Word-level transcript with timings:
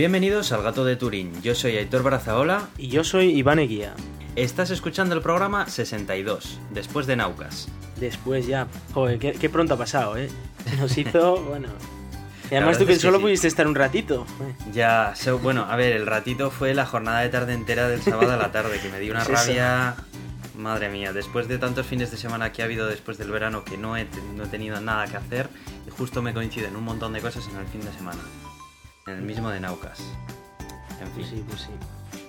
Bienvenidos 0.00 0.50
al 0.52 0.62
Gato 0.62 0.86
de 0.86 0.96
Turín. 0.96 1.42
Yo 1.42 1.54
soy 1.54 1.76
Aitor 1.76 2.02
Brazaola. 2.02 2.70
Y 2.78 2.88
yo 2.88 3.04
soy 3.04 3.36
Iván 3.36 3.58
Eguía. 3.58 3.92
Estás 4.34 4.70
escuchando 4.70 5.14
el 5.14 5.20
programa 5.20 5.68
62, 5.68 6.58
después 6.70 7.06
de 7.06 7.16
Naucas. 7.16 7.68
Después 7.98 8.46
ya. 8.46 8.66
Joder, 8.94 9.18
qué, 9.18 9.32
qué 9.32 9.50
pronto 9.50 9.74
ha 9.74 9.76
pasado, 9.76 10.16
¿eh? 10.16 10.30
Nos 10.78 10.96
hizo, 10.96 11.42
bueno. 11.42 11.68
Y 12.50 12.54
además 12.54 12.78
tú 12.78 12.86
que 12.86 12.96
solo 12.96 13.18
sí. 13.18 13.24
pudiste 13.24 13.46
estar 13.46 13.66
un 13.66 13.74
ratito. 13.74 14.24
Ya, 14.72 15.12
so- 15.14 15.38
bueno, 15.38 15.66
a 15.68 15.76
ver, 15.76 15.94
el 15.94 16.06
ratito 16.06 16.50
fue 16.50 16.72
la 16.72 16.86
jornada 16.86 17.20
de 17.20 17.28
tarde 17.28 17.52
entera 17.52 17.86
del 17.86 18.00
sábado 18.00 18.32
a 18.32 18.38
la 18.38 18.50
tarde, 18.50 18.80
que 18.80 18.88
me 18.88 19.00
dio 19.00 19.12
una 19.12 19.20
Es 19.24 19.28
eso. 19.28 19.34
rabia. 19.48 19.96
Madre 20.56 20.88
mía, 20.88 21.12
después 21.12 21.46
de 21.46 21.58
tantos 21.58 21.84
fines 21.84 22.10
de 22.10 22.16
semana 22.16 22.52
que 22.52 22.62
ha 22.62 22.64
habido 22.64 22.86
después 22.86 23.18
del 23.18 23.30
verano 23.30 23.64
que 23.66 23.76
no 23.76 23.98
he, 23.98 24.06
no 24.34 24.44
he 24.44 24.46
tenido 24.46 24.80
nada 24.80 25.06
que 25.08 25.18
hacer, 25.18 25.50
y 25.86 25.90
justo 25.90 26.22
me 26.22 26.32
coinciden 26.32 26.74
un 26.74 26.84
montón 26.84 27.12
de 27.12 27.20
cosas 27.20 27.46
en 27.52 27.58
el 27.58 27.66
fin 27.66 27.82
de 27.82 27.92
semana. 27.92 28.20
En 29.06 29.14
el 29.14 29.22
mismo 29.22 29.50
de 29.50 29.60
Naucas. 29.60 30.00
En 31.00 31.06
fin. 31.08 31.14
Pues 31.14 31.28
sí, 31.28 31.44
pues 31.48 31.60
sí. 31.62 31.70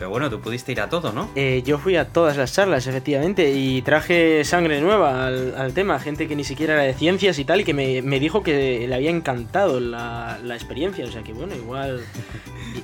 Pero 0.01 0.09
bueno, 0.09 0.31
tú 0.31 0.39
pudiste 0.41 0.71
ir 0.71 0.81
a 0.81 0.89
todo, 0.89 1.13
¿no? 1.13 1.29
Eh, 1.35 1.61
yo 1.63 1.77
fui 1.77 1.95
a 1.95 2.07
todas 2.07 2.35
las 2.35 2.51
charlas, 2.53 2.87
efectivamente, 2.87 3.51
y 3.51 3.83
traje 3.83 4.43
sangre 4.43 4.81
nueva 4.81 5.27
al, 5.27 5.53
al 5.55 5.75
tema, 5.75 5.99
gente 5.99 6.27
que 6.27 6.35
ni 6.35 6.43
siquiera 6.43 6.73
era 6.73 6.81
de 6.81 6.95
ciencias 6.95 7.37
y 7.37 7.45
tal, 7.45 7.61
y 7.61 7.63
que 7.63 7.75
me, 7.75 8.01
me 8.01 8.19
dijo 8.19 8.41
que 8.41 8.87
le 8.87 8.95
había 8.95 9.11
encantado 9.11 9.79
la, 9.79 10.39
la 10.43 10.55
experiencia. 10.55 11.05
O 11.05 11.11
sea 11.11 11.21
que 11.21 11.33
bueno, 11.33 11.53
igual. 11.55 12.03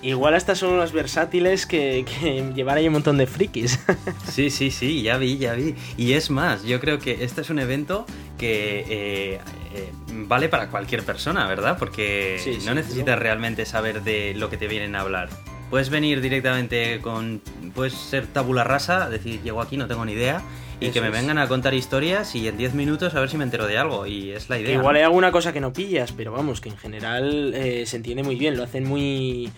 Igual 0.04 0.36
estas 0.36 0.60
son 0.60 0.78
las 0.78 0.92
versátiles 0.92 1.66
que, 1.66 2.06
que 2.06 2.52
llevar 2.54 2.78
ahí 2.78 2.86
un 2.86 2.94
montón 2.94 3.18
de 3.18 3.26
frikis. 3.26 3.80
Sí, 4.32 4.52
sí, 4.52 4.70
sí, 4.70 5.02
ya 5.02 5.18
vi, 5.18 5.40
ya 5.40 5.54
vi. 5.54 5.74
Y 5.98 6.14
es 6.14 6.30
más, 6.30 6.66
yo 6.66 6.80
creo 6.80 7.00
que 7.00 7.24
este 7.24 7.42
es 7.42 7.50
un 7.50 7.58
evento 7.58 8.06
que 8.38 8.86
eh, 8.88 9.40
eh, 9.74 9.92
vale 10.12 10.50
para 10.50 10.70
cualquier 10.70 11.02
persona, 11.02 11.48
¿verdad? 11.48 11.78
Porque 11.80 12.38
Sí, 12.44 12.58
sí, 12.60 12.66
no 12.68 12.76
necesitas 12.76 13.18
realmente 13.18 13.66
saber 13.66 14.04
de 14.04 14.36
lo 14.36 14.52
que 14.52 14.58
te 14.58 14.68
vienen 14.68 14.96
a 14.96 15.02
hablar. 15.02 15.30
Puedes 15.70 15.90
venir 15.90 16.22
directamente 16.22 17.00
con... 17.02 17.42
Puedes 17.76 17.94
ser 17.94 18.26
tabula 18.28 18.64
rasa, 18.64 19.10
decir, 19.10 19.42
llego 19.44 19.62
aquí, 19.62 19.76
no 19.78 19.88
tengo 19.88 20.06
ni 20.06 20.14
idea, 20.14 20.42
y 20.80 20.86
Eso 20.86 20.94
que 20.94 21.02
me 21.02 21.08
es. 21.08 21.14
vengan 21.14 21.38
a 21.38 21.48
contar 21.48 21.74
historias 21.74 22.34
y 22.36 22.48
en 22.48 22.58
10 22.58 22.74
minutos 22.74 23.14
a 23.16 23.20
ver 23.20 23.30
si 23.30 23.38
me 23.38 23.44
entero 23.44 23.68
de 23.68 23.78
algo, 23.78 24.08
y 24.08 24.32
es 24.32 24.50
la 24.50 24.60
idea. 24.60 24.74
Igual 24.74 24.94
¿no? 24.94 24.98
hay 25.00 25.04
alguna 25.04 25.32
cosa 25.32 25.52
que 25.52 25.60
no 25.60 25.74
pillas, 25.74 26.14
pero 26.14 26.32
vamos, 26.32 26.62
que 26.62 26.70
en 26.70 26.78
general 26.78 27.54
eh, 27.54 27.86
se 27.86 27.98
entiende 27.98 28.24
muy 28.24 28.36
bien, 28.36 28.56
lo 28.56 28.64
hacen 28.64 28.86
muy, 28.86 29.52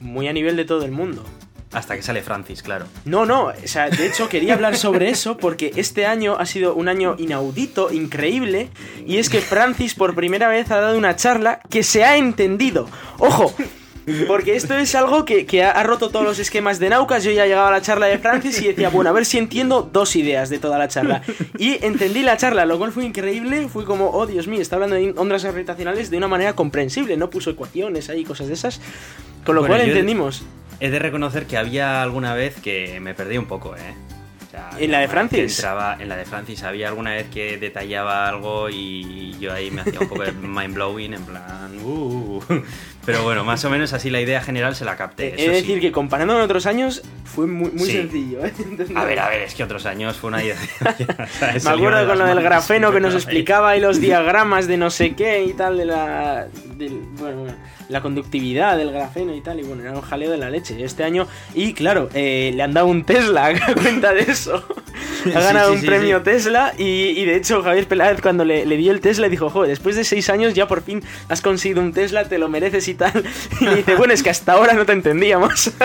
muy 0.00 0.28
a 0.28 0.32
nivel 0.32 0.56
de 0.56 0.64
todo 0.66 0.84
el 0.84 0.90
mundo. 0.90 1.24
Hasta 1.72 1.96
que 1.96 2.02
sale 2.02 2.22
Francis, 2.22 2.62
claro. 2.62 2.86
No, 3.04 3.26
no, 3.26 3.46
o 3.46 3.52
sea, 3.66 3.90
de 3.90 4.06
hecho 4.06 4.28
quería 4.28 4.54
hablar 4.54 4.76
sobre 4.76 5.10
eso 5.10 5.36
porque 5.36 5.72
este 5.76 6.06
año 6.06 6.36
ha 6.38 6.46
sido 6.46 6.74
un 6.74 6.88
año 6.88 7.14
inaudito, 7.18 7.92
increíble, 7.92 8.70
y 9.06 9.18
es 9.18 9.28
que 9.28 9.40
Francis 9.40 9.94
por 9.94 10.14
primera 10.14 10.48
vez 10.48 10.70
ha 10.70 10.80
dado 10.80 10.96
una 10.96 11.14
charla 11.16 11.60
que 11.68 11.82
se 11.82 12.04
ha 12.04 12.16
entendido. 12.16 12.88
¡Ojo! 13.18 13.54
Porque 14.26 14.56
esto 14.56 14.74
es 14.76 14.94
algo 14.94 15.24
que, 15.24 15.46
que 15.46 15.62
ha, 15.64 15.70
ha 15.70 15.82
roto 15.82 16.10
todos 16.10 16.24
los 16.24 16.38
esquemas 16.38 16.78
de 16.78 16.88
Naucas. 16.88 17.24
Yo 17.24 17.30
ya 17.30 17.44
llegaba 17.46 17.68
a 17.68 17.72
la 17.72 17.82
charla 17.82 18.06
de 18.06 18.18
Francis 18.18 18.60
y 18.62 18.68
decía, 18.68 18.88
bueno, 18.88 19.10
a 19.10 19.12
ver 19.12 19.24
si 19.24 19.38
entiendo 19.38 19.82
dos 19.92 20.16
ideas 20.16 20.50
de 20.50 20.58
toda 20.58 20.78
la 20.78 20.88
charla. 20.88 21.22
Y 21.58 21.84
entendí 21.84 22.22
la 22.22 22.36
charla, 22.36 22.64
lo 22.66 22.78
cual 22.78 22.92
fue 22.92 23.04
increíble. 23.04 23.68
Fui 23.68 23.84
como, 23.84 24.10
oh 24.10 24.26
Dios 24.26 24.46
mío, 24.48 24.60
está 24.60 24.76
hablando 24.76 24.96
de 24.96 25.14
ondas 25.16 25.44
gravitacionales 25.44 26.10
de 26.10 26.16
una 26.16 26.28
manera 26.28 26.54
comprensible. 26.54 27.16
No 27.16 27.30
puso 27.30 27.50
ecuaciones 27.50 28.08
ahí, 28.10 28.24
cosas 28.24 28.48
de 28.48 28.54
esas. 28.54 28.80
Con 29.44 29.54
lo 29.54 29.62
Bueno, 29.62 29.76
cual 29.76 29.88
entendimos. 29.88 30.42
He 30.80 30.90
de 30.90 30.98
reconocer 30.98 31.46
que 31.46 31.56
había 31.56 32.02
alguna 32.02 32.34
vez 32.34 32.54
que 32.60 33.00
me 33.00 33.14
perdí 33.14 33.38
un 33.38 33.46
poco, 33.46 33.74
¿eh? 33.76 33.94
O 34.46 34.50
sea, 34.50 34.70
¿En 34.78 34.92
la 34.92 35.00
de 35.00 35.08
Francis? 35.08 35.58
Entraba 35.58 35.96
en 36.00 36.08
la 36.08 36.16
de 36.16 36.24
Francis. 36.24 36.62
Había 36.62 36.88
alguna 36.88 37.10
vez 37.12 37.26
que 37.28 37.58
detallaba 37.58 38.28
algo 38.28 38.70
y 38.70 39.36
yo 39.40 39.52
ahí 39.52 39.70
me 39.70 39.82
hacía 39.82 40.00
un 40.00 40.08
poco 40.08 40.22
de 40.22 40.32
mind 40.40 40.74
blowing, 40.74 41.14
en 41.14 41.22
plan. 41.24 41.78
"Uh". 41.84 42.40
Pero 43.08 43.22
bueno, 43.22 43.42
más 43.42 43.64
o 43.64 43.70
menos 43.70 43.94
así 43.94 44.10
la 44.10 44.20
idea 44.20 44.42
general 44.42 44.76
se 44.76 44.84
la 44.84 44.96
capté. 44.96 45.28
He 45.28 45.42
eso 45.44 45.50
de 45.52 45.60
sí. 45.60 45.66
decir 45.66 45.80
que 45.80 45.92
comparando 45.92 46.34
con 46.34 46.42
otros 46.42 46.66
años 46.66 47.02
fue 47.24 47.46
muy, 47.46 47.70
muy 47.70 47.86
Sí. 47.88 47.92
sencillo. 47.92 48.44
¿eh? 48.44 48.52
A 48.94 49.04
ver, 49.06 49.18
a 49.18 49.30
ver, 49.30 49.40
es 49.42 49.54
que 49.54 49.64
otros 49.64 49.86
años 49.86 50.18
fue 50.18 50.28
una 50.28 50.44
idea. 50.44 50.56
o 50.80 51.26
sea, 51.38 51.54
Me 51.64 51.70
acuerdo 51.70 52.00
de 52.00 52.06
con 52.06 52.18
lo 52.18 52.26
del 52.26 52.42
grafeno 52.42 52.92
que 52.92 53.00
nos 53.00 53.14
explicaba 53.14 53.76
y 53.78 53.80
los 53.80 53.98
diagramas 53.98 54.66
de 54.66 54.76
no 54.76 54.90
sé 54.90 55.14
qué 55.14 55.42
y 55.44 55.54
tal 55.54 55.78
de 55.78 55.86
la 55.86 56.48
del- 56.76 57.00
bueno, 57.18 57.38
bueno, 57.40 57.54
la 57.88 58.02
conductividad 58.02 58.76
del 58.76 58.92
grafeno 58.92 59.34
y 59.34 59.40
tal 59.40 59.58
y 59.60 59.62
bueno 59.62 59.80
era 59.82 59.92
un 59.92 60.02
jaleo 60.02 60.30
de 60.30 60.36
la 60.36 60.50
leche 60.50 60.84
este 60.84 61.04
año 61.04 61.26
y 61.54 61.72
claro 61.72 62.10
eh, 62.12 62.52
le 62.54 62.62
han 62.62 62.74
dado 62.74 62.86
un 62.86 63.02
Tesla 63.04 63.46
a 63.46 63.74
cuenta 63.74 64.12
de 64.12 64.20
eso 64.20 64.62
ha 65.34 65.40
ganado 65.40 65.70
sí, 65.70 65.76
un 65.76 65.80
sí, 65.80 65.86
premio 65.86 66.18
sí. 66.18 66.24
Tesla 66.24 66.74
y, 66.76 66.84
y 66.84 67.24
de 67.24 67.36
hecho 67.36 67.62
Javier 67.62 67.88
Peláez 67.88 68.20
cuando 68.20 68.44
le, 68.44 68.66
le 68.66 68.76
dio 68.76 68.92
el 68.92 69.00
Tesla 69.00 69.30
dijo 69.30 69.48
joder 69.48 69.70
después 69.70 69.96
de 69.96 70.04
seis 70.04 70.28
años 70.28 70.52
ya 70.52 70.68
por 70.68 70.82
fin 70.82 71.02
has 71.30 71.40
conseguido 71.40 71.80
un 71.80 71.94
Tesla 71.94 72.28
te 72.28 72.36
lo 72.36 72.50
mereces 72.50 72.86
y 72.88 72.94
tal 72.98 73.24
y 73.60 73.66
dice 73.66 73.96
bueno 73.96 74.12
es 74.12 74.22
que 74.22 74.30
hasta 74.30 74.52
ahora 74.52 74.74
no 74.74 74.84
te 74.84 74.92
entendíamos 74.92 75.70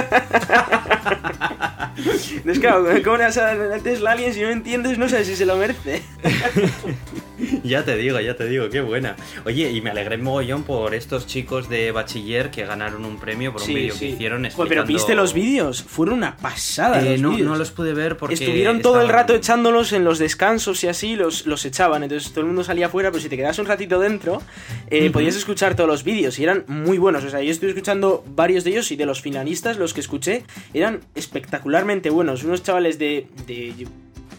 Entonces, 1.95 2.59
claro, 2.59 2.85
¿cómo 3.03 3.17
le 3.17 3.23
vas 3.25 3.37
a 3.37 3.55
dar 3.55 3.79
Tesla 3.81 4.11
a 4.11 4.13
alguien 4.13 4.33
si 4.33 4.41
no 4.41 4.49
entiendes? 4.49 4.97
No 4.97 5.07
sabes 5.07 5.27
si 5.27 5.35
se 5.35 5.45
lo 5.45 5.55
merece. 5.55 6.01
Ya 7.63 7.83
te 7.83 7.97
digo, 7.97 8.19
ya 8.19 8.35
te 8.35 8.47
digo, 8.47 8.69
qué 8.69 8.81
buena. 8.81 9.15
Oye, 9.45 9.69
y 9.71 9.81
me 9.81 9.89
alegré 9.89 10.17
mogollón 10.17 10.63
por 10.63 10.93
estos 10.93 11.27
chicos 11.27 11.67
de 11.67 11.91
bachiller 11.91 12.51
que 12.51 12.65
ganaron 12.65 13.05
un 13.05 13.17
premio 13.17 13.51
por 13.51 13.61
un 13.61 13.67
vídeo 13.67 13.95
que 13.97 14.05
hicieron 14.05 14.45
explicando... 14.45 14.69
pero 14.69 14.85
¿viste 14.85 15.15
los 15.15 15.33
vídeos? 15.33 15.83
Fueron 15.83 16.19
una 16.19 16.37
pasada 16.37 17.01
Eh, 17.01 17.17
los 17.17 17.39
no, 17.39 17.55
los 17.55 17.71
pude 17.71 17.93
ver 17.93 18.17
porque... 18.17 18.35
Estuvieron 18.35 18.81
todo 18.81 19.01
el 19.01 19.09
rato 19.09 19.33
echándolos 19.33 19.93
en 19.93 20.03
los 20.03 20.19
descansos 20.19 20.83
y 20.83 20.87
así, 20.87 21.15
los, 21.15 21.45
los 21.45 21.65
echaban. 21.65 22.03
Entonces 22.03 22.29
todo 22.29 22.41
el 22.41 22.47
mundo 22.47 22.63
salía 22.63 22.85
afuera, 22.85 23.11
pero 23.11 23.21
si 23.21 23.29
te 23.29 23.35
quedas 23.35 23.59
un 23.59 23.65
ratito 23.65 23.99
dentro, 23.99 24.41
eh, 24.89 25.09
podías 25.09 25.35
escuchar 25.35 25.75
todos 25.75 25.89
los 25.89 26.03
vídeos 26.03 26.37
y 26.39 26.43
eran 26.43 26.63
muy 26.67 26.92
buenos. 26.97 27.23
O 27.23 27.29
sea, 27.29 27.41
yo 27.41 27.51
estuve 27.51 27.69
escuchando 27.69 28.23
varios 28.35 28.63
de 28.63 28.71
ellos 28.71 28.91
y 28.91 28.95
de 28.95 29.05
los 29.05 29.21
finalistas, 29.21 29.77
los 29.77 29.93
que 29.93 30.01
escuché, 30.01 30.43
eran 30.73 31.01
espectacularmente 31.15 32.09
buenos. 32.09 32.43
Unos 32.43 32.63
chavales 32.63 32.99
de, 32.99 33.27
de 33.47 33.87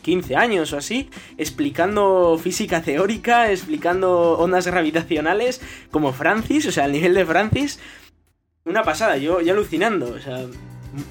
15 0.02 0.36
años 0.36 0.72
o 0.72 0.76
así, 0.76 1.08
explicando 1.38 2.38
física 2.40 2.82
teórica, 2.82 3.50
explicando 3.50 4.38
ondas 4.38 4.66
gravitacionales, 4.66 5.60
como 5.90 6.12
Francis, 6.12 6.66
o 6.66 6.72
sea, 6.72 6.84
al 6.84 6.92
nivel 6.92 7.14
de 7.14 7.26
Francis. 7.26 7.80
Una 8.64 8.82
pasada, 8.82 9.16
yo, 9.16 9.40
yo 9.40 9.52
alucinando, 9.52 10.12
o 10.12 10.20
sea, 10.20 10.46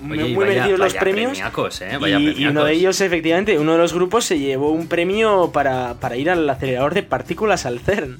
Oye, 0.09 0.23
muy 0.23 0.33
vaya- 0.35 0.45
merecidos 0.47 0.79
los 0.79 0.93
premios. 0.95 1.39
¿eh? 1.81 1.97
Y, 2.37 2.45
uno 2.45 2.63
de 2.65 2.73
ellos, 2.73 3.01
efectivamente, 3.01 3.57
uno 3.59 3.73
de 3.73 3.77
los 3.77 3.93
grupos 3.93 4.25
se 4.25 4.39
llevó 4.39 4.71
un 4.71 4.87
premio 4.87 5.51
para, 5.53 5.95
para 5.95 6.15
ir 6.15 6.29
al 6.29 6.49
acelerador 6.49 6.93
de 6.93 7.03
partículas 7.03 7.65
al 7.65 7.79
CERN. 7.79 8.17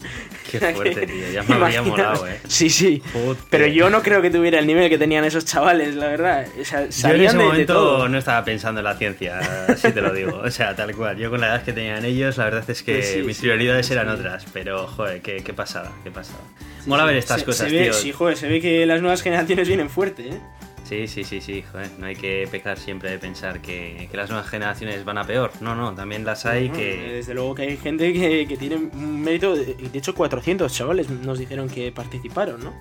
Qué 0.51 0.59
fuerte, 0.59 1.07
tío. 1.07 1.31
Ya 1.33 1.43
me 1.43 1.55
habría 1.55 1.81
molado, 1.81 2.27
¿eh? 2.27 2.39
Sí, 2.47 2.69
sí. 2.69 3.01
Joder. 3.13 3.37
Pero 3.49 3.67
yo 3.67 3.89
no 3.89 4.01
creo 4.03 4.21
que 4.21 4.29
tuviera 4.29 4.59
el 4.59 4.67
nivel 4.67 4.89
que 4.89 4.97
tenían 4.97 5.23
esos 5.25 5.45
chavales, 5.45 5.95
la 5.95 6.07
verdad. 6.07 6.45
O 6.59 6.65
sea, 6.65 6.87
Yo 6.89 7.09
en 7.15 7.21
ese 7.21 7.37
de- 7.37 7.43
de, 7.43 7.49
momento 7.49 7.73
todo. 7.73 8.09
no 8.09 8.17
estaba 8.17 8.43
pensando 8.45 8.81
en 8.81 8.85
la 8.85 8.95
ciencia, 8.97 9.39
así 9.67 9.91
te 9.91 10.01
lo 10.01 10.13
digo. 10.13 10.41
O 10.43 10.51
sea, 10.51 10.75
tal 10.75 10.93
cual. 10.95 11.17
Yo 11.17 11.29
con 11.29 11.41
la 11.41 11.47
edad 11.47 11.63
que 11.63 11.73
tenían 11.73 12.03
ellos, 12.05 12.37
la 12.37 12.45
verdad 12.45 12.69
es 12.69 12.83
que 12.83 12.93
Pues 12.95 13.09
sí, 13.11 13.21
mis 13.23 13.37
sí, 13.37 13.41
prioridades 13.43 13.89
eran 13.91 14.09
otras. 14.09 14.45
Pero, 14.53 14.85
joder, 14.87 15.21
qué, 15.21 15.37
qué 15.43 15.53
pasada, 15.53 15.91
qué 16.03 16.11
pasada. 16.11 16.39
Mola 16.85 17.05
ver 17.05 17.15
estas 17.15 17.39
Se- 17.39 17.45
cosas, 17.45 17.69
se 17.69 17.75
ve, 17.75 17.83
tío. 17.85 17.93
Sí, 17.93 18.11
joder, 18.11 18.35
se 18.37 18.47
ve 18.47 18.59
que 18.59 18.85
las 18.85 19.01
nuevas 19.01 19.21
generaciones 19.21 19.67
vienen 19.67 19.89
fuerte, 19.89 20.27
¿eh? 20.29 20.39
Sí, 20.83 21.07
sí, 21.07 21.23
sí, 21.23 21.39
sí, 21.39 21.63
joder. 21.71 21.89
No 21.97 22.05
hay 22.05 22.15
que 22.15 22.47
pecar 22.51 22.77
siempre 22.77 23.09
de 23.09 23.17
pensar 23.17 23.61
que, 23.61 24.07
que 24.11 24.17
las 24.17 24.29
nuevas 24.29 24.47
generaciones 24.49 25.05
van 25.05 25.17
a 25.17 25.25
peor. 25.25 25.51
No, 25.61 25.75
no, 25.75 25.93
también 25.93 26.25
las 26.25 26.45
hay 26.45 26.69
que... 26.69 27.13
Desde 27.13 27.33
luego 27.33 27.55
que 27.55 27.63
hay 27.63 27.77
gente 27.77 28.11
que, 28.11 28.45
que 28.47 28.57
tiene 28.57 28.75
un 28.75 29.21
mérito. 29.21 29.55
De, 29.55 29.75
de 29.75 29.97
hecho, 29.97 30.13
400 30.13 30.71
chavales 30.71 31.09
nos 31.09 31.39
dijeron 31.39 31.69
que 31.69 31.91
participaron, 31.91 32.63
¿no? 32.63 32.73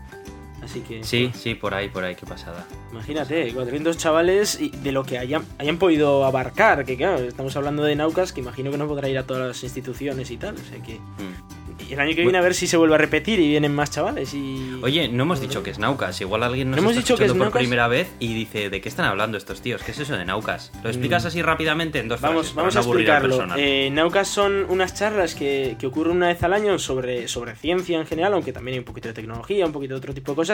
Así 0.62 0.80
que. 0.80 1.02
Sí, 1.02 1.30
sí, 1.34 1.54
por 1.54 1.74
ahí, 1.74 1.88
por 1.88 2.04
ahí, 2.04 2.14
qué 2.14 2.24
pasada. 2.26 2.66
Imagínate, 2.92 3.52
400 3.52 3.96
chavales 3.98 4.60
y 4.60 4.68
de 4.70 4.92
lo 4.92 5.02
que 5.04 5.18
hayan, 5.18 5.44
hayan 5.58 5.76
podido 5.78 6.24
abarcar, 6.24 6.84
que 6.84 6.96
claro, 6.96 7.18
estamos 7.18 7.56
hablando 7.56 7.82
de 7.82 7.96
Naucas, 7.96 8.32
que 8.32 8.40
imagino 8.40 8.70
que 8.70 8.78
no 8.78 8.86
podrá 8.86 9.08
ir 9.08 9.18
a 9.18 9.26
todas 9.26 9.46
las 9.48 9.62
instituciones 9.64 10.30
y 10.30 10.36
tal, 10.36 10.54
o 10.54 10.58
sea 10.58 10.82
que... 10.82 10.94
Mm. 10.94 11.62
Y 11.88 11.94
el 11.94 12.00
año 12.00 12.14
que 12.14 12.22
viene 12.22 12.38
a 12.38 12.42
ver 12.42 12.54
si 12.54 12.66
se 12.68 12.76
vuelve 12.76 12.94
a 12.94 12.98
repetir 12.98 13.40
y 13.40 13.48
vienen 13.48 13.74
más 13.74 13.90
chavales 13.90 14.32
y... 14.34 14.78
Oye, 14.82 15.08
no 15.08 15.24
hemos 15.24 15.40
dicho 15.40 15.62
que 15.64 15.70
es 15.70 15.78
Naucas. 15.80 16.20
Igual 16.20 16.42
alguien 16.44 16.70
nos 16.70 16.76
¿No 16.76 16.82
hemos 16.82 16.92
está 16.92 17.00
dicho 17.02 17.16
que 17.18 17.24
es 17.24 17.32
por 17.32 17.40
Naucas? 17.40 17.58
primera 17.60 17.88
vez 17.88 18.08
y 18.20 18.34
dice, 18.34 18.70
¿de 18.70 18.80
qué 18.80 18.88
están 18.88 19.06
hablando 19.06 19.36
estos 19.36 19.62
tíos? 19.62 19.82
¿Qué 19.82 19.90
es 19.90 19.98
eso 19.98 20.16
de 20.16 20.24
Naucas? 20.24 20.70
¿Lo 20.84 20.90
explicas 20.90 21.24
Mm. 21.24 21.26
así 21.26 21.42
rápidamente 21.42 21.98
en 21.98 22.08
dos 22.08 22.20
Vamos, 22.20 22.52
frases? 22.52 22.54
vamos 22.54 22.76
a 22.76 22.80
no 22.80 22.86
explicarlo. 22.86 23.46
Eh, 23.56 23.90
Naucas 23.90 24.28
son 24.28 24.66
unas 24.68 24.94
charlas 24.94 25.34
que, 25.34 25.76
que 25.78 25.86
ocurren 25.86 26.16
una 26.18 26.28
vez 26.28 26.42
al 26.44 26.52
año 26.52 26.78
sobre, 26.78 27.26
sobre 27.26 27.56
ciencia 27.56 27.98
en 27.98 28.06
general, 28.06 28.34
aunque 28.34 28.52
también 28.52 28.74
hay 28.74 28.78
un 28.78 28.84
poquito 28.84 29.08
de 29.08 29.14
tecnología, 29.14 29.66
un 29.66 29.72
poquito 29.72 29.94
de 29.94 29.98
otro 29.98 30.14
tipo 30.14 30.32
de 30.32 30.36
cosas. 30.36 30.51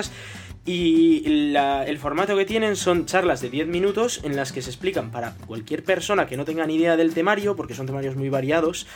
Y 0.66 1.22
la- 1.52 1.86
el 1.86 1.96
formato 1.98 2.36
que 2.36 2.44
tienen 2.44 2.76
son 2.76 3.06
charlas 3.06 3.40
de 3.40 3.48
10 3.48 3.66
minutos 3.68 4.20
en 4.22 4.36
las 4.36 4.52
que 4.52 4.60
se 4.60 4.68
explican 4.68 5.10
para 5.10 5.34
cualquier 5.46 5.82
persona 5.82 6.26
que 6.26 6.36
no 6.36 6.44
tenga 6.44 6.66
ni 6.66 6.74
idea 6.76 6.96
del 6.96 7.14
temario, 7.14 7.56
porque 7.56 7.72
son 7.74 7.86
temarios 7.86 8.16
muy 8.16 8.28
variados, 8.28 8.86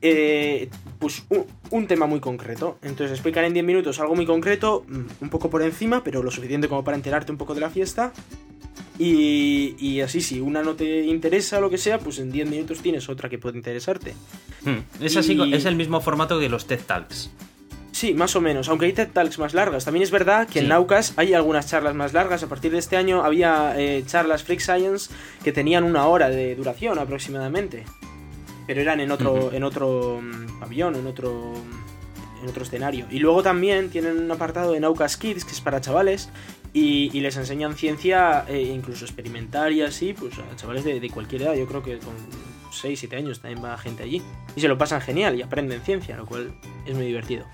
eh, 0.00 0.68
pues 0.98 1.22
un, 1.28 1.44
un 1.70 1.86
tema 1.86 2.06
muy 2.06 2.18
concreto. 2.18 2.78
Entonces 2.82 3.12
explican 3.12 3.44
en 3.44 3.52
10 3.52 3.64
minutos 3.64 4.00
algo 4.00 4.16
muy 4.16 4.26
concreto, 4.26 4.84
mm, 4.88 5.00
un 5.20 5.28
poco 5.30 5.48
por 5.48 5.62
encima, 5.62 6.02
pero 6.02 6.24
lo 6.24 6.30
suficiente 6.32 6.66
como 6.68 6.82
para 6.82 6.96
enterarte 6.96 7.30
un 7.30 7.38
poco 7.38 7.54
de 7.54 7.60
la 7.60 7.70
fiesta. 7.70 8.12
Y, 8.98 9.74
y 9.78 10.00
así, 10.00 10.20
si 10.20 10.40
una 10.40 10.62
no 10.62 10.74
te 10.74 11.04
interesa 11.04 11.58
o 11.58 11.60
lo 11.60 11.70
que 11.70 11.78
sea, 11.78 11.98
pues 11.98 12.18
en 12.18 12.30
10 12.32 12.48
minutos 12.48 12.80
tienes 12.80 13.08
otra 13.08 13.28
que 13.28 13.38
puede 13.38 13.56
interesarte. 13.58 14.14
Hmm, 14.64 14.78
Es, 15.00 15.16
así, 15.16 15.34
y- 15.34 15.54
es 15.54 15.64
el 15.66 15.76
mismo 15.76 16.00
formato 16.00 16.38
que 16.40 16.48
los 16.48 16.66
TED 16.66 16.80
Talks. 16.86 17.30
Sí, 18.02 18.14
más 18.14 18.34
o 18.34 18.40
menos, 18.40 18.68
aunque 18.68 18.86
hay 18.86 18.92
TED 18.92 19.10
Talks 19.12 19.38
más 19.38 19.54
largas. 19.54 19.84
También 19.84 20.02
es 20.02 20.10
verdad 20.10 20.48
que 20.48 20.58
en. 20.58 20.66
Naucas 20.66 21.14
hay 21.16 21.34
algunas 21.34 21.68
charlas 21.68 21.94
más 21.94 22.12
largas. 22.12 22.42
A 22.42 22.48
partir 22.48 22.72
de 22.72 22.78
este 22.78 22.96
año 22.96 23.22
había 23.22 23.74
eh, 23.76 24.02
charlas 24.04 24.42
Freak 24.42 24.58
Science 24.58 25.08
que 25.44 25.52
tenían 25.52 25.84
una 25.84 26.08
hora 26.08 26.28
de 26.28 26.56
duración 26.56 26.98
aproximadamente. 26.98 27.84
Pero 28.66 28.80
eran 28.80 28.98
en 28.98 29.12
otro, 29.12 29.52
en 29.52 29.62
otro 29.62 30.20
mm, 30.20 30.58
pabellón, 30.58 30.96
en 30.96 31.06
otro, 31.06 31.52
en 32.42 32.48
otro 32.48 32.64
escenario. 32.64 33.06
Y 33.08 33.20
luego 33.20 33.44
también 33.44 33.88
tienen 33.88 34.18
un 34.18 34.32
apartado 34.32 34.72
de 34.72 34.80
Naucas 34.80 35.16
Kids, 35.16 35.44
que 35.44 35.52
es 35.52 35.60
para 35.60 35.80
chavales, 35.80 36.28
y, 36.72 37.16
y 37.16 37.20
les 37.20 37.36
enseñan 37.36 37.76
ciencia, 37.76 38.44
eh, 38.48 38.62
incluso 38.62 39.04
experimentar 39.04 39.70
y 39.70 39.82
así, 39.82 40.12
pues 40.12 40.34
a 40.40 40.56
chavales 40.56 40.82
de, 40.82 40.98
de 40.98 41.08
cualquier 41.08 41.42
edad. 41.42 41.54
Yo 41.54 41.68
creo 41.68 41.84
que 41.84 41.98
con 41.98 42.14
6, 42.72 42.98
7 42.98 43.14
años 43.14 43.40
también 43.40 43.64
va 43.64 43.78
gente 43.78 44.02
allí. 44.02 44.20
Y 44.56 44.60
se 44.60 44.66
lo 44.66 44.76
pasan 44.76 45.00
genial 45.00 45.36
y 45.36 45.42
aprenden 45.42 45.80
ciencia, 45.82 46.16
lo 46.16 46.26
cual 46.26 46.52
es 46.84 46.96
muy 46.96 47.06
divertido. 47.06 47.46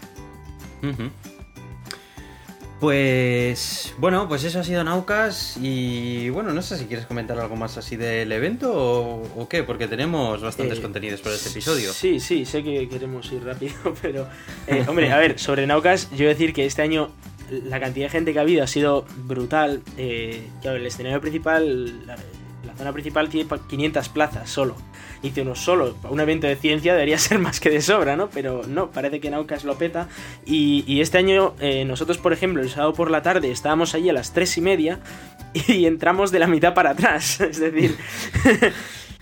Pues 2.80 3.92
bueno, 3.98 4.28
pues 4.28 4.44
eso 4.44 4.60
ha 4.60 4.64
sido 4.64 4.84
Naucas 4.84 5.56
y 5.60 6.30
bueno, 6.30 6.52
no 6.52 6.62
sé 6.62 6.78
si 6.78 6.84
quieres 6.84 7.06
comentar 7.06 7.36
algo 7.40 7.56
más 7.56 7.76
así 7.76 7.96
del 7.96 8.30
evento 8.30 8.72
o, 8.72 9.22
o 9.36 9.48
qué, 9.48 9.64
porque 9.64 9.88
tenemos 9.88 10.40
bastantes 10.40 10.78
Eh, 10.78 10.82
contenidos 10.82 11.20
para 11.20 11.34
este 11.34 11.48
episodio. 11.48 11.92
Sí, 11.92 12.20
sí, 12.20 12.44
sé 12.44 12.62
que 12.62 12.88
queremos 12.88 13.32
ir 13.32 13.42
rápido, 13.44 13.74
pero... 14.02 14.28
eh, 14.68 14.84
hombre, 14.86 15.10
a 15.10 15.18
ver, 15.18 15.40
sobre 15.40 15.66
Naucas, 15.66 16.08
yo 16.12 16.28
decir 16.28 16.52
que 16.52 16.66
este 16.66 16.82
año 16.82 17.10
la 17.50 17.80
cantidad 17.80 18.06
de 18.06 18.10
gente 18.10 18.32
que 18.32 18.38
ha 18.38 18.42
habido 18.42 18.62
ha 18.62 18.68
sido 18.68 19.04
brutal. 19.24 19.82
Eh, 19.96 20.46
claro, 20.62 20.76
el 20.76 20.86
escenario 20.86 21.20
principal, 21.20 22.06
la, 22.06 22.14
la 22.64 22.76
zona 22.76 22.92
principal 22.92 23.28
tiene 23.28 23.48
pa- 23.48 23.58
500 23.66 24.08
plazas 24.10 24.48
solo. 24.50 24.76
Y 25.22 25.28
dice 25.28 25.42
uno 25.42 25.54
solo, 25.54 25.96
un 26.08 26.20
evento 26.20 26.46
de 26.46 26.56
ciencia 26.56 26.92
debería 26.92 27.18
ser 27.18 27.38
más 27.38 27.60
que 27.60 27.70
de 27.70 27.80
sobra, 27.80 28.16
¿no? 28.16 28.28
Pero 28.30 28.62
no, 28.66 28.90
parece 28.90 29.20
que 29.20 29.30
Naucas 29.30 29.64
lo 29.64 29.76
peta. 29.76 30.08
Y, 30.46 30.84
y 30.86 31.00
este 31.00 31.18
año 31.18 31.54
eh, 31.60 31.84
nosotros, 31.84 32.18
por 32.18 32.32
ejemplo, 32.32 32.62
el 32.62 32.70
sábado 32.70 32.92
por 32.92 33.10
la 33.10 33.22
tarde 33.22 33.50
estábamos 33.50 33.94
allí 33.94 34.08
a 34.08 34.12
las 34.12 34.32
3 34.32 34.58
y 34.58 34.60
media 34.60 35.00
y 35.68 35.86
entramos 35.86 36.30
de 36.30 36.38
la 36.38 36.46
mitad 36.46 36.74
para 36.74 36.90
atrás. 36.90 37.40
Es 37.48 37.58
decir... 37.60 37.96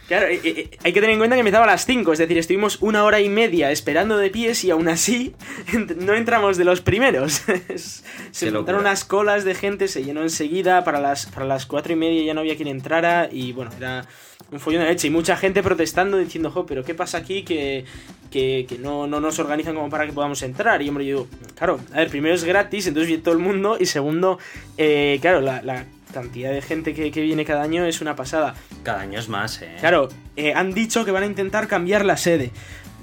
Claro, 0.07 0.27
eh, 0.27 0.41
eh, 0.45 0.71
hay 0.85 0.93
que 0.93 1.01
tener 1.01 1.15
en 1.15 1.19
cuenta 1.19 1.35
que 1.35 1.41
empezaba 1.41 1.65
a 1.65 1.67
las 1.67 1.85
5, 1.85 2.13
es 2.13 2.19
decir, 2.21 2.39
estuvimos 2.39 2.81
una 2.81 3.03
hora 3.03 3.21
y 3.21 3.29
media 3.29 3.73
esperando 3.73 4.17
de 4.19 4.31
pies 4.31 4.63
y 4.63 4.71
aún 4.71 4.89
así 4.89 5.35
no 5.97 6.15
entramos 6.15 6.57
de 6.57 6.65
los 6.65 6.81
primeros. 6.81 7.43
Se 8.31 8.53
montaron 8.53 8.83
unas 8.83 9.05
colas 9.05 9.45
de 9.45 9.57
gente, 9.57 9.89
se 9.89 10.05
llenó 10.05 10.23
enseguida, 10.23 10.85
para 10.85 11.01
las, 11.01 11.27
para 11.27 11.45
las 11.45 11.67
4 11.67 11.93
y 11.93 11.97
media 11.97 12.23
ya 12.23 12.35
no 12.35 12.41
había 12.41 12.55
quien 12.55 12.69
entrara 12.69 13.29
y 13.33 13.53
bueno, 13.53 13.73
era 13.77 14.07
un 14.51 14.61
follón 14.61 14.83
de 14.83 14.89
leche 14.89 15.09
y 15.09 15.11
mucha 15.11 15.37
gente 15.37 15.63
protestando 15.63 16.19
diciendo, 16.19 16.51
jo, 16.51 16.67
pero 16.67 16.85
¿qué 16.85 16.95
pasa 16.95 17.19
aquí 17.19 17.43
que, 17.43 17.85
que, 18.31 18.67
que 18.69 18.79
no, 18.79 19.07
no 19.07 19.21
nos 19.21 19.39
organizan 19.39 19.75
como 19.75 19.91
para 19.91 20.07
que 20.07 20.13
podamos 20.13 20.43
entrar? 20.43 20.83
Y 20.83 20.89
hombre, 20.89 21.07
yo 21.07 21.17
digo, 21.19 21.29
claro, 21.57 21.81
a 21.93 21.97
ver, 21.99 22.09
primero 22.09 22.35
es 22.35 22.45
gratis, 22.45 22.87
entonces 22.87 23.09
viene 23.09 23.23
todo 23.23 23.35
el 23.35 23.41
mundo 23.41 23.77
y 23.79 23.87
segundo, 23.87 24.39
eh, 24.79 25.19
claro, 25.21 25.41
la, 25.41 25.63
la 25.63 25.87
cantidad 26.13 26.53
de 26.53 26.63
gente 26.63 26.95
que, 26.95 27.11
que 27.11 27.21
viene 27.21 27.45
cada 27.45 27.63
año 27.63 27.85
es 27.85 28.01
una 28.01 28.17
pasada. 28.17 28.55
Cada 28.83 29.01
año 29.01 29.19
es 29.19 29.29
más, 29.29 29.61
¿eh? 29.63 29.77
Claro, 29.81 30.09
eh, 30.37 30.55
han 30.55 30.73
dicho 30.73 31.05
que 31.05 31.11
van 31.11 31.25
a 31.25 31.27
intentar 31.27 31.69
cambiar 31.69 32.05
la 32.05 32.17
sede. 32.17 32.53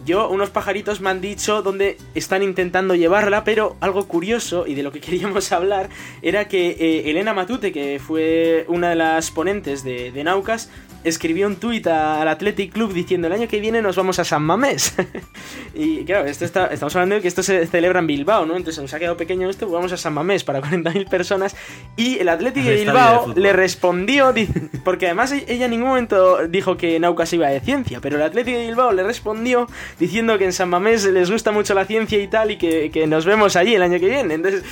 Yo, 0.06 0.30
unos 0.30 0.50
pajaritos 0.50 1.00
me 1.00 1.10
han 1.10 1.22
dicho 1.22 1.62
dónde 1.62 1.98
están 2.14 2.44
intentando 2.44 2.94
llevarla, 2.94 3.46
pero 3.46 3.78
algo 3.80 4.06
curioso 4.08 4.68
y 4.68 4.74
de 4.74 4.84
lo 4.84 4.92
que 4.92 5.00
queríamos 5.02 5.52
hablar 5.52 5.90
era 6.22 6.48
que 6.48 6.72
eh, 6.72 7.10
Elena 7.10 7.34
Matute, 7.34 7.72
que 7.72 8.02
fue 8.06 8.66
una 8.68 8.90
de 8.90 8.96
las 8.96 9.32
ponentes 9.32 9.84
de, 9.84 10.12
de 10.12 10.24
Naucas, 10.24 10.70
escribió 11.04 11.48
un 11.48 11.58
tuit 11.58 11.86
al 11.88 12.28
Athletic 12.28 12.72
Club 12.74 12.94
diciendo 12.94 13.28
el 13.28 13.34
año 13.34 13.48
que 13.48 13.60
viene 13.60 13.82
nos 13.82 13.96
vamos 13.96 14.20
a 14.20 14.26
San 14.26 14.44
Mamés. 14.44 14.94
y 15.74 16.04
claro, 16.06 16.26
esto 16.28 16.46
está, 16.46 16.68
estamos 16.68 16.96
hablando 16.96 17.16
de 17.16 17.22
que 17.22 17.28
esto 17.28 17.44
se 17.44 17.66
celebra 17.68 18.00
en 18.00 18.08
Bilbao, 18.08 18.46
¿no? 18.46 18.56
Entonces 18.56 18.82
nos 18.82 18.94
ha 18.94 19.00
quedado 19.00 19.18
pequeño 19.18 19.50
esto, 19.50 19.66
pues 19.66 19.74
vamos 19.74 19.92
a 19.92 19.98
San 19.98 20.14
Mamés 20.14 20.44
para 20.44 20.62
40.000 20.64 21.10
personas. 21.10 21.56
Y 21.96 22.20
el 22.20 22.30
Athletic 22.30 22.64
de 22.64 22.76
Bilbao 22.76 23.34
le 23.36 23.54
respondió, 23.54 24.34
porque 24.84 25.08
además 25.08 25.32
e- 25.32 25.46
ella 25.48 25.66
en 25.66 25.72
ningún 25.72 25.90
momento 25.90 26.48
dijo 26.48 26.78
que 26.78 27.00
Naucas 27.00 27.32
iba 27.34 27.48
de 27.48 27.60
ciencia, 27.60 28.00
pero 28.02 28.18
el 28.18 28.22
Atlético 28.24 28.58
de 28.58 28.68
Bilbao 28.68 28.92
le 28.92 29.04
respondió 29.04 29.68
diciendo 30.00 30.38
que 30.38 30.46
en 30.46 30.54
San 30.54 30.70
Mamés 30.70 31.06
les 31.06 31.30
gusta 31.32 31.52
mucho 31.52 31.74
la 31.74 31.86
ciencia 31.86 32.22
y 32.22 32.28
tal 32.28 32.52
y 32.52 32.58
que, 32.58 32.92
que 32.92 33.08
nos 33.08 33.26
vemos 33.26 33.56
allí 33.56 33.76
el 33.76 33.82
año 33.82 34.00
que 34.00 34.08
viene. 34.08 34.34
Entonces, 34.36 34.64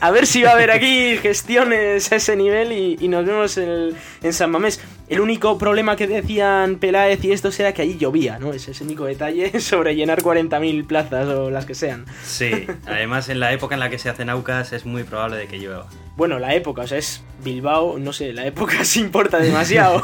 a 0.00 0.10
ver 0.10 0.26
si 0.26 0.42
va 0.42 0.50
a 0.50 0.52
haber 0.54 0.70
aquí 0.70 1.16
gestiones 1.18 2.10
a 2.12 2.16
ese 2.16 2.36
nivel 2.36 2.72
y, 2.72 2.96
y 3.00 3.08
nos 3.08 3.24
vemos 3.26 3.56
en, 3.58 3.94
en 4.22 4.32
San 4.32 4.50
Mamés. 4.50 4.80
El 5.08 5.20
único 5.20 5.58
problema 5.58 5.94
que 5.96 6.06
decían 6.06 6.76
Peláez 6.76 7.22
y 7.24 7.32
esto 7.32 7.50
era 7.58 7.72
que 7.74 7.82
allí 7.82 7.98
llovía, 7.98 8.38
¿no? 8.38 8.52
Ese 8.54 8.70
es 8.70 8.80
el 8.80 8.86
único 8.86 9.04
detalle 9.04 9.60
sobre 9.60 9.94
llenar 9.94 10.22
40.000 10.22 10.86
plazas 10.86 11.28
o 11.28 11.50
las 11.50 11.66
que 11.66 11.74
sean. 11.74 12.06
Sí, 12.24 12.66
además 12.86 13.28
en 13.28 13.38
la 13.40 13.52
época 13.52 13.74
en 13.74 13.80
la 13.80 13.90
que 13.90 13.98
se 13.98 14.08
hacen 14.08 14.28
Naucas 14.28 14.72
es 14.72 14.86
muy 14.86 15.02
probable 15.04 15.36
de 15.36 15.48
que 15.48 15.58
llueva. 15.58 15.86
Bueno, 16.16 16.38
la 16.38 16.54
época, 16.54 16.82
o 16.82 16.86
sea, 16.86 16.98
es 16.98 17.22
Bilbao, 17.44 17.98
no 17.98 18.12
sé, 18.12 18.32
la 18.32 18.46
época 18.46 18.84
se 18.84 19.00
importa 19.00 19.38
demasiado. 19.38 20.02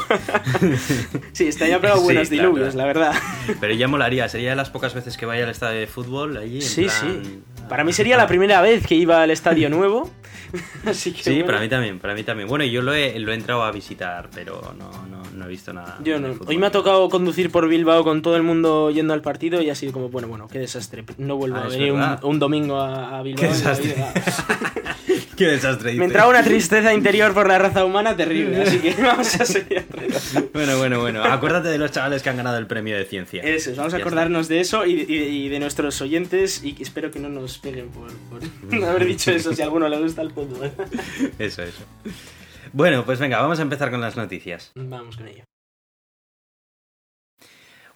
sí, 1.33 1.47
está 1.47 1.67
ya 1.67 1.79
pegado 1.79 1.99
Sí, 1.99 2.03
buenos 2.05 2.29
claro, 2.29 2.43
diluvios, 2.49 2.73
claro. 2.73 2.87
la 2.93 2.93
verdad. 2.93 3.21
Pero 3.59 3.73
ya 3.73 3.87
molaría, 3.87 4.27
sería 4.29 4.51
de 4.51 4.55
las 4.55 4.69
pocas 4.69 4.93
veces 4.93 5.17
que 5.17 5.25
vaya 5.25 5.43
al 5.43 5.49
estadio 5.49 5.79
de 5.79 5.87
fútbol 5.87 6.37
allí. 6.37 6.57
en 6.57 6.61
Sí, 6.61 6.83
plan- 6.85 7.21
sí. 7.23 7.39
Para 7.67 7.83
mí 7.83 7.93
sería 7.93 8.17
la 8.17 8.27
primera 8.27 8.61
vez 8.61 8.85
que 8.85 8.95
iba 8.95 9.21
al 9.21 9.31
estadio 9.31 9.69
nuevo. 9.69 10.09
Así 10.85 11.11
que. 11.13 11.23
Sí, 11.23 11.29
bueno, 11.31 11.45
para 11.47 11.59
mí 11.61 11.69
también, 11.69 11.99
para 11.99 12.13
mí 12.15 12.23
también. 12.23 12.47
Bueno, 12.47 12.65
yo 12.65 12.81
lo 12.81 12.93
he, 12.93 13.17
lo 13.19 13.31
he 13.31 13.35
entrado 13.35 13.63
a 13.63 13.71
visitar, 13.71 14.29
pero 14.33 14.73
no, 14.77 14.89
no, 15.07 15.23
no 15.33 15.45
he 15.45 15.47
visto 15.47 15.73
nada. 15.73 15.97
Yo 16.03 16.19
no. 16.19 16.35
Hoy 16.47 16.57
me 16.57 16.67
ha 16.67 16.71
tocado 16.71 17.09
conducir 17.09 17.51
por 17.51 17.67
Bilbao 17.67 18.03
con 18.03 18.21
todo 18.21 18.35
el 18.35 18.43
mundo 18.43 18.91
yendo 18.91 19.13
al 19.13 19.21
partido 19.21 19.61
y 19.61 19.69
ha 19.69 19.75
sido 19.75 19.93
como, 19.93 20.09
bueno, 20.09 20.27
bueno, 20.27 20.47
qué 20.47 20.59
desastre. 20.59 21.03
No 21.17 21.35
vuelvo 21.37 21.57
Ah, 21.57 21.63
a 21.65 21.67
venir 21.67 21.93
un, 22.23 22.39
domingo 22.39 22.77
a, 22.79 23.19
a 23.19 23.21
Bilbao. 23.23 23.41
Qué 23.43 23.47
desastre. 23.49 23.95
Qué 25.39 25.47
desastre. 25.47 25.93
Me 25.93 26.03
entraba 26.03 26.29
una 26.29 26.43
tristeza 26.43 26.93
interior 26.93 27.33
por 27.33 27.47
la 27.47 27.57
raza 27.57 27.85
humana 27.85 28.13
terrible, 28.13 28.61
así 28.61 28.79
que 28.79 28.93
vamos 29.01 29.39
a 29.39 29.45
seguir. 29.45 29.85
Bueno, 30.51 30.77
bueno, 30.77 30.99
bueno. 30.99 31.23
Acuérdate 31.23 31.69
de 31.69 31.77
los 31.77 31.91
chavales 31.91 32.21
que 32.21 32.29
han 32.29 32.35
ganado 32.35 32.57
el 32.57 32.67
premio 32.67 32.97
de 32.97 33.05
ciencia. 33.05 33.41
Eso, 33.41 33.71
vamos 33.77 33.93
a 33.93 33.97
Ya 33.99 34.03
acordarnos 34.03 34.49
de 34.49 34.59
eso 34.59 34.85
y, 34.85 35.05
y- 35.07 35.45
y 35.45 35.47
de 35.49 35.59
nuestros 35.61 36.01
oyentes 36.01 36.61
y 36.61 36.75
espero 36.81 37.09
que 37.09 37.19
no 37.19 37.29
nos 37.29 37.57
peguen 37.57 37.87
por, 37.89 38.11
por 38.13 38.41
haber 38.85 39.05
dicho 39.05 39.31
eso 39.31 39.53
si 39.53 39.61
a 39.61 39.65
alguno 39.65 39.87
le 39.87 39.97
gusta 40.01 40.21
el 40.23 40.31
fútbol. 40.31 40.71
Eso, 41.39 41.63
eso. 41.63 41.83
Bueno, 42.73 43.05
pues 43.05 43.17
venga, 43.19 43.41
vamos 43.41 43.59
a 43.59 43.61
empezar 43.61 43.91
con 43.91 44.01
las 44.01 44.17
noticias. 44.17 44.73
Vamos 44.75 45.15
con 45.15 45.27
ello. 45.29 45.43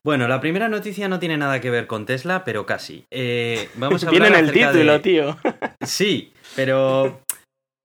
Bueno, 0.04 0.28
la 0.28 0.42
primera 0.42 0.68
noticia 0.68 1.08
no 1.08 1.20
tiene 1.20 1.38
nada 1.38 1.62
que 1.62 1.70
ver 1.70 1.88
con 1.88 2.06
Tesla, 2.06 2.44
pero 2.44 2.66
casi. 2.66 3.06
Eh, 3.12 3.70
vamos 3.76 4.04
a 4.04 4.08
hablar 4.10 4.34
en 4.34 4.46
el 4.46 4.52
título, 4.52 4.94
de- 4.94 5.00
tío. 5.00 5.38
Sí, 5.82 6.34
pero. 6.56 7.22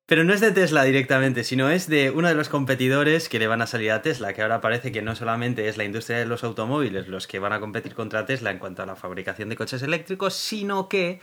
Pero 0.09 0.25
no 0.25 0.33
es 0.33 0.41
de 0.41 0.53
Tesla 0.53 0.85
directamente, 0.85 1.45
sino 1.45 1.69
es 1.69 1.87
de 1.87 2.11
uno 2.11 2.29
de 2.29 2.35
los 2.35 2.49
competidores 2.49 3.29
que 3.29 3.39
le 3.39 3.47
van 3.47 3.61
a 3.61 3.67
salir 3.67 3.91
a 3.91 4.01
Tesla, 4.01 4.33
que 4.33 4.41
ahora 4.41 4.63
parece 4.63 4.91
que 4.91 5.03
no 5.03 5.15
solamente 5.15 5.69
es 5.69 5.77
la 5.77 5.85
industria 5.85 6.17
de 6.17 6.25
los 6.25 6.45
automóviles 6.45 7.09
los 7.09 7.27
que 7.27 7.39
van 7.39 7.53
a 7.53 7.61
competir 7.61 7.95
contra 7.95 8.25
Tesla 8.25 8.51
en 8.51 8.59
cuanto 8.59 8.83
a 8.83 8.87
la 8.87 8.97
fabricación 8.97 9.51
de 9.51 9.57
coches 9.57 9.83
eléctricos, 9.83 10.33
sino 10.33 10.89
que 10.89 11.21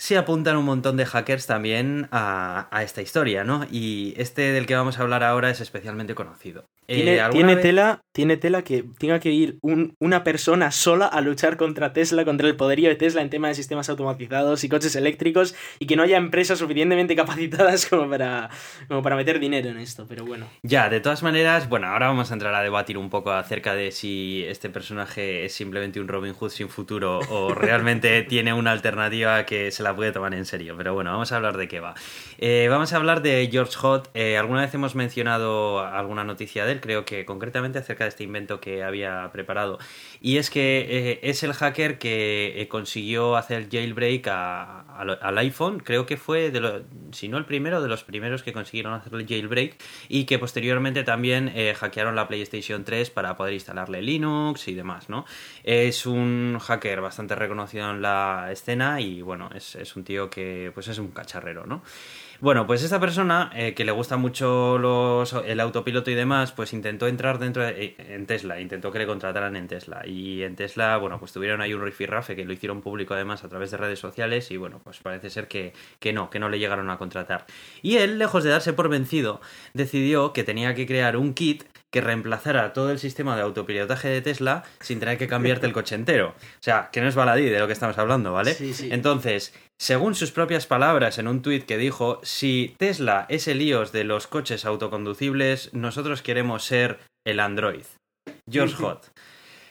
se 0.00 0.16
apuntan 0.16 0.56
un 0.56 0.64
montón 0.64 0.96
de 0.96 1.04
hackers 1.04 1.46
también 1.46 2.08
a, 2.10 2.68
a 2.70 2.82
esta 2.82 3.02
historia, 3.02 3.44
¿no? 3.44 3.66
Y 3.70 4.14
este 4.16 4.50
del 4.52 4.64
que 4.64 4.74
vamos 4.74 4.98
a 4.98 5.02
hablar 5.02 5.22
ahora 5.22 5.50
es 5.50 5.60
especialmente 5.60 6.14
conocido. 6.14 6.64
Eh, 6.88 6.94
Tiene, 6.96 7.20
¿alguna 7.20 7.32
tiene 7.38 7.54
vez- 7.56 7.62
tela, 7.62 8.00
tiene 8.12 8.36
tela 8.38 8.62
que 8.62 8.82
tenga 8.98 9.20
que 9.20 9.30
ir 9.30 9.58
un- 9.60 9.94
una 10.00 10.24
persona 10.24 10.70
sola 10.72 11.04
a 11.06 11.20
luchar 11.20 11.58
contra 11.58 11.92
Tesla, 11.92 12.24
contra 12.24 12.48
el 12.48 12.56
poderío 12.56 12.88
de 12.88 12.96
Tesla 12.96 13.20
en 13.20 13.28
tema 13.28 13.48
de 13.48 13.54
sistemas 13.54 13.90
automatizados 13.90 14.64
y 14.64 14.70
coches 14.70 14.96
eléctricos 14.96 15.54
y 15.78 15.86
que 15.86 15.96
no 15.96 16.02
haya 16.02 16.16
empresas 16.16 16.58
suficientemente 16.58 17.14
capacitadas 17.14 17.84
como 17.86 18.08
para, 18.08 18.48
como 18.88 19.02
para 19.02 19.16
meter 19.16 19.38
dinero 19.38 19.68
en 19.68 19.76
esto, 19.78 20.06
pero 20.08 20.24
bueno. 20.24 20.46
Ya, 20.62 20.88
de 20.88 21.00
todas 21.00 21.22
maneras, 21.22 21.68
bueno, 21.68 21.88
ahora 21.88 22.06
vamos 22.08 22.30
a 22.30 22.34
entrar 22.34 22.54
a 22.54 22.62
debatir 22.62 22.96
un 22.96 23.10
poco 23.10 23.32
acerca 23.32 23.74
de 23.74 23.92
si 23.92 24.44
este 24.48 24.70
personaje 24.70 25.44
es 25.44 25.52
simplemente 25.52 26.00
un 26.00 26.08
Robin 26.08 26.32
Hood 26.32 26.50
sin 26.50 26.70
futuro 26.70 27.18
o 27.28 27.54
realmente 27.54 28.22
tiene 28.28 28.54
una 28.54 28.72
alternativa 28.72 29.44
que 29.44 29.70
se 29.70 29.82
la 29.82 29.89
puede 29.94 30.12
tomar 30.12 30.34
en 30.34 30.44
serio. 30.44 30.74
Pero 30.76 30.94
bueno, 30.94 31.10
vamos 31.12 31.32
a 31.32 31.36
hablar 31.36 31.56
de 31.56 31.68
qué 31.68 31.80
va. 31.80 31.94
Eh, 32.38 32.66
vamos 32.70 32.92
a 32.92 32.96
hablar 32.96 33.22
de 33.22 33.48
George 33.50 33.74
Hot. 33.76 34.10
Eh, 34.14 34.36
alguna 34.38 34.60
vez 34.62 34.74
hemos 34.74 34.94
mencionado 34.94 35.80
alguna 35.80 36.24
noticia 36.24 36.64
de 36.64 36.72
él, 36.72 36.80
creo 36.80 37.04
que 37.04 37.24
concretamente 37.24 37.78
acerca 37.78 38.04
de 38.04 38.08
este 38.08 38.24
invento 38.24 38.60
que 38.60 38.82
había 38.82 39.28
preparado. 39.32 39.78
Y 40.20 40.36
es 40.38 40.50
que 40.50 40.86
eh, 40.88 41.20
es 41.22 41.42
el 41.42 41.52
hacker 41.52 41.98
que 41.98 42.60
eh, 42.60 42.68
consiguió 42.68 43.36
hacer 43.36 43.68
jailbreak 43.70 44.26
al 44.28 45.38
iPhone. 45.38 45.80
Creo 45.80 46.06
que 46.06 46.16
fue, 46.16 46.50
de 46.50 46.60
lo- 46.60 46.82
si 47.12 47.28
no 47.28 47.38
el 47.38 47.44
primero, 47.44 47.82
de 47.82 47.88
los 47.88 48.04
primeros 48.04 48.42
que 48.42 48.52
consiguieron 48.52 48.92
hacerle 48.94 49.26
jailbreak. 49.28 49.76
Y 50.08 50.24
que 50.24 50.38
posteriormente 50.38 51.04
también 51.04 51.52
hackearon 51.76 52.14
la 52.16 52.28
PlayStation 52.28 52.84
3 52.84 53.10
para 53.10 53.36
poder 53.36 53.54
instalarle 53.54 54.02
Linux 54.02 54.68
y 54.68 54.74
demás, 54.74 55.08
¿no? 55.08 55.24
Es 55.64 56.06
un 56.06 56.58
hacker 56.60 57.00
bastante 57.00 57.34
reconocido 57.34 57.90
en 57.90 58.02
la 58.02 58.48
escena 58.52 59.00
y 59.00 59.22
bueno, 59.22 59.50
es, 59.54 59.74
es 59.82 59.96
un 59.96 60.04
tío 60.04 60.30
que 60.30 60.70
pues 60.74 60.88
es 60.88 60.98
un 60.98 61.08
cacharrero, 61.08 61.66
¿no? 61.66 61.82
Bueno, 62.40 62.66
pues 62.66 62.82
esta 62.82 62.98
persona, 62.98 63.50
eh, 63.54 63.74
que 63.74 63.84
le 63.84 63.92
gusta 63.92 64.16
mucho 64.16 64.78
los, 64.78 65.34
el 65.44 65.60
autopiloto 65.60 66.10
y 66.10 66.14
demás, 66.14 66.52
pues 66.52 66.72
intentó 66.72 67.06
entrar 67.06 67.38
dentro 67.38 67.62
de, 67.62 67.84
eh, 67.84 67.96
en 67.98 68.24
Tesla, 68.24 68.58
intentó 68.58 68.90
que 68.90 68.98
le 68.98 69.06
contrataran 69.06 69.56
en 69.56 69.68
Tesla. 69.68 70.06
Y 70.06 70.42
en 70.42 70.56
Tesla, 70.56 70.96
bueno, 70.96 71.18
pues 71.18 71.32
tuvieron 71.32 71.60
ahí 71.60 71.74
un 71.74 71.82
rifirrafe 71.82 72.36
que 72.36 72.46
lo 72.46 72.54
hicieron 72.54 72.80
público 72.80 73.12
además 73.12 73.44
a 73.44 73.50
través 73.50 73.70
de 73.72 73.76
redes 73.76 73.98
sociales 73.98 74.50
y 74.50 74.56
bueno, 74.56 74.80
pues 74.82 75.00
parece 75.00 75.28
ser 75.28 75.48
que, 75.48 75.74
que 75.98 76.14
no, 76.14 76.30
que 76.30 76.38
no 76.38 76.48
le 76.48 76.58
llegaron 76.58 76.88
a 76.88 76.96
contratar. 76.96 77.44
Y 77.82 77.96
él, 77.98 78.18
lejos 78.18 78.42
de 78.42 78.48
darse 78.48 78.72
por 78.72 78.88
vencido, 78.88 79.42
decidió 79.74 80.32
que 80.32 80.42
tenía 80.42 80.74
que 80.74 80.86
crear 80.86 81.18
un 81.18 81.34
kit 81.34 81.64
que 81.90 82.00
reemplazara 82.00 82.72
todo 82.72 82.90
el 82.90 82.98
sistema 82.98 83.36
de 83.36 83.42
autopilotaje 83.42 84.08
de 84.08 84.22
Tesla 84.22 84.64
sin 84.80 85.00
tener 85.00 85.18
que 85.18 85.28
cambiarte 85.28 85.66
el 85.66 85.72
coche 85.72 85.94
entero. 85.94 86.34
O 86.38 86.62
sea, 86.62 86.90
que 86.92 87.00
no 87.00 87.08
es 87.08 87.14
baladí 87.14 87.48
de 87.48 87.58
lo 87.58 87.66
que 87.66 87.72
estamos 87.72 87.98
hablando, 87.98 88.32
¿vale? 88.32 88.54
Sí, 88.54 88.72
sí. 88.74 88.88
Entonces, 88.92 89.52
según 89.78 90.14
sus 90.14 90.30
propias 90.30 90.66
palabras 90.66 91.18
en 91.18 91.26
un 91.26 91.42
tuit 91.42 91.64
que 91.64 91.78
dijo, 91.78 92.20
si 92.22 92.74
Tesla 92.78 93.26
es 93.28 93.48
el 93.48 93.62
iOS 93.62 93.92
de 93.92 94.04
los 94.04 94.26
coches 94.26 94.64
autoconducibles, 94.64 95.72
nosotros 95.74 96.22
queremos 96.22 96.64
ser 96.64 97.00
el 97.24 97.40
Android. 97.40 97.84
George 98.48 98.76
Hot. 98.76 99.10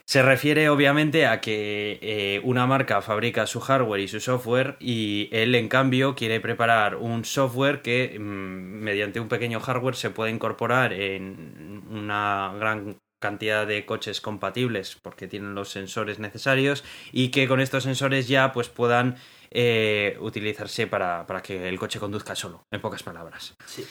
Se 0.10 0.24
refiere 0.24 0.70
obviamente 0.70 1.28
a 1.28 1.40
que 1.40 2.00
eh, 2.02 2.42
una 2.44 2.66
marca 2.66 3.00
fabrica 3.04 3.46
su 3.46 3.60
hardware 3.60 4.02
y 4.02 4.08
su 4.08 4.20
software 4.20 4.76
y 4.80 5.30
él 5.32 5.54
en 5.54 5.70
cambio 5.70 6.16
quiere 6.16 6.40
preparar 6.40 6.96
un 6.96 7.26
software 7.26 7.84
que 7.84 8.18
mm, 8.20 8.24
mediante 8.24 9.20
un 9.20 9.28
pequeño 9.28 9.60
hardware 9.60 9.94
se 9.94 10.10
puede 10.10 10.32
incorporar 10.32 10.94
en 10.94 11.84
una 11.92 12.52
gran 12.58 12.98
cantidad 13.20 13.68
de 13.68 13.86
coches 13.86 14.20
compatibles 14.20 14.98
porque 15.00 15.28
tienen 15.28 15.54
los 15.54 15.70
sensores 15.70 16.18
necesarios 16.18 16.84
y 17.12 17.30
que 17.30 17.48
con 17.48 17.62
estos 17.62 17.84
sensores 17.84 18.28
ya 18.28 18.52
pues 18.52 18.68
puedan 18.68 19.16
eh, 19.52 20.18
utilizarse 20.20 20.88
para, 20.88 21.26
para, 21.26 21.42
que 21.42 21.68
el 21.68 21.80
coche 21.80 22.00
conduzca 22.00 22.36
solo, 22.36 22.66
en 22.72 22.82
pocas 22.82 23.04
palabras. 23.04 23.56
Sí. 23.66 23.86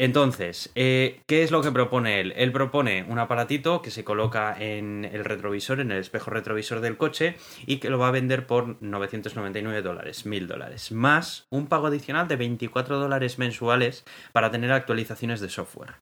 Entonces, 0.00 0.70
eh, 0.76 1.22
¿qué 1.26 1.42
es 1.42 1.50
lo 1.50 1.60
que 1.60 1.72
propone 1.72 2.20
él? 2.20 2.32
Él 2.36 2.52
propone 2.52 3.04
un 3.08 3.18
aparatito 3.18 3.82
que 3.82 3.90
se 3.90 4.04
coloca 4.04 4.56
en 4.56 5.04
el 5.04 5.24
retrovisor, 5.24 5.80
en 5.80 5.90
el 5.90 5.98
espejo 5.98 6.30
retrovisor 6.30 6.80
del 6.80 6.96
coche, 6.96 7.34
y 7.66 7.78
que 7.78 7.90
lo 7.90 7.98
va 7.98 8.06
a 8.06 8.12
vender 8.12 8.46
por 8.46 8.80
999 8.80 9.82
dólares, 9.82 10.24
1000 10.24 10.46
dólares, 10.46 10.92
más 10.92 11.48
un 11.50 11.66
pago 11.66 11.88
adicional 11.88 12.28
de 12.28 12.36
24 12.36 12.96
dólares 12.96 13.40
mensuales 13.40 14.04
para 14.32 14.52
tener 14.52 14.70
actualizaciones 14.70 15.40
de 15.40 15.48
software. 15.48 15.96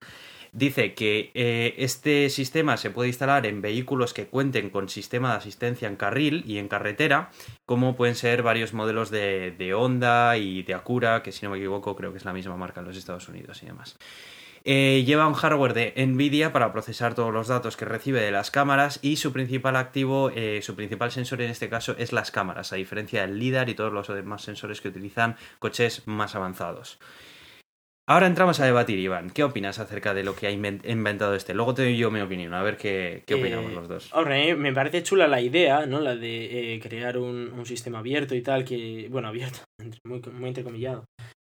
Dice 0.56 0.94
que 0.94 1.32
eh, 1.34 1.74
este 1.76 2.30
sistema 2.30 2.78
se 2.78 2.88
puede 2.88 3.10
instalar 3.10 3.44
en 3.44 3.60
vehículos 3.60 4.14
que 4.14 4.26
cuenten 4.26 4.70
con 4.70 4.88
sistema 4.88 5.32
de 5.32 5.36
asistencia 5.36 5.86
en 5.86 5.96
carril 5.96 6.44
y 6.46 6.56
en 6.56 6.68
carretera, 6.68 7.28
como 7.66 7.94
pueden 7.94 8.14
ser 8.14 8.42
varios 8.42 8.72
modelos 8.72 9.10
de, 9.10 9.74
Honda 9.76 10.38
y 10.38 10.62
de 10.62 10.72
Acura, 10.72 11.22
que 11.22 11.30
si 11.30 11.44
no 11.44 11.50
me 11.50 11.58
equivoco 11.58 11.94
creo 11.94 12.10
que 12.10 12.16
es 12.16 12.24
la 12.24 12.32
misma 12.32 12.56
marca 12.56 12.80
en 12.80 12.86
los 12.86 12.96
Estados 12.96 13.28
Unidos 13.28 13.62
y 13.62 13.66
demás. 13.66 13.98
Eh, 14.64 15.04
lleva 15.06 15.28
un 15.28 15.34
hardware 15.34 15.74
de 15.74 16.06
Nvidia 16.06 16.54
para 16.54 16.72
procesar 16.72 17.14
todos 17.14 17.34
los 17.34 17.48
datos 17.48 17.76
que 17.76 17.84
recibe 17.84 18.22
de 18.22 18.30
las 18.30 18.50
cámaras 18.50 18.98
y 19.02 19.16
su 19.16 19.34
principal 19.34 19.76
activo, 19.76 20.30
eh, 20.34 20.60
su 20.62 20.74
principal 20.74 21.12
sensor 21.12 21.42
en 21.42 21.50
este 21.50 21.68
caso 21.68 21.94
es 21.98 22.14
las 22.14 22.30
cámaras, 22.30 22.72
a 22.72 22.76
diferencia 22.76 23.20
del 23.20 23.38
LIDAR 23.38 23.68
y 23.68 23.74
todos 23.74 23.92
los 23.92 24.08
demás 24.08 24.40
sensores 24.40 24.80
que 24.80 24.88
utilizan 24.88 25.36
coches 25.58 26.04
más 26.06 26.34
avanzados. 26.34 26.98
Ahora 28.08 28.28
entramos 28.28 28.60
a 28.60 28.64
debatir, 28.64 29.00
Iván. 29.00 29.30
¿Qué 29.30 29.42
opinas 29.42 29.80
acerca 29.80 30.14
de 30.14 30.22
lo 30.22 30.36
que 30.36 30.46
ha 30.46 30.50
inventado 30.52 31.34
este? 31.34 31.54
Luego 31.54 31.74
te 31.74 31.82
doy 31.82 31.96
yo 31.96 32.12
mi 32.12 32.20
opinión, 32.20 32.54
a 32.54 32.62
ver 32.62 32.76
qué, 32.76 33.24
qué 33.26 33.34
opinamos 33.34 33.72
Eh, 33.72 33.74
los 33.74 33.88
dos. 33.88 34.12
Hombre, 34.12 34.54
me 34.54 34.72
parece 34.72 35.02
chula 35.02 35.26
la 35.26 35.40
idea, 35.40 35.86
¿no? 35.86 35.98
La 35.98 36.14
de 36.14 36.74
eh, 36.74 36.80
crear 36.80 37.18
un, 37.18 37.52
un 37.52 37.66
sistema 37.66 37.98
abierto 37.98 38.36
y 38.36 38.42
tal, 38.42 38.64
que, 38.64 39.08
bueno, 39.10 39.26
abierto, 39.26 39.58
muy, 40.04 40.20
muy 40.32 40.48
entrecomillado, 40.48 41.04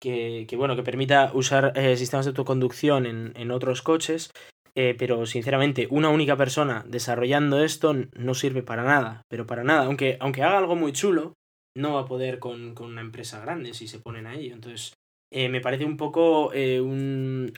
que, 0.00 0.46
que, 0.48 0.56
bueno, 0.56 0.76
que 0.76 0.84
permita 0.84 1.32
usar 1.34 1.72
eh, 1.74 1.96
sistemas 1.96 2.26
de 2.26 2.30
autoconducción 2.30 3.06
en, 3.06 3.32
en 3.34 3.50
otros 3.50 3.82
coches, 3.82 4.30
eh, 4.76 4.94
pero 4.96 5.26
sinceramente, 5.26 5.88
una 5.90 6.10
única 6.10 6.36
persona 6.36 6.84
desarrollando 6.86 7.64
esto 7.64 7.92
no 8.14 8.34
sirve 8.34 8.62
para 8.62 8.84
nada, 8.84 9.22
pero 9.28 9.48
para 9.48 9.64
nada, 9.64 9.86
aunque, 9.86 10.16
aunque 10.20 10.44
haga 10.44 10.58
algo 10.58 10.76
muy 10.76 10.92
chulo, 10.92 11.32
no 11.76 11.94
va 11.94 12.02
a 12.02 12.06
poder 12.06 12.38
con, 12.38 12.76
con 12.76 12.86
una 12.86 13.00
empresa 13.00 13.40
grande 13.40 13.74
si 13.74 13.88
se 13.88 13.98
ponen 13.98 14.28
a 14.28 14.36
ello, 14.36 14.54
entonces 14.54 14.92
eh, 15.32 15.48
me 15.48 15.60
parece 15.60 15.84
un 15.84 15.96
poco 15.96 16.52
eh, 16.52 16.80
un, 16.80 17.52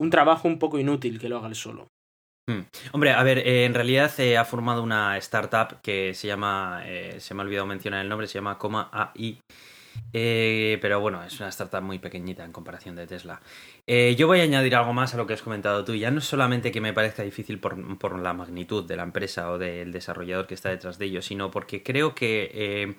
un 0.00 0.10
trabajo 0.10 0.48
un 0.48 0.58
poco 0.58 0.78
inútil 0.78 1.18
que 1.18 1.28
lo 1.28 1.38
haga 1.38 1.48
él 1.48 1.54
solo. 1.54 1.88
Hombre, 2.92 3.10
a 3.10 3.22
ver, 3.22 3.38
eh, 3.38 3.66
en 3.66 3.74
realidad 3.74 4.10
ha 4.38 4.44
formado 4.46 4.82
una 4.82 5.18
startup 5.18 5.82
que 5.82 6.14
se 6.14 6.28
llama, 6.28 6.82
se 7.18 7.34
me 7.34 7.42
ha 7.42 7.44
olvidado 7.44 7.66
mencionar 7.66 8.00
el 8.00 8.08
nombre, 8.08 8.26
se 8.26 8.38
llama 8.38 8.56
Coma 8.56 8.88
AI. 8.90 9.38
Pero 10.10 11.00
bueno, 11.00 11.22
es 11.22 11.38
una 11.40 11.50
startup 11.50 11.82
muy 11.82 11.98
pequeñita 11.98 12.46
en 12.46 12.52
comparación 12.52 12.96
de 12.96 13.06
Tesla. 13.06 13.42
Yo 13.86 14.26
voy 14.26 14.40
a 14.40 14.44
añadir 14.44 14.76
algo 14.76 14.94
más 14.94 15.12
a 15.12 15.18
lo 15.18 15.26
que 15.26 15.34
has 15.34 15.42
comentado 15.42 15.84
tú. 15.84 15.94
Ya 15.94 16.10
no 16.10 16.20
es 16.20 16.24
solamente 16.24 16.72
que 16.72 16.80
me 16.80 16.94
parezca 16.94 17.22
difícil 17.22 17.60
por, 17.60 17.98
por 17.98 18.18
la 18.18 18.32
magnitud 18.32 18.86
de 18.86 18.96
la 18.96 19.02
empresa 19.02 19.50
o 19.50 19.58
del 19.58 19.92
desarrollador 19.92 20.46
que 20.46 20.54
está 20.54 20.70
detrás 20.70 20.96
de 20.98 21.04
ello, 21.04 21.20
sino 21.20 21.50
porque 21.50 21.82
creo 21.82 22.14
que 22.14 22.96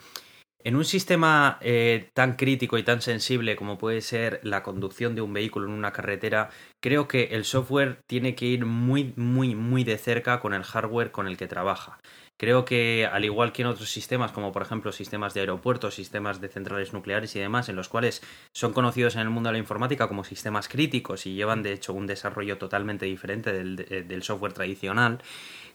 en 0.64 0.76
un 0.76 0.84
sistema 0.86 1.58
eh, 1.62 2.10
tan 2.14 2.36
crítico 2.36 2.78
y 2.78 2.84
tan 2.84 3.02
sensible 3.02 3.56
como 3.56 3.78
puede 3.78 4.02
ser 4.02 4.40
la 4.44 4.62
conducción 4.64 5.16
de 5.16 5.22
un 5.22 5.34
vehículo 5.34 5.68
en 5.68 5.74
una 5.74 5.94
carretera, 5.94 6.50
creo 6.82 7.08
que 7.08 7.30
el 7.32 7.46
software 7.46 8.02
tiene 8.08 8.36
que 8.36 8.46
ir 8.46 8.66
muy, 8.66 9.14
muy, 9.16 9.56
muy 9.56 9.84
de 9.84 9.98
cerca 9.98 10.40
con 10.42 10.54
el 10.54 10.64
hardware 10.64 11.12
con 11.12 11.28
el 11.28 11.38
que 11.38 11.48
trabaja. 11.48 12.00
Creo 12.38 12.64
que 12.64 13.06
al 13.12 13.26
igual 13.26 13.52
que 13.52 13.64
en 13.64 13.68
otros 13.68 13.90
sistemas, 13.90 14.32
como 14.32 14.52
por 14.54 14.62
ejemplo 14.62 14.92
sistemas 14.94 15.34
de 15.34 15.42
aeropuertos, 15.42 15.96
sistemas 15.96 16.40
de 16.40 16.48
centrales 16.48 16.94
nucleares 16.94 17.36
y 17.36 17.40
demás, 17.40 17.68
en 17.68 17.76
los 17.76 17.90
cuales 17.90 18.22
son 18.54 18.72
conocidos 18.72 19.16
en 19.16 19.22
el 19.22 19.30
mundo 19.30 19.50
de 19.50 19.54
la 19.54 19.60
informática 19.60 20.08
como 20.08 20.24
sistemas 20.24 20.70
críticos 20.70 21.26
y 21.26 21.36
llevan 21.36 21.64
de 21.64 21.74
hecho 21.74 21.94
un 21.94 22.08
desarrollo 22.08 22.58
totalmente 22.58 23.06
diferente 23.06 23.52
del, 23.52 23.76
de- 23.76 24.04
del 24.04 24.24
software 24.24 24.54
tradicional, 24.54 25.22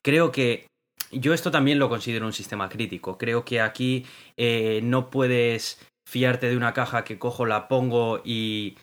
creo 0.03 0.33
que 0.33 0.67
yo 1.21 1.35
esto 1.35 1.51
también 1.51 1.79
lo 1.79 1.89
considero 1.89 2.27
un 2.27 2.33
sistema 2.33 2.69
crítico. 2.69 3.19
Creo 3.19 3.45
que 3.45 3.61
aquí 3.61 4.07
eh, 4.37 4.81
no 4.83 5.11
puedes 5.11 5.79
fiarte 6.09 6.49
de 6.49 6.57
una 6.57 6.75
caja 6.75 7.05
que 7.05 7.19
cojo, 7.19 7.47
la 7.47 7.69
pongo 7.69 8.21
y 8.25 8.77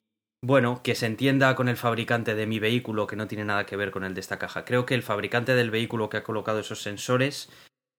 bueno, 0.44 0.82
que 0.84 0.96
se 0.96 1.06
entienda 1.06 1.56
con 1.56 1.70
el 1.70 1.78
fabricante 1.78 2.34
de 2.34 2.48
mi 2.48 2.60
vehículo 2.60 3.06
que 3.06 3.16
no 3.16 3.28
tiene 3.28 3.46
nada 3.46 3.66
que 3.66 3.76
ver 3.76 3.92
con 3.92 4.04
el 4.04 4.16
de 4.16 4.22
esta 4.22 4.40
caja. 4.40 4.66
Creo 4.66 4.86
que 4.86 4.96
el 4.96 5.04
fabricante 5.04 5.54
del 5.54 5.70
vehículo 5.70 6.10
que 6.10 6.18
ha 6.18 6.24
colocado 6.24 6.60
esos 6.60 6.82
sensores 6.82 7.50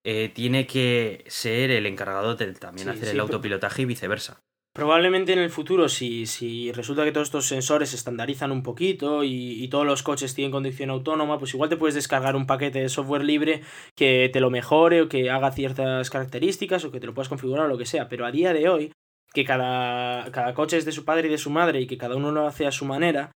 eh, 0.05 0.29
tiene 0.35 0.67
que 0.67 1.25
ser 1.29 1.71
el 1.71 1.87
encargado 1.87 2.35
de 2.35 2.53
también 2.55 2.89
Sí, 2.89 2.95
hacer 2.95 3.09
sí, 3.09 3.15
el 3.15 3.21
autopilotaje 3.21 3.83
y 3.83 3.85
viceversa. 3.85 4.41
Probablemente 4.75 5.35
en 5.35 5.39
el 5.39 5.51
futuro, 5.51 5.89
si, 5.91 6.25
si 6.25 6.73
resulta 6.73 7.05
que 7.05 7.13
todos 7.13 7.29
estos 7.29 7.47
sensores 7.47 7.91
se 7.91 7.97
estandarizan 7.97 8.51
un 8.53 8.63
poquito 8.63 9.23
y, 9.23 9.63
y 9.63 9.69
todos 9.69 9.85
los 9.85 10.03
coches 10.03 10.35
tienen 10.35 10.51
conducción 10.51 10.89
autónoma, 10.89 11.39
pues 11.39 11.53
igual 11.53 11.69
te 11.69 11.77
puedes 11.77 11.95
descargar 11.95 12.37
un 12.37 12.47
paquete 12.47 12.81
de 12.81 12.89
software 12.89 13.23
libre 13.23 13.61
que 13.95 14.31
te 14.33 14.41
lo 14.41 14.49
mejore 14.49 15.03
o 15.03 15.09
que 15.11 15.31
haga 15.31 15.53
ciertas 15.53 16.09
características 16.09 16.87
o 16.87 16.91
que 16.91 17.01
te 17.01 17.07
lo 17.07 17.13
puedas 17.13 17.29
configurar 17.29 17.67
o 17.67 17.69
lo 17.69 17.77
que 17.77 17.85
sea. 17.85 18.09
Pero 18.09 18.25
a 18.25 18.33
día 18.33 18.55
de 18.55 18.71
hoy, 18.71 18.93
que 19.35 19.45
cada, 19.45 20.31
cada 20.33 20.55
coche 20.55 20.79
es 20.79 20.87
de 20.87 20.93
su 20.93 21.05
padre 21.05 21.29
y 21.29 21.31
de 21.31 21.39
su 21.39 21.51
madre 21.51 21.81
y 21.83 21.87
que 21.87 21.99
cada 21.99 22.17
uno 22.17 22.33
lo 22.33 22.47
hace 22.47 22.67
a 22.67 22.73
su 22.73 22.87
manera, 22.87 23.31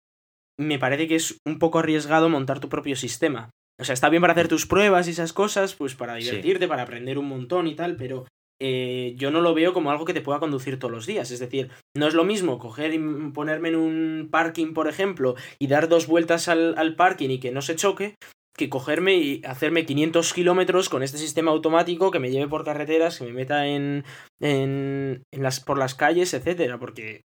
me 0.57 0.79
parece 0.79 1.09
que 1.09 1.17
es 1.17 1.39
un 1.45 1.59
poco 1.59 1.81
arriesgado 1.81 2.29
montar 2.29 2.61
tu 2.61 2.69
propio 2.69 2.95
sistema. 2.95 3.51
O 3.81 3.85
sea, 3.85 3.93
está 3.95 4.09
bien 4.09 4.21
para 4.21 4.35
hacer 4.35 4.47
tus 4.47 4.67
pruebas 4.67 5.09
y 5.09 5.11
esas 5.11 5.33
cosas, 5.33 5.75
pues 5.75 5.97
para 5.97 6.15
Sí. 6.15 6.23
divertirte, 6.27 6.69
para 6.69 6.83
aprender 6.83 7.19
un 7.19 7.27
montón 7.27 7.67
y 7.67 7.75
tal, 7.75 7.97
pero 7.97 8.25
eh, 8.61 9.15
yo 9.17 9.31
no 9.31 9.41
lo 9.41 9.55
veo 9.55 9.73
como 9.73 9.91
algo 9.91 10.05
que 10.05 10.15
te 10.15 10.21
pueda 10.21 10.41
conducir 10.41 10.79
todos 10.79 10.93
los 10.93 11.07
días. 11.07 11.31
Es 11.31 11.41
decir, 11.41 11.71
no 11.97 12.07
es 12.07 12.15
lo 12.15 12.25
mismo 12.25 12.59
coger 12.59 12.95
y 12.95 12.99
ponerme 13.33 13.71
en 13.71 13.77
un 13.77 14.29
parking, 14.31 14.75
por 14.75 14.89
ejemplo, 14.89 15.35
y 15.59 15.67
dar 15.67 15.89
dos 15.89 16.07
vueltas 16.07 16.49
al, 16.49 16.75
al 16.79 16.97
parking 16.97 17.31
y 17.31 17.41
que 17.41 17.53
no 17.53 17.63
se 17.63 17.77
choque, 17.77 18.17
que 18.57 18.69
cogerme 18.69 19.17
y 19.17 19.43
hacerme 19.45 19.87
500 19.87 20.33
kilómetros 20.33 20.89
con 20.89 21.03
este 21.03 21.19
sistema 21.19 21.51
automático 21.51 22.11
que 22.11 22.21
me 22.21 22.31
lleve 22.31 22.49
por 22.49 22.65
carreteras, 22.65 23.19
que 23.19 23.25
me 23.25 23.33
meta 23.33 23.67
en, 23.67 24.05
en, 24.41 25.23
en 25.33 25.43
las, 25.43 25.61
por 25.61 25.79
las 25.79 25.95
calles, 25.95 26.35
etcétera, 26.35 26.79
porque 26.79 27.23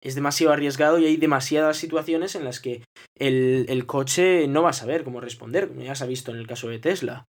es 0.00 0.14
demasiado 0.14 0.52
arriesgado 0.52 0.98
y 0.98 1.04
hay 1.04 1.16
demasiadas 1.16 1.76
situaciones 1.76 2.34
en 2.34 2.44
las 2.44 2.60
que 2.60 2.82
el, 3.16 3.66
el 3.68 3.86
coche 3.86 4.48
no 4.48 4.62
va 4.62 4.70
a 4.70 4.74
saber 4.74 5.04
cómo 5.04 5.20
responder, 5.20 5.68
como 5.68 5.82
ya 5.82 5.94
se 5.94 6.04
ha 6.04 6.06
visto 6.06 6.30
en 6.30 6.38
el 6.38 6.46
caso 6.46 6.68
de 6.68 6.78
Tesla. 6.78 7.26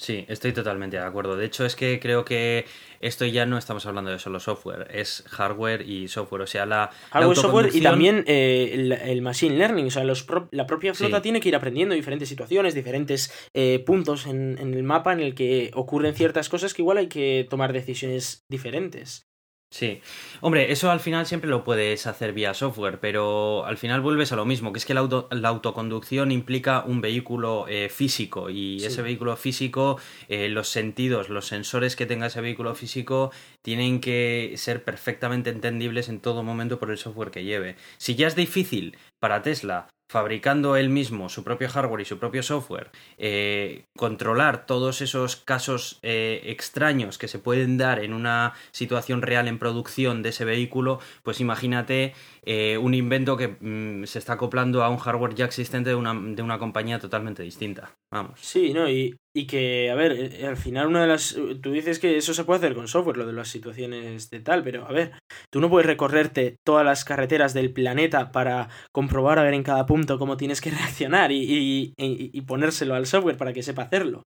Sí, 0.00 0.24
estoy 0.28 0.54
totalmente 0.54 0.96
de 0.96 1.02
acuerdo. 1.02 1.36
De 1.36 1.44
hecho, 1.44 1.66
es 1.66 1.76
que 1.76 2.00
creo 2.00 2.24
que 2.24 2.64
esto 3.00 3.26
ya 3.26 3.44
no 3.44 3.58
estamos 3.58 3.84
hablando 3.84 4.10
de 4.10 4.18
solo 4.18 4.40
software, 4.40 4.88
es 4.90 5.22
hardware 5.28 5.82
y 5.86 6.08
software. 6.08 6.40
O 6.40 6.46
sea, 6.46 6.64
la, 6.64 6.76
la 6.76 6.90
Algo 7.10 7.30
de 7.30 7.36
software 7.36 7.70
y 7.74 7.82
también 7.82 8.24
eh, 8.26 8.70
el, 8.72 8.92
el 8.92 9.20
machine 9.20 9.58
learning. 9.58 9.88
O 9.88 9.90
sea, 9.90 10.04
los 10.04 10.22
pro- 10.22 10.48
la 10.52 10.66
propia 10.66 10.94
flota 10.94 11.18
Sí. 11.18 11.22
tiene 11.24 11.40
que 11.40 11.50
ir 11.50 11.54
aprendiendo 11.56 11.94
diferentes 11.94 12.30
situaciones, 12.30 12.74
diferentes 12.74 13.30
eh, 13.52 13.82
puntos 13.84 14.24
en, 14.26 14.56
en 14.58 14.72
el 14.72 14.84
mapa 14.84 15.12
en 15.12 15.20
el 15.20 15.34
que 15.34 15.70
ocurren 15.74 16.14
ciertas 16.14 16.48
cosas 16.48 16.72
que 16.72 16.80
igual 16.80 16.96
hay 16.96 17.08
que 17.08 17.46
tomar 17.50 17.74
decisiones 17.74 18.46
diferentes. 18.48 19.26
Sí, 19.72 20.00
hombre, 20.40 20.72
eso 20.72 20.90
al 20.90 20.98
final 20.98 21.26
siempre 21.26 21.48
lo 21.48 21.62
puedes 21.62 22.08
hacer 22.08 22.32
vía 22.32 22.54
software, 22.54 22.98
pero 22.98 23.64
al 23.64 23.78
final 23.78 24.00
vuelves 24.00 24.32
a 24.32 24.36
lo 24.36 24.44
mismo, 24.44 24.72
que 24.72 24.80
es 24.80 24.84
que 24.84 24.94
la, 24.94 25.00
auto, 25.00 25.28
la 25.30 25.48
autoconducción 25.48 26.32
implica 26.32 26.82
un 26.84 27.00
vehículo 27.00 27.66
eh, 27.68 27.88
físico 27.88 28.50
y 28.50 28.84
ese 28.84 29.00
vehículo 29.00 29.36
físico, 29.36 30.00
eh, 30.28 30.48
los 30.48 30.68
sentidos, 30.68 31.28
los 31.28 31.46
sensores 31.46 31.94
que 31.94 32.04
tenga 32.04 32.26
ese 32.26 32.40
vehículo 32.40 32.74
físico 32.74 33.30
tienen 33.62 34.00
que 34.00 34.54
ser 34.56 34.82
perfectamente 34.82 35.50
entendibles 35.50 36.08
en 36.08 36.18
todo 36.18 36.42
momento 36.42 36.80
por 36.80 36.90
el 36.90 36.98
software 36.98 37.30
que 37.30 37.44
lleve. 37.44 37.76
Si 37.96 38.16
ya 38.16 38.26
es 38.26 38.34
difícil 38.34 38.96
para 39.20 39.42
Tesla 39.42 39.88
fabricando 40.10 40.74
él 40.74 40.88
mismo 40.88 41.28
su 41.28 41.44
propio 41.44 41.68
hardware 41.68 42.00
y 42.00 42.04
su 42.04 42.18
propio 42.18 42.42
software, 42.42 42.90
eh, 43.16 43.84
controlar 43.96 44.66
todos 44.66 45.02
esos 45.02 45.36
casos 45.36 46.00
eh, 46.02 46.40
extraños 46.46 47.16
que 47.16 47.28
se 47.28 47.38
pueden 47.38 47.78
dar 47.78 48.02
en 48.02 48.12
una 48.12 48.54
situación 48.72 49.22
real 49.22 49.46
en 49.46 49.60
producción 49.60 50.24
de 50.24 50.30
ese 50.30 50.44
vehículo, 50.44 50.98
pues 51.22 51.40
imagínate 51.40 52.12
eh, 52.42 52.76
un 52.78 52.94
invento 52.94 53.36
que 53.36 53.56
mm, 53.60 54.04
se 54.06 54.18
está 54.18 54.32
acoplando 54.32 54.82
a 54.82 54.88
un 54.88 54.98
hardware 54.98 55.36
ya 55.36 55.44
existente 55.44 55.90
de 55.90 55.94
una, 55.94 56.12
de 56.12 56.42
una 56.42 56.58
compañía 56.58 56.98
totalmente 56.98 57.44
distinta. 57.44 57.92
Vamos. 58.10 58.40
Sí, 58.40 58.72
¿no? 58.72 58.90
Y, 58.90 59.14
y 59.34 59.46
que, 59.46 59.90
a 59.90 59.94
ver, 59.94 60.12
eh, 60.12 60.46
al 60.46 60.56
final 60.56 60.88
una 60.88 61.02
de 61.02 61.06
las... 61.08 61.36
Tú 61.62 61.72
dices 61.72 61.98
que 61.98 62.16
eso 62.16 62.34
se 62.34 62.44
puede 62.44 62.58
hacer 62.58 62.74
con 62.74 62.88
software, 62.88 63.16
lo 63.16 63.26
de 63.26 63.32
las 63.32 63.48
situaciones 63.48 64.30
de 64.30 64.40
tal, 64.40 64.62
pero 64.62 64.86
a 64.86 64.92
ver, 64.92 65.12
tú 65.50 65.60
no 65.60 65.70
puedes 65.70 65.86
recorrerte 65.86 66.56
todas 66.64 66.84
las 66.84 67.04
carreteras 67.04 67.54
del 67.54 67.72
planeta 67.72 68.32
para 68.32 68.68
comprobar 68.92 69.38
a 69.38 69.42
ver 69.42 69.54
en 69.54 69.62
cada 69.62 69.86
punto 69.86 70.18
cómo 70.18 70.36
tienes 70.36 70.60
que 70.60 70.70
reaccionar 70.70 71.32
y, 71.32 71.42
y, 71.42 71.94
y 71.96 72.40
ponérselo 72.42 72.94
al 72.94 73.06
software 73.06 73.36
para 73.36 73.52
que 73.52 73.62
sepa 73.62 73.82
hacerlo. 73.82 74.24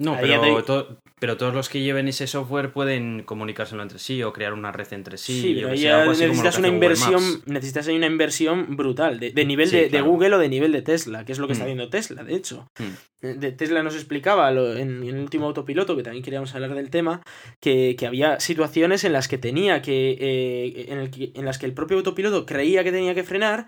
No, 0.00 0.16
pero, 0.20 0.96
pero, 1.18 1.36
todos 1.36 1.52
los 1.52 1.68
que 1.68 1.80
lleven 1.80 2.06
ese 2.06 2.28
software 2.28 2.72
pueden 2.72 3.24
comunicárselo 3.24 3.82
entre 3.82 3.98
sí 3.98 4.22
o 4.22 4.32
crear 4.32 4.52
una 4.52 4.70
red 4.70 4.86
entre 4.92 5.18
sí. 5.18 5.42
Sí, 5.42 5.54
pero 5.56 5.74
ya 5.74 6.06
necesitas 6.06 6.58
una 6.58 6.68
inversión, 6.68 7.42
necesitas 7.46 7.88
una 7.88 8.06
inversión 8.06 8.76
brutal, 8.76 9.18
de, 9.18 9.44
nivel 9.44 9.68
de, 9.68 10.00
Google 10.00 10.36
o 10.36 10.38
de 10.38 10.48
nivel 10.48 10.70
de 10.70 10.82
Tesla, 10.82 11.24
que 11.24 11.32
es 11.32 11.40
lo 11.40 11.48
que 11.48 11.54
está 11.54 11.64
mm. 11.64 11.66
haciendo 11.66 11.90
Tesla, 11.90 12.22
de 12.22 12.36
hecho. 12.36 12.68
Mm. 12.78 13.26
Eh, 13.26 13.34
de 13.34 13.50
Tesla 13.50 13.82
nos 13.82 13.96
explicaba 13.96 14.52
en, 14.52 15.02
el 15.02 15.16
último 15.16 15.46
autopiloto, 15.46 15.96
que 15.96 16.04
también 16.04 16.22
queríamos 16.22 16.54
hablar 16.54 16.76
del 16.76 16.90
tema, 16.90 17.20
que, 17.60 17.96
había 18.06 18.38
situaciones 18.38 19.02
en 19.02 19.12
las 19.12 19.26
que 19.26 19.38
tenía 19.38 19.82
que, 19.82 20.16
eh, 20.20 20.86
en, 20.90 21.10
en 21.34 21.44
las 21.44 21.58
que 21.58 21.66
el 21.66 21.74
propio 21.74 21.96
autopiloto 21.96 22.46
creía 22.46 22.84
que 22.84 22.92
tenía 22.92 23.16
que 23.16 23.24
frenar, 23.24 23.66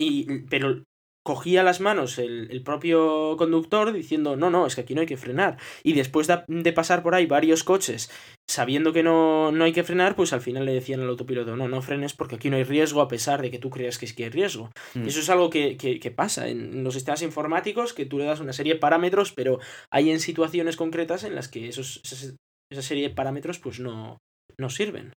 y, 0.00 0.44
pero 0.48 0.84
cogía 1.28 1.62
las 1.62 1.80
manos 1.80 2.18
el, 2.18 2.62
propio 2.62 3.36
conductor 3.36 3.92
diciendo, 3.92 4.34
no, 4.34 4.48
no, 4.48 4.66
es 4.66 4.74
que 4.74 4.80
aquí 4.80 4.94
no 4.94 5.02
hay 5.02 5.06
que 5.06 5.18
frenar. 5.18 5.58
Y 5.82 5.92
después 5.92 6.26
de, 6.26 6.72
pasar 6.72 7.02
por 7.02 7.14
ahí 7.14 7.26
varios 7.26 7.64
coches 7.64 8.10
sabiendo 8.48 8.94
que 8.94 9.02
no, 9.02 9.52
no, 9.52 9.64
hay 9.64 9.74
que 9.74 9.84
frenar, 9.84 10.16
pues 10.16 10.32
al 10.32 10.40
final 10.40 10.64
le 10.64 10.72
decían 10.72 11.00
al 11.02 11.08
autopiloto, 11.10 11.54
no, 11.54 11.68
no 11.68 11.82
frenes 11.82 12.14
porque 12.14 12.36
aquí 12.36 12.48
no 12.48 12.56
hay 12.56 12.64
riesgo 12.64 13.02
a 13.02 13.08
pesar 13.08 13.42
de 13.42 13.50
que 13.50 13.58
tú 13.58 13.68
creas 13.68 13.98
que 13.98 14.06
sí 14.06 14.14
que 14.14 14.24
hay 14.24 14.30
riesgo. 14.30 14.70
Mm. 14.94 15.06
Eso 15.06 15.20
es 15.20 15.28
algo 15.28 15.50
que, 15.50 15.76
que, 15.76 16.10
pasa 16.10 16.48
en 16.48 16.82
los 16.82 16.94
sistemas 16.94 17.20
informáticos, 17.20 17.92
que 17.92 18.06
tú 18.06 18.16
le 18.16 18.24
das 18.24 18.40
una 18.40 18.54
serie 18.54 18.72
de 18.72 18.80
parámetros, 18.80 19.32
pero 19.32 19.58
hay 19.92 20.10
en 20.10 20.20
situaciones 20.20 20.76
concretas 20.76 21.24
en 21.24 21.34
las 21.34 21.48
que 21.48 21.68
esos, 21.68 22.00
esa, 22.04 22.82
serie 22.82 23.10
de 23.10 23.14
parámetros 23.14 23.58
pues 23.58 23.80
no, 23.80 24.16
no 24.58 24.70
sirven. 24.70 25.12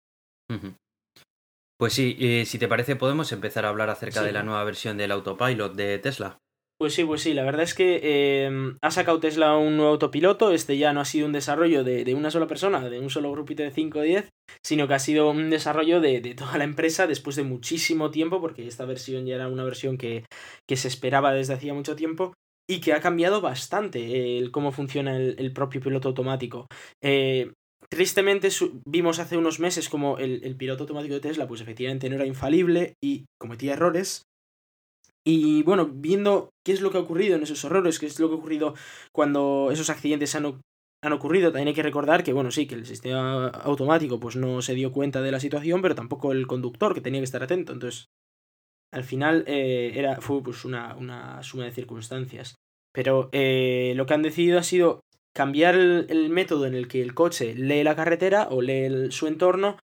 Pues 1.79 1.93
sí, 1.93 2.17
y 2.19 2.45
si 2.45 2.59
te 2.59 2.67
parece 2.67 2.97
podemos 2.97 3.31
empezar 3.31 3.65
a 3.65 3.69
hablar 3.69 3.89
acerca 3.89 4.23
de 4.23 4.33
la 4.33 4.43
nueva 4.43 4.65
versión 4.65 4.97
del 4.97 5.13
autopilot 5.13 5.75
de 5.75 5.99
Tesla. 5.99 6.39
Pues 6.77 6.95
sí, 6.95 7.05
pues 7.05 7.23
sí, 7.23 7.35
la 7.35 7.45
verdad 7.45 7.63
es 7.63 7.75
que 7.75 8.45
em, 8.45 8.79
ha 8.83 8.93
sacado 8.93 9.19
Tesla 9.19 9.57
un 9.57 9.77
nuevo 9.77 9.93
autopiloto, 9.93 10.53
este 10.53 10.79
ya 10.79 10.93
no 10.93 11.01
ha 11.01 11.05
sido 11.05 11.27
un 11.27 11.33
desarrollo 11.33 11.83
de, 11.83 12.15
una 12.15 12.31
sola 12.31 12.47
persona, 12.47 12.89
de 12.89 13.01
un 13.01 13.11
solo 13.11 13.33
grupito 13.33 13.65
de 13.65 13.73
5 13.73 13.99
o 13.99 14.03
10, 14.03 14.29
sino 14.65 14.87
que 14.87 14.95
ha 14.95 14.99
sido 15.01 15.31
un 15.31 15.51
desarrollo 15.51 16.01
de, 16.01 16.21
toda 16.37 16.57
la 16.57 16.63
empresa 16.63 17.09
después 17.09 17.35
de 17.35 17.43
muchísimo 17.43 18.13
tiempo, 18.13 18.41
porque 18.41 18.67
esta 18.67 18.85
versión 18.85 19.27
ya 19.27 19.35
era 19.35 19.49
una 19.49 19.65
versión 19.65 19.99
que, 19.99 20.25
que 20.69 20.77
se 20.77 20.87
esperaba 20.87 21.33
desde 21.33 21.55
hacía 21.55 21.75
mucho 21.75 21.97
tiempo, 21.97 22.33
y 22.71 22.81
que 22.81 22.93
ha 22.93 23.01
cambiado 23.01 23.41
bastante 23.41 24.39
el 24.39 24.51
cómo 24.51 24.73
funciona 24.73 25.17
el, 25.17 25.53
propio 25.53 25.81
piloto 25.81 26.09
automático. 26.09 26.67
Eh, 27.03 27.53
Tristemente 27.91 28.49
vimos 28.87 29.19
hace 29.19 29.39
unos 29.39 29.61
meses 29.61 29.89
como 29.89 30.19
el, 30.19 30.57
piloto 30.57 30.83
automático 30.83 31.15
de 31.15 31.21
Tesla 31.21 31.49
pues 31.49 31.63
efectivamente 31.63 32.09
no 32.09 32.17
era 32.17 32.27
infalible 32.27 32.95
y 33.03 33.25
cometía 33.41 33.73
errores. 33.73 34.23
Y 35.27 35.63
bueno, 35.63 35.91
viendo 35.93 36.51
qué 36.65 36.73
es 36.73 36.81
lo 36.81 36.91
que 36.91 36.99
ha 36.99 37.03
ocurrido 37.03 37.37
en 37.37 37.43
esos 37.43 37.63
errores, 37.65 37.99
qué 37.99 38.07
es 38.07 38.21
lo 38.21 38.29
que 38.29 38.35
ha 38.35 38.39
ocurrido 38.39 38.75
cuando 39.13 39.71
esos 39.73 39.91
accidentes 39.91 40.35
han, 40.35 40.61
han 41.03 41.13
ocurrido, 41.13 41.51
también 41.51 41.69
hay 41.69 41.75
que 41.75 41.83
recordar 41.83 42.25
que, 42.25 42.33
bueno, 42.33 42.51
sí, 42.51 42.67
que 42.67 42.75
el 42.75 42.87
sistema 42.87 43.49
automático 43.49 44.21
pues 44.21 44.37
no 44.37 44.63
se 44.63 44.75
dio 44.75 44.93
cuenta 44.93 45.21
de 45.23 45.33
la 45.33 45.41
situación, 45.41 45.83
pero 45.83 45.95
tampoco 45.95 46.33
el 46.33 46.47
conductor, 46.47 46.95
que 46.95 47.01
tenía 47.01 47.21
que 47.21 47.27
estar 47.27 47.43
atento. 47.43 47.73
Entonces, 47.73 48.07
al 48.93 49.05
final 49.05 49.45
eh, 49.47 49.93
era, 49.95 50.21
fue 50.21 50.43
pues 50.43 50.65
una, 50.65 50.95
una, 50.97 51.43
suma 51.43 51.65
de 51.65 51.73
circunstancias. 51.73 52.55
Pero 52.93 53.29
eh, 53.33 53.93
lo 53.97 54.07
que 54.07 54.15
han 54.15 54.23
decidido 54.23 54.59
ha 54.59 54.63
sido 54.63 55.01
cambiar 55.39 55.77
el, 55.77 56.31
método 56.31 56.67
en 56.67 56.75
el 56.75 56.89
que 56.89 57.01
el 57.01 57.15
coche 57.15 57.55
lee 57.55 57.85
la 57.85 57.95
carretera 57.95 58.49
o 58.51 58.61
lee 58.61 59.13
su 59.13 59.29
entorno 59.29 59.77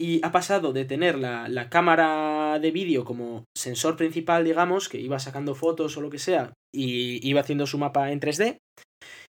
y 0.00 0.18
ha 0.26 0.32
pasado 0.32 0.72
de 0.72 0.84
tener 0.84 1.16
la, 1.16 1.48
la 1.48 1.70
cámara 1.70 2.58
de 2.58 2.72
vídeo 2.72 3.04
como 3.04 3.44
sensor 3.56 3.94
principal, 3.94 4.42
digamos, 4.42 4.88
que 4.88 4.98
iba 4.98 5.20
sacando 5.20 5.54
fotos 5.54 5.96
o 5.96 6.00
lo 6.00 6.10
que 6.10 6.18
sea 6.18 6.54
y 6.74 7.24
iba 7.24 7.40
haciendo 7.40 7.68
su 7.68 7.78
mapa 7.78 8.10
en 8.10 8.18
3D, 8.18 8.58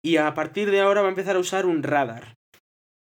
y 0.02 0.16
a 0.16 0.34
partir 0.34 0.72
de 0.72 0.80
ahora 0.80 1.02
va 1.02 1.08
a 1.08 1.10
empezar 1.10 1.36
a 1.36 1.40
usar 1.40 1.66
un 1.66 1.84
radar. 1.84 2.36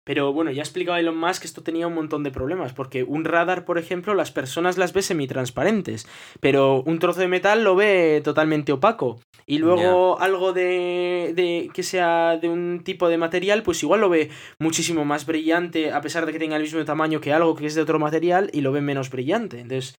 Pero 0.06 0.32
bueno, 0.32 0.52
ya 0.52 0.62
explicaba 0.62 1.00
Elon 1.00 1.18
Musk 1.18 1.40
que 1.40 1.48
esto 1.48 1.64
tenía 1.64 1.88
un 1.88 1.94
montón 1.94 2.22
de 2.22 2.30
problemas, 2.30 2.72
porque 2.72 3.02
un 3.02 3.24
radar, 3.24 3.64
por 3.64 3.76
ejemplo, 3.76 4.14
las 4.14 4.30
personas 4.30 4.78
las 4.78 4.92
ve 4.92 5.02
semitransparentes, 5.02 6.06
pero 6.38 6.84
un 6.84 7.00
trozo 7.00 7.20
de 7.20 7.26
metal 7.26 7.64
lo 7.64 7.74
ve 7.74 8.20
totalmente 8.22 8.70
opaco. 8.70 9.18
Y 9.46 9.58
luego 9.58 10.20
algo 10.20 10.52
de, 10.52 11.32
de 11.34 11.70
que 11.74 11.82
sea 11.82 12.36
de 12.36 12.48
un 12.48 12.82
tipo 12.84 13.08
de 13.08 13.18
material, 13.18 13.64
pues 13.64 13.82
igual 13.82 14.00
lo 14.00 14.08
ve 14.08 14.30
muchísimo 14.60 15.04
más 15.04 15.26
brillante, 15.26 15.92
a 15.92 16.00
pesar 16.00 16.24
de 16.24 16.32
que 16.32 16.38
tenga 16.38 16.54
el 16.54 16.62
mismo 16.62 16.84
tamaño 16.84 17.20
que 17.20 17.32
algo 17.32 17.56
que 17.56 17.66
es 17.66 17.74
de 17.74 17.82
otro 17.82 17.98
material, 17.98 18.48
y 18.52 18.60
lo 18.60 18.70
ve 18.70 18.80
menos 18.80 19.10
brillante. 19.10 19.58
Entonces, 19.58 19.96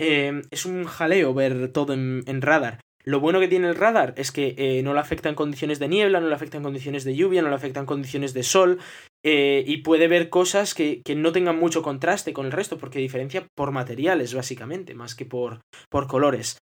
eh, 0.00 0.40
es 0.50 0.64
un 0.64 0.84
jaleo 0.84 1.34
ver 1.34 1.68
todo 1.68 1.92
en, 1.92 2.22
en 2.26 2.40
radar. 2.40 2.80
Lo 3.04 3.20
bueno 3.20 3.38
que 3.38 3.48
tiene 3.48 3.68
el 3.68 3.74
radar 3.74 4.14
es 4.16 4.32
que 4.32 4.54
eh, 4.56 4.82
no 4.82 4.94
le 4.94 5.00
afecta 5.00 5.28
en 5.28 5.34
condiciones 5.34 5.78
de 5.78 5.88
niebla, 5.88 6.20
no 6.20 6.28
le 6.28 6.34
afecta 6.34 6.56
en 6.56 6.62
condiciones 6.62 7.04
de 7.04 7.14
lluvia, 7.14 7.42
no 7.42 7.50
le 7.50 7.54
afecta 7.54 7.80
en 7.80 7.86
condiciones 7.86 8.32
de 8.32 8.42
sol 8.42 8.78
eh, 9.22 9.62
y 9.66 9.78
puede 9.78 10.08
ver 10.08 10.30
cosas 10.30 10.74
que, 10.74 11.02
que, 11.04 11.14
no 11.14 11.32
tengan 11.32 11.58
mucho 11.58 11.82
contraste 11.82 12.32
con 12.32 12.46
el 12.46 12.52
resto 12.52 12.78
porque 12.78 12.98
diferencia 12.98 13.46
por 13.54 13.72
materiales 13.72 14.34
básicamente, 14.34 14.94
más 14.94 15.14
que 15.14 15.26
por, 15.26 15.60
por 15.90 16.06
colores. 16.06 16.58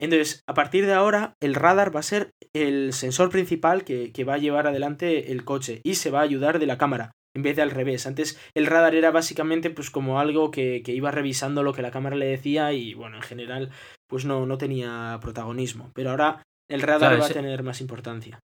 Entonces, 0.00 0.42
a 0.48 0.54
partir 0.54 0.86
de 0.86 0.94
ahora, 0.94 1.34
el 1.40 1.54
radar 1.54 1.94
va 1.94 2.00
a 2.00 2.04
ser 2.04 2.30
el 2.54 2.92
sensor 2.92 3.30
principal 3.30 3.84
que, 3.84 4.12
que 4.12 4.24
va 4.24 4.34
a 4.34 4.38
llevar 4.38 4.66
adelante 4.66 5.30
el 5.30 5.44
coche 5.44 5.80
y 5.84 5.96
se 5.96 6.10
va 6.10 6.20
a 6.20 6.24
ayudar 6.24 6.58
de 6.58 6.66
la 6.66 6.78
cámara 6.78 7.12
en 7.34 7.42
vez 7.42 7.56
de 7.56 7.62
al 7.62 7.70
revés. 7.70 8.06
Antes 8.06 8.38
el 8.54 8.66
radar 8.66 8.94
era 8.94 9.10
básicamente 9.10 9.70
pues 9.70 9.90
como 9.90 10.20
algo 10.20 10.50
que, 10.50 10.82
que, 10.84 10.92
iba 10.92 11.10
revisando 11.10 11.62
lo 11.62 11.72
que 11.72 11.82
la 11.82 11.90
cámara 11.90 12.16
le 12.16 12.26
decía 12.26 12.72
y 12.72 12.94
bueno, 12.94 13.16
en 13.16 13.22
general 13.22 13.70
pues 14.08 14.24
no, 14.24 14.46
no 14.46 14.58
tenía 14.58 15.18
protagonismo. 15.20 15.90
Pero 15.94 16.10
ahora 16.10 16.42
el 16.68 16.82
radar 16.82 17.20
va 17.20 17.26
a 17.26 17.30
tener 17.30 17.62
más 17.62 17.80
importancia. 17.80 18.38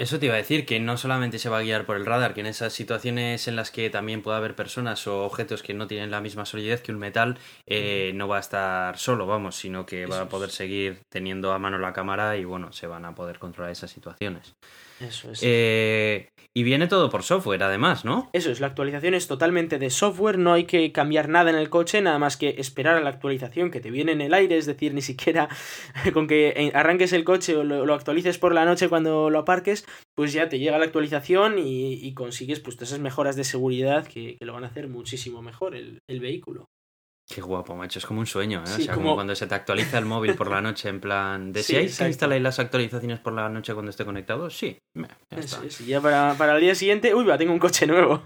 Eso 0.00 0.20
te 0.20 0.26
iba 0.26 0.36
a 0.36 0.38
decir, 0.38 0.64
que 0.64 0.78
no 0.78 0.96
solamente 0.96 1.40
se 1.40 1.48
va 1.48 1.58
a 1.58 1.62
guiar 1.62 1.84
por 1.84 1.96
el 1.96 2.06
radar, 2.06 2.32
que 2.32 2.40
en 2.40 2.46
esas 2.46 2.72
situaciones 2.72 3.48
en 3.48 3.56
las 3.56 3.72
que 3.72 3.90
también 3.90 4.22
puede 4.22 4.36
haber 4.36 4.54
personas 4.54 5.04
o 5.08 5.24
objetos 5.24 5.64
que 5.64 5.74
no 5.74 5.88
tienen 5.88 6.12
la 6.12 6.20
misma 6.20 6.46
solidez 6.46 6.82
que 6.82 6.92
un 6.92 6.98
metal, 6.98 7.36
eh, 7.66 8.12
no 8.14 8.28
va 8.28 8.36
a 8.36 8.40
estar 8.40 8.96
solo, 8.96 9.26
vamos, 9.26 9.56
sino 9.56 9.86
que 9.86 10.06
va 10.06 10.20
a 10.20 10.28
poder 10.28 10.50
seguir 10.50 11.00
teniendo 11.08 11.52
a 11.52 11.58
mano 11.58 11.78
la 11.78 11.92
cámara 11.92 12.36
y 12.36 12.44
bueno, 12.44 12.72
se 12.72 12.86
van 12.86 13.06
a 13.06 13.16
poder 13.16 13.40
controlar 13.40 13.72
esas 13.72 13.90
situaciones. 13.90 14.54
Eso 15.00 15.32
es. 15.32 15.40
Eh, 15.42 16.28
y 16.58 16.64
viene 16.64 16.88
todo 16.88 17.08
por 17.08 17.22
software, 17.22 17.62
además, 17.62 18.04
¿no? 18.04 18.30
Eso 18.32 18.50
es, 18.50 18.58
la 18.58 18.66
actualización 18.66 19.14
es 19.14 19.28
totalmente 19.28 19.78
de 19.78 19.90
software, 19.90 20.38
no 20.38 20.54
hay 20.54 20.64
que 20.64 20.90
cambiar 20.90 21.28
nada 21.28 21.50
en 21.50 21.56
el 21.56 21.70
coche, 21.70 22.00
nada 22.00 22.18
más 22.18 22.36
que 22.36 22.56
esperar 22.58 22.96
a 22.96 23.00
la 23.00 23.10
actualización 23.10 23.70
que 23.70 23.78
te 23.78 23.92
viene 23.92 24.10
en 24.10 24.20
el 24.20 24.34
aire, 24.34 24.56
es 24.56 24.66
decir, 24.66 24.92
ni 24.92 25.02
siquiera 25.02 25.48
con 26.12 26.26
que 26.26 26.72
arranques 26.74 27.12
el 27.12 27.22
coche 27.22 27.54
o 27.54 27.62
lo, 27.62 27.94
actualices 27.94 28.38
por 28.38 28.54
la 28.54 28.64
noche 28.64 28.88
cuando 28.88 29.30
lo 29.30 29.38
aparques, 29.38 29.86
pues 30.14 30.32
ya 30.32 30.48
te 30.48 30.58
llega 30.58 30.78
la 30.78 30.84
actualización 30.84 31.56
y, 31.58 32.12
consigues 32.14 32.60
pues 32.60 32.76
todas 32.76 32.90
esas 32.90 33.00
mejoras 33.00 33.36
de 33.36 33.44
seguridad 33.44 34.06
que, 34.06 34.36
lo 34.40 34.52
van 34.52 34.64
a 34.64 34.68
hacer 34.68 34.88
muchísimo 34.88 35.42
mejor 35.42 35.76
el 35.76 36.20
vehículo. 36.20 36.68
Qué 37.30 37.42
guapo, 37.42 37.76
macho. 37.76 37.98
Es 37.98 38.06
como 38.06 38.20
un 38.20 38.26
sueño, 38.26 38.60
¿eh? 38.60 38.62
o 38.62 38.80
sea, 38.80 38.94
como... 38.94 39.14
cuando 39.14 39.34
se 39.34 39.46
te 39.46 39.54
actualiza 39.54 39.98
el 39.98 40.06
móvil 40.06 40.34
por 40.34 40.50
la 40.50 40.62
noche, 40.62 40.88
en 40.88 40.98
plan. 40.98 41.52
¿De 41.52 41.62
si 41.62 41.76
hay 41.76 41.86
que 41.86 42.06
instalar 42.06 42.40
las 42.40 42.58
actualizaciones 42.58 43.18
por 43.20 43.34
la 43.34 43.50
noche 43.50 43.74
cuando 43.74 43.90
esté 43.90 44.06
conectado? 44.06 44.48
Sí. 44.48 44.78
Ya, 44.94 46.00
ya 46.00 46.00
para, 46.00 46.54
el 46.54 46.60
día 46.62 46.74
siguiente, 46.74 47.14
uy, 47.14 47.26
va, 47.26 47.36
tengo 47.36 47.52
un 47.52 47.58
coche 47.58 47.86
nuevo. 47.86 48.22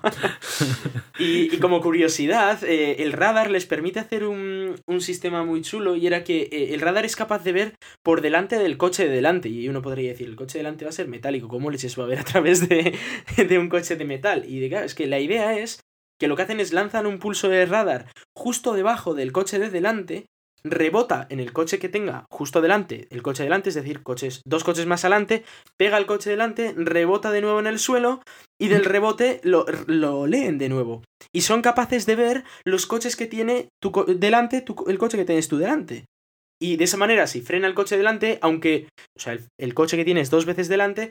y, 1.19 1.59
como 1.59 1.81
curiosidad, 1.81 2.63
eh, 2.63 3.03
el 3.03 3.13
radar 3.13 3.51
les 3.51 3.67
permite 3.67 3.99
hacer 3.99 4.25
un, 4.25 4.77
un, 4.87 5.01
sistema 5.01 5.43
muy 5.43 5.63
chulo 5.63 5.97
y 5.97 6.07
era 6.07 6.23
que 6.23 6.43
eh, 6.53 6.73
el 6.73 6.81
radar 6.81 7.05
es 7.05 7.17
capaz 7.17 7.43
de 7.43 7.53
ver 7.53 7.75
por 8.05 8.21
delante 8.21 8.57
del 8.57 8.79
coche 8.79 9.09
de 9.09 9.15
delante. 9.17 9.49
Y 9.49 9.69
uno 9.69 9.83
podría 9.83 10.11
decir, 10.11 10.29
el 10.29 10.37
coche 10.37 10.59
de 10.59 10.65
delante 10.65 10.85
va 10.85 10.91
a 10.91 10.93
ser 10.93 11.09
metálico, 11.09 11.49
¿cómo 11.49 11.73
leches 11.73 11.99
va 11.99 12.05
a 12.05 12.07
ver 12.07 12.21
a 12.21 12.25
través 12.25 12.69
de, 12.69 12.97
de 13.37 13.59
un 13.59 13.69
coche 13.69 13.97
de 13.97 14.05
metal? 14.05 14.45
Y 14.47 14.61
de, 14.61 14.69
claro, 14.69 14.87
es 14.87 14.95
que 14.95 15.09
la 15.09 15.19
idea 15.19 15.59
es 15.59 15.81
que 16.23 16.29
lo 16.29 16.37
que 16.37 16.43
hacen 16.43 16.61
es 16.61 16.73
lanzan 16.73 17.07
un 17.07 17.19
pulso 17.19 17.49
de 17.49 17.67
radar 17.67 18.07
justo 18.39 18.75
debajo 18.75 19.13
del 19.15 19.33
coche 19.33 19.59
de 19.59 19.71
delante, 19.71 20.27
rebota 20.63 21.27
en 21.31 21.41
el 21.41 21.53
coche 21.53 21.81
que 21.81 21.89
tenga 21.89 22.27
justo 22.31 22.61
delante, 22.61 23.09
el 23.11 23.25
coche 23.25 23.43
delante, 23.43 23.71
es 23.71 23.75
decir, 23.75 24.05
coches, 24.05 24.41
dos 24.47 24.63
coches 24.63 24.87
más 24.87 25.05
adelante, 25.05 25.43
pega 25.77 25.99
el 25.99 26.07
coche 26.07 26.31
delante, 26.31 26.75
rebota 26.77 27.33
de 27.33 27.41
nuevo 27.41 27.59
en 27.59 27.67
el 27.67 27.81
suelo 27.81 28.23
y 28.57 28.69
del 28.69 28.85
rebote 28.85 29.41
lo, 29.43 29.67
lo 29.89 30.29
leen 30.29 30.59
de 30.59 30.69
nuevo. 30.69 31.03
Y 31.35 31.41
son 31.41 31.61
capaces 31.61 32.07
de 32.07 32.15
ver 32.15 32.45
los 32.65 32.87
coches 32.87 33.17
que 33.17 33.27
tiene 33.27 33.67
tu 33.83 33.91
co- 33.91 34.05
delante, 34.05 34.61
tu- 34.61 34.85
el 34.87 34.99
coche 34.99 35.19
que 35.19 35.25
tienes 35.25 35.49
tú 35.49 35.59
delante. 35.59 36.05
Y 36.61 36.77
de 36.77 36.85
esa 36.85 36.97
manera, 36.99 37.27
si 37.27 37.41
frena 37.41 37.67
el 37.67 37.75
coche 37.75 37.97
delante, 37.97 38.39
aunque, 38.43 38.87
o 39.19 39.21
sea, 39.21 39.33
el, 39.33 39.41
el 39.59 39.75
coche 39.75 39.97
que 39.97 40.05
tienes 40.05 40.31
dos 40.31 40.47
veces 40.47 40.69
delante, 40.69 41.11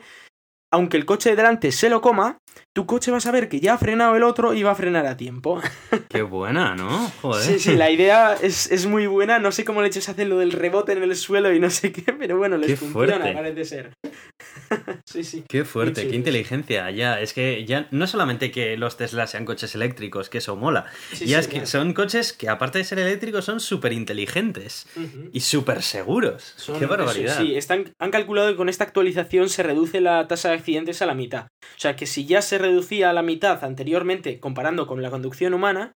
aunque 0.72 0.96
el 0.96 1.04
coche 1.04 1.30
de 1.30 1.36
delante 1.36 1.70
se 1.70 1.88
lo 1.88 2.00
coma, 2.00 2.38
tu 2.72 2.86
coche 2.86 3.10
va 3.10 3.18
a 3.18 3.20
saber 3.20 3.48
que 3.48 3.60
ya 3.60 3.74
ha 3.74 3.78
frenado 3.78 4.16
el 4.16 4.22
otro 4.22 4.54
y 4.54 4.62
va 4.62 4.72
a 4.72 4.74
frenar 4.74 5.06
a 5.06 5.16
tiempo. 5.16 5.60
Qué 6.08 6.22
buena, 6.22 6.74
¿no? 6.74 7.10
Joder. 7.22 7.42
Sí, 7.44 7.58
sí, 7.58 7.76
la 7.76 7.90
idea 7.96 8.34
es, 8.34 8.70
es 8.70 8.86
muy 8.86 9.06
buena. 9.06 9.38
No 9.38 9.52
sé 9.52 9.64
cómo 9.64 9.82
leches 9.82 10.08
hacen 10.08 10.28
lo 10.28 10.38
del 10.38 10.52
rebote 10.52 10.92
en 10.92 11.02
el 11.02 11.14
suelo 11.16 11.52
y 11.54 11.60
no 11.60 11.70
sé 11.70 11.92
qué, 11.92 12.12
pero 12.12 12.38
bueno, 12.38 12.56
les 12.56 12.68
Qué 12.70 12.76
funciona, 12.76 13.16
fuerte. 13.18 13.32
parece 13.34 13.64
ser. 13.64 13.92
sí, 15.04 15.24
sí. 15.24 15.44
Qué 15.48 15.64
fuerte, 15.64 16.08
qué 16.08 16.16
inteligencia. 16.16 16.90
Ya, 16.90 17.20
es 17.20 17.32
que 17.32 17.64
ya 17.64 17.88
no 17.90 18.06
solamente 18.06 18.50
que 18.50 18.76
los 18.76 18.96
Tesla 18.96 19.26
sean 19.26 19.44
coches 19.44 19.74
eléctricos, 19.74 20.28
que 20.28 20.38
eso 20.38 20.56
mola. 20.56 20.86
Sí, 21.12 21.26
ya 21.26 21.38
sí, 21.38 21.40
es 21.42 21.46
que 21.48 21.52
claro. 21.54 21.66
son 21.66 21.92
coches 21.94 22.32
que 22.32 22.48
aparte 22.48 22.78
de 22.78 22.84
ser 22.84 22.98
eléctricos 22.98 23.44
son 23.44 23.60
súper 23.60 23.92
inteligentes 23.92 24.86
Ujú. 24.96 25.28
y 25.32 25.40
súper 25.40 25.82
seguros. 25.82 26.54
Son- 26.56 26.78
qué 26.78 26.86
barbaridad. 26.86 27.34
eso, 27.34 27.42
sí, 27.42 27.54
están, 27.56 27.92
han 27.98 28.10
calculado 28.10 28.48
que 28.50 28.56
con 28.56 28.68
esta 28.68 28.84
actualización 28.84 29.48
se 29.48 29.62
reduce 29.62 30.00
la 30.00 30.26
tasa 30.28 30.50
de 30.50 30.58
accidentes 30.62 31.02
a 31.02 31.06
la 31.06 31.14
mitad. 31.14 31.48
O 31.62 31.80
sea 31.80 31.96
que 31.96 32.06
si 32.06 32.24
ya 32.26 32.42
se 32.42 32.58
reducía 32.58 33.10
a 33.10 33.12
la 33.12 33.22
mitad 33.22 33.62
anteriormente 33.64 34.40
comparando 34.40 34.86
con 34.86 35.02
la 35.02 35.10
conducción 35.10 35.54
humana, 35.54 35.92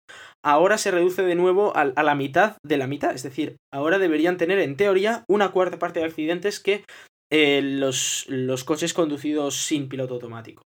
ahora 0.45 0.79
se 0.79 0.91
reduce 0.91 1.23
de 1.23 1.35
nuevo 1.35 1.77
a, 1.77 1.83
a 1.83 2.03
la 2.03 2.15
mitad 2.15 2.57
de 2.65 2.77
la 2.77 2.87
mitad. 2.87 3.15
Es 3.15 3.23
decir, 3.23 3.57
ahora 3.73 3.99
deberían 3.99 4.37
tener 4.37 4.59
en 4.59 4.77
teoría 4.77 5.25
una 5.29 5.51
cuarta 5.51 5.79
parte 5.79 6.01
de 6.01 6.07
accidentes 6.07 6.61
que 6.61 6.85
eh, 7.33 7.63
los, 7.63 8.27
los 8.29 8.63
coches 8.63 8.93
conducidos 8.93 9.57
sin 9.57 9.89
piloto 9.89 10.15
automático. 10.15 10.63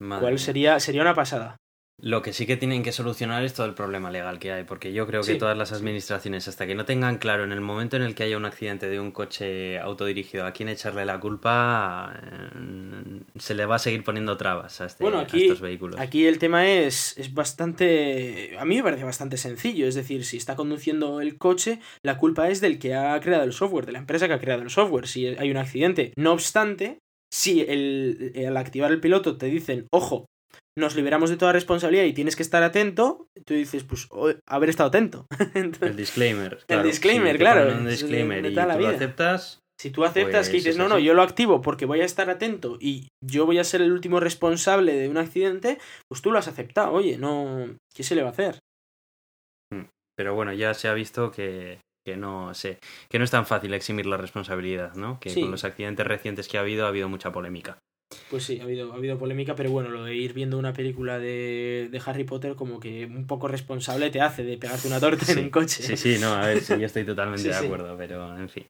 Madre 0.00 0.28
mía. 0.28 0.38
sería, 0.38 0.80
sería 0.80 1.02
una 1.02 1.14
pasada. 1.14 1.56
Lo 1.98 2.20
que 2.20 2.34
sí 2.34 2.44
que 2.44 2.58
tienen 2.58 2.82
que 2.82 2.92
solucionar 2.92 3.42
es 3.42 3.54
todo 3.54 3.64
el 3.64 3.72
problema 3.72 4.10
legal 4.10 4.38
que 4.38 4.52
hay, 4.52 4.64
porque 4.64 4.92
yo 4.92 5.06
creo 5.06 5.22
que 5.22 5.32
Sí. 5.32 5.38
todas 5.38 5.56
las 5.56 5.72
administraciones, 5.72 6.46
hasta 6.46 6.66
que 6.66 6.74
no 6.74 6.84
tengan 6.84 7.16
claro 7.16 7.42
en 7.44 7.52
el 7.52 7.62
momento 7.62 7.96
en 7.96 8.02
el 8.02 8.14
que 8.14 8.24
haya 8.24 8.36
un 8.36 8.44
accidente 8.44 8.86
de 8.90 9.00
un 9.00 9.12
coche 9.12 9.78
autodirigido 9.78 10.44
a 10.44 10.52
quién 10.52 10.68
echarle 10.68 11.06
la 11.06 11.18
culpa, 11.18 12.12
eh, 12.22 13.22
se 13.38 13.54
le 13.54 13.64
va 13.64 13.76
a 13.76 13.78
seguir 13.78 14.04
poniendo 14.04 14.36
trabas 14.36 14.78
a, 14.82 14.86
este- 14.86 15.04
Bueno, 15.04 15.20
a 15.20 15.22
aquí- 15.22 15.44
estos 15.44 15.62
vehículos. 15.62 15.98
Aquí 15.98 16.26
el 16.26 16.38
tema 16.38 16.68
es, 16.68 17.16
es 17.16 17.32
bastante... 17.32 18.56
A 18.58 18.66
mí 18.66 18.76
me 18.76 18.82
parece 18.82 19.04
bastante 19.04 19.38
sencillo. 19.38 19.86
Es 19.88 19.94
decir, 19.94 20.24
si 20.26 20.36
está 20.36 20.54
conduciendo 20.54 21.22
el 21.22 21.38
coche, 21.38 21.80
la 22.02 22.18
culpa 22.18 22.50
es 22.50 22.60
del 22.60 22.78
que 22.78 22.94
ha 22.94 23.18
creado 23.20 23.44
el 23.44 23.52
software, 23.54 23.86
de 23.86 23.92
la 23.92 23.98
empresa 24.00 24.28
que 24.28 24.34
ha 24.34 24.38
creado 24.38 24.62
el 24.62 24.70
software. 24.70 25.06
Si 25.06 25.26
hay 25.26 25.50
un 25.50 25.56
accidente. 25.56 26.12
No 26.16 26.32
obstante, 26.32 26.98
si 27.32 27.62
el, 27.62 28.32
al 28.46 28.56
activar 28.58 28.92
el 28.92 29.00
piloto 29.00 29.38
te 29.38 29.46
dicen, 29.46 29.86
ojo, 29.90 30.26
nos 30.78 30.94
liberamos 30.94 31.30
de 31.30 31.36
toda 31.36 31.52
responsabilidad 31.52 32.04
y 32.04 32.12
tienes 32.12 32.36
que 32.36 32.42
estar 32.42 32.62
atento, 32.62 33.26
tú 33.46 33.54
dices, 33.54 33.84
pues, 33.84 34.08
haber 34.46 34.68
estado 34.68 34.88
atento. 34.88 35.26
Entonces, 35.54 35.90
El 35.90 35.96
disclaimer. 35.96 36.58
claro. 36.66 36.82
disclaimer, 36.82 37.32
Si 37.32 37.38
claro, 37.38 37.60
ponen 37.62 37.74
Un 37.78 37.78
es 37.80 37.84
de- 37.84 37.90
disclaimer 37.92 38.42
de 38.42 38.48
y 38.50 38.54
toda 38.54 38.66
la 38.66 38.74
tú 38.74 38.80
lo 38.80 38.86
vida. 38.88 38.96
aceptas, 38.96 39.60
Si 39.78 39.90
tú 39.90 40.04
aceptas 40.04 40.46
que 40.48 40.52
Pues 40.54 40.64
dices, 40.64 40.74
es 40.74 40.78
no, 40.78 40.88
no, 40.88 40.98
yo 40.98 41.14
lo 41.14 41.22
activo 41.22 41.60
porque 41.62 41.84
voy 41.86 42.00
a 42.00 42.04
estar 42.04 42.28
atento 42.30 42.78
y 42.80 43.08
yo 43.22 43.44
voy 43.46 43.58
a 43.58 43.64
ser 43.64 43.82
el 43.82 43.92
último 43.92 44.20
responsable 44.20 44.94
de 44.94 45.08
un 45.08 45.18
accidente, 45.18 45.78
pues 46.08 46.22
tú 46.22 46.30
lo 46.30 46.38
has 46.38 46.48
aceptado. 46.48 46.92
Oye, 46.92 47.18
no. 47.18 47.68
¿Qué 47.94 48.02
se 48.02 48.14
le 48.14 48.22
va 48.22 48.28
a 48.28 48.32
hacer? 48.32 48.58
pero 50.18 50.34
bueno, 50.34 50.50
ya 50.54 50.72
se 50.72 50.88
ha 50.88 50.94
visto 50.94 51.30
que, 51.30 51.78
que 52.06 52.16
no 52.16 52.54
sé, 52.54 52.78
que 53.10 53.18
no 53.18 53.24
es 53.26 53.30
tan 53.30 53.44
fácil 53.44 53.74
eximir 53.74 54.06
la 54.06 54.16
responsabilidad, 54.16 54.94
¿no? 54.94 55.20
Que 55.20 55.28
Sí. 55.28 55.42
con 55.42 55.50
los 55.50 55.64
accidentes 55.64 56.06
recientes 56.06 56.48
que 56.48 56.56
ha 56.56 56.62
habido 56.62 56.86
ha 56.86 56.88
habido 56.88 57.10
mucha 57.10 57.32
polémica. 57.32 57.76
Pues 58.30 58.44
sí, 58.44 58.58
ha 58.60 58.64
habido, 58.64 58.92
ha 58.92 58.96
habido 58.96 59.18
polémica, 59.18 59.54
pero 59.54 59.70
bueno, 59.70 59.88
lo 59.90 60.04
de 60.04 60.14
ir 60.14 60.32
viendo 60.32 60.58
una 60.58 60.72
película 60.72 61.18
de, 61.18 61.88
de 61.90 62.02
Harry 62.04 62.24
Potter 62.24 62.54
como 62.54 62.78
que 62.80 63.04
un 63.06 63.26
poco 63.26 63.48
responsable 63.48 64.10
te 64.10 64.20
hace 64.20 64.44
de 64.44 64.58
pegarte 64.58 64.88
una 64.88 65.00
torta 65.00 65.30
en 65.30 65.38
un 65.38 65.50
coche. 65.50 65.82
Sí, 65.82 65.96
sí, 65.96 66.16
no, 66.20 66.34
a 66.34 66.46
ver, 66.46 66.62
sí, 66.62 66.78
yo 66.78 66.86
estoy 66.86 67.04
totalmente 67.06 67.44
Sí, 67.44 67.54
de 67.54 67.56
acuerdo, 67.56 67.96
pero 67.96 68.36
en 68.36 68.48
fin. 68.48 68.66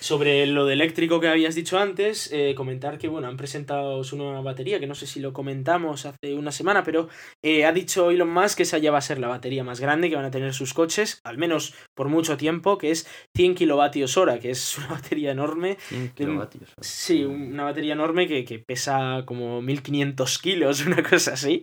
Sobre 0.00 0.46
lo 0.46 0.66
de 0.66 0.74
eléctrico 0.74 1.20
que 1.20 1.28
habías 1.28 1.54
dicho 1.54 1.78
antes, 1.78 2.30
eh, 2.32 2.54
comentar 2.54 2.98
que 2.98 3.08
bueno, 3.08 3.28
han 3.28 3.36
presentado 3.36 4.04
su 4.04 4.16
nueva 4.16 4.40
batería, 4.40 4.78
que 4.78 4.86
no 4.86 4.94
sé 4.94 5.06
si 5.06 5.20
lo 5.20 5.32
comentamos 5.32 6.06
hace 6.06 6.34
una 6.34 6.52
semana, 6.52 6.84
pero 6.84 7.08
eh, 7.42 7.64
ha 7.64 7.72
dicho 7.72 8.10
Elon 8.10 8.30
Musk 8.30 8.58
que 8.58 8.62
esa 8.62 8.78
ya 8.78 8.90
va 8.90 8.98
a 8.98 9.02
ser 9.02 9.18
la 9.18 9.28
batería 9.28 9.64
más 9.64 9.80
grande 9.80 10.08
que 10.08 10.16
van 10.16 10.24
a 10.24 10.30
tener 10.30 10.54
sus 10.54 10.74
coches, 10.74 11.20
al 11.24 11.38
menos 11.38 11.74
por 11.94 12.08
mucho 12.08 12.36
tiempo, 12.36 12.78
que 12.78 12.90
es 12.90 13.08
100 13.36 13.54
kilovatios 13.54 14.16
hora, 14.16 14.38
que 14.38 14.50
es 14.50 14.78
una 14.78 14.88
batería 14.88 15.32
enorme. 15.32 15.76
100 15.88 16.10
kilovatios. 16.10 16.70
Sí, 16.80 17.24
una 17.24 17.64
batería 17.64 17.94
enorme 17.94 18.28
que, 18.28 18.44
que 18.44 18.58
pesa 18.58 19.24
como 19.26 19.60
1500 19.62 20.38
kilos, 20.38 20.80
una 20.86 21.02
cosa 21.02 21.32
así. 21.32 21.62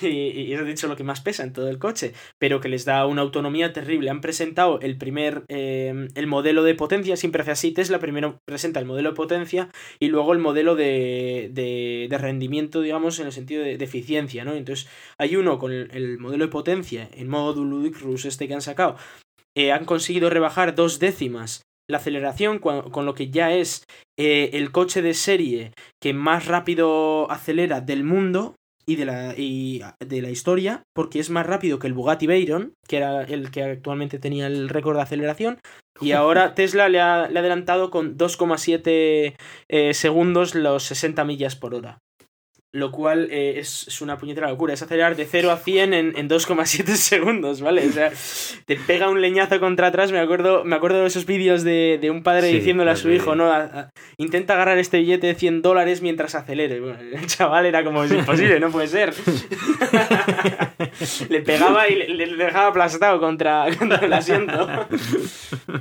Y, 0.00 0.06
y 0.06 0.52
es 0.54 0.64
de 0.64 0.70
hecho 0.70 0.88
lo 0.88 0.96
que 0.96 1.04
más 1.04 1.20
pesa 1.20 1.42
en 1.42 1.52
todo 1.52 1.68
el 1.68 1.78
coche, 1.78 2.14
pero 2.38 2.60
que 2.60 2.68
les 2.68 2.84
da 2.84 3.06
una 3.06 3.22
autonomía 3.22 3.72
terrible. 3.72 4.10
Han 4.10 4.20
presentado 4.20 4.80
el 4.80 4.96
primer, 4.96 5.44
eh, 5.48 6.08
el 6.14 6.26
modelo 6.26 6.62
de 6.62 6.74
potencia, 6.74 7.16
siempre 7.16 7.42
hace 7.42 7.57
así. 7.58 7.72
Tesla 7.72 7.98
primero 7.98 8.38
presenta 8.46 8.80
el 8.80 8.86
modelo 8.86 9.10
de 9.10 9.16
potencia 9.16 9.70
y 9.98 10.08
luego 10.08 10.32
el 10.32 10.38
modelo 10.38 10.76
de, 10.76 11.50
de, 11.52 12.18
rendimiento, 12.18 12.80
digamos, 12.80 13.18
en 13.20 13.26
el 13.26 13.32
sentido 13.32 13.62
de, 13.62 13.74
eficiencia, 13.74 14.44
¿no? 14.44 14.54
Entonces 14.54 14.88
hay 15.18 15.36
uno 15.36 15.58
con 15.58 15.72
el, 15.72 15.90
el 15.92 16.18
modelo 16.18 16.44
de 16.44 16.50
potencia, 16.50 17.08
el 17.14 17.28
modo 17.28 17.64
Ludicrous 17.64 18.24
este 18.24 18.48
que 18.48 18.54
han 18.54 18.62
sacado, 18.62 18.96
eh, 19.56 19.72
han 19.72 19.84
conseguido 19.84 20.30
rebajar 20.30 20.74
dos 20.74 20.98
décimas 20.98 21.62
la 21.90 21.98
aceleración, 21.98 22.58
con 22.58 23.06
lo 23.06 23.14
que 23.14 23.30
ya 23.30 23.54
es 23.54 23.84
eh, 24.18 24.50
el 24.52 24.70
coche 24.72 25.00
de 25.00 25.14
serie 25.14 25.72
que 26.00 26.12
más 26.12 26.46
rápido 26.46 27.30
acelera 27.30 27.80
del 27.80 28.04
mundo 28.04 28.56
y 28.86 28.96
de 28.96 29.06
la, 29.06 29.34
y 29.36 29.82
de 29.98 30.22
la 30.22 30.30
historia, 30.30 30.82
porque 30.94 31.18
es 31.18 31.30
más 31.30 31.46
rápido 31.46 31.78
que 31.78 31.86
el 31.86 31.94
Bugatti 31.94 32.26
Veyron, 32.26 32.74
que 32.86 32.98
era 32.98 33.22
el 33.22 33.50
que 33.50 33.62
actualmente 33.62 34.18
tenía 34.18 34.46
el 34.46 34.68
récord 34.68 34.96
de 34.96 35.02
aceleración, 35.02 35.60
y 36.00 36.12
ahora 36.12 36.54
Tesla 36.54 36.88
le 36.88 37.00
ha, 37.00 37.28
le 37.28 37.38
ha 37.38 37.40
adelantado 37.40 37.90
con 37.90 38.16
2,7 38.16 39.34
eh, 39.68 39.94
segundos 39.94 40.54
los 40.54 40.82
60 40.84 41.24
millas 41.24 41.56
por 41.56 41.74
hora. 41.74 41.98
Lo 42.70 42.92
cual 42.92 43.28
eh, 43.30 43.54
es, 43.58 43.88
es 43.88 44.02
una 44.02 44.18
puñetera 44.18 44.50
locura. 44.50 44.74
Es 44.74 44.82
acelerar 44.82 45.16
de 45.16 45.24
0 45.24 45.50
a 45.50 45.56
100 45.56 45.94
en, 45.94 46.12
en 46.18 46.28
2,7 46.28 46.84
segundos, 46.96 47.62
¿vale? 47.62 47.88
O 47.88 47.90
sea, 47.92 48.12
te 48.66 48.76
pega 48.76 49.08
un 49.08 49.22
leñazo 49.22 49.58
contra 49.58 49.86
atrás. 49.86 50.12
Me 50.12 50.18
acuerdo, 50.18 50.64
me 50.64 50.76
acuerdo 50.76 51.00
de 51.00 51.06
esos 51.06 51.24
vídeos 51.24 51.64
de, 51.64 51.98
de 51.98 52.10
un 52.10 52.22
padre 52.22 52.50
Sí, 52.50 52.58
diciéndole 52.58 52.90
a 52.90 52.96
su 52.96 53.10
hijo. 53.10 53.34
¿no? 53.34 53.46
A- 53.50 53.62
a- 53.62 53.90
intenta 54.18 54.52
agarrar 54.52 54.76
este 54.76 54.98
billete 54.98 55.28
de 55.28 55.34
100 55.34 55.62
dólares 55.62 56.02
mientras 56.02 56.34
acelere. 56.34 56.78
Bueno, 56.80 56.98
el 57.00 57.26
chaval 57.26 57.64
era 57.64 57.82
como, 57.82 58.04
es 58.04 58.12
imposible, 58.12 58.60
no 58.60 58.70
puede 58.70 58.88
ser. 58.88 59.14
le 61.28 61.40
pegaba 61.42 61.88
y 61.88 61.94
le, 61.94 62.36
dejaba 62.36 62.68
aplastado 62.68 63.20
contra, 63.20 63.68
el 63.68 64.12
asiento. 64.12 64.68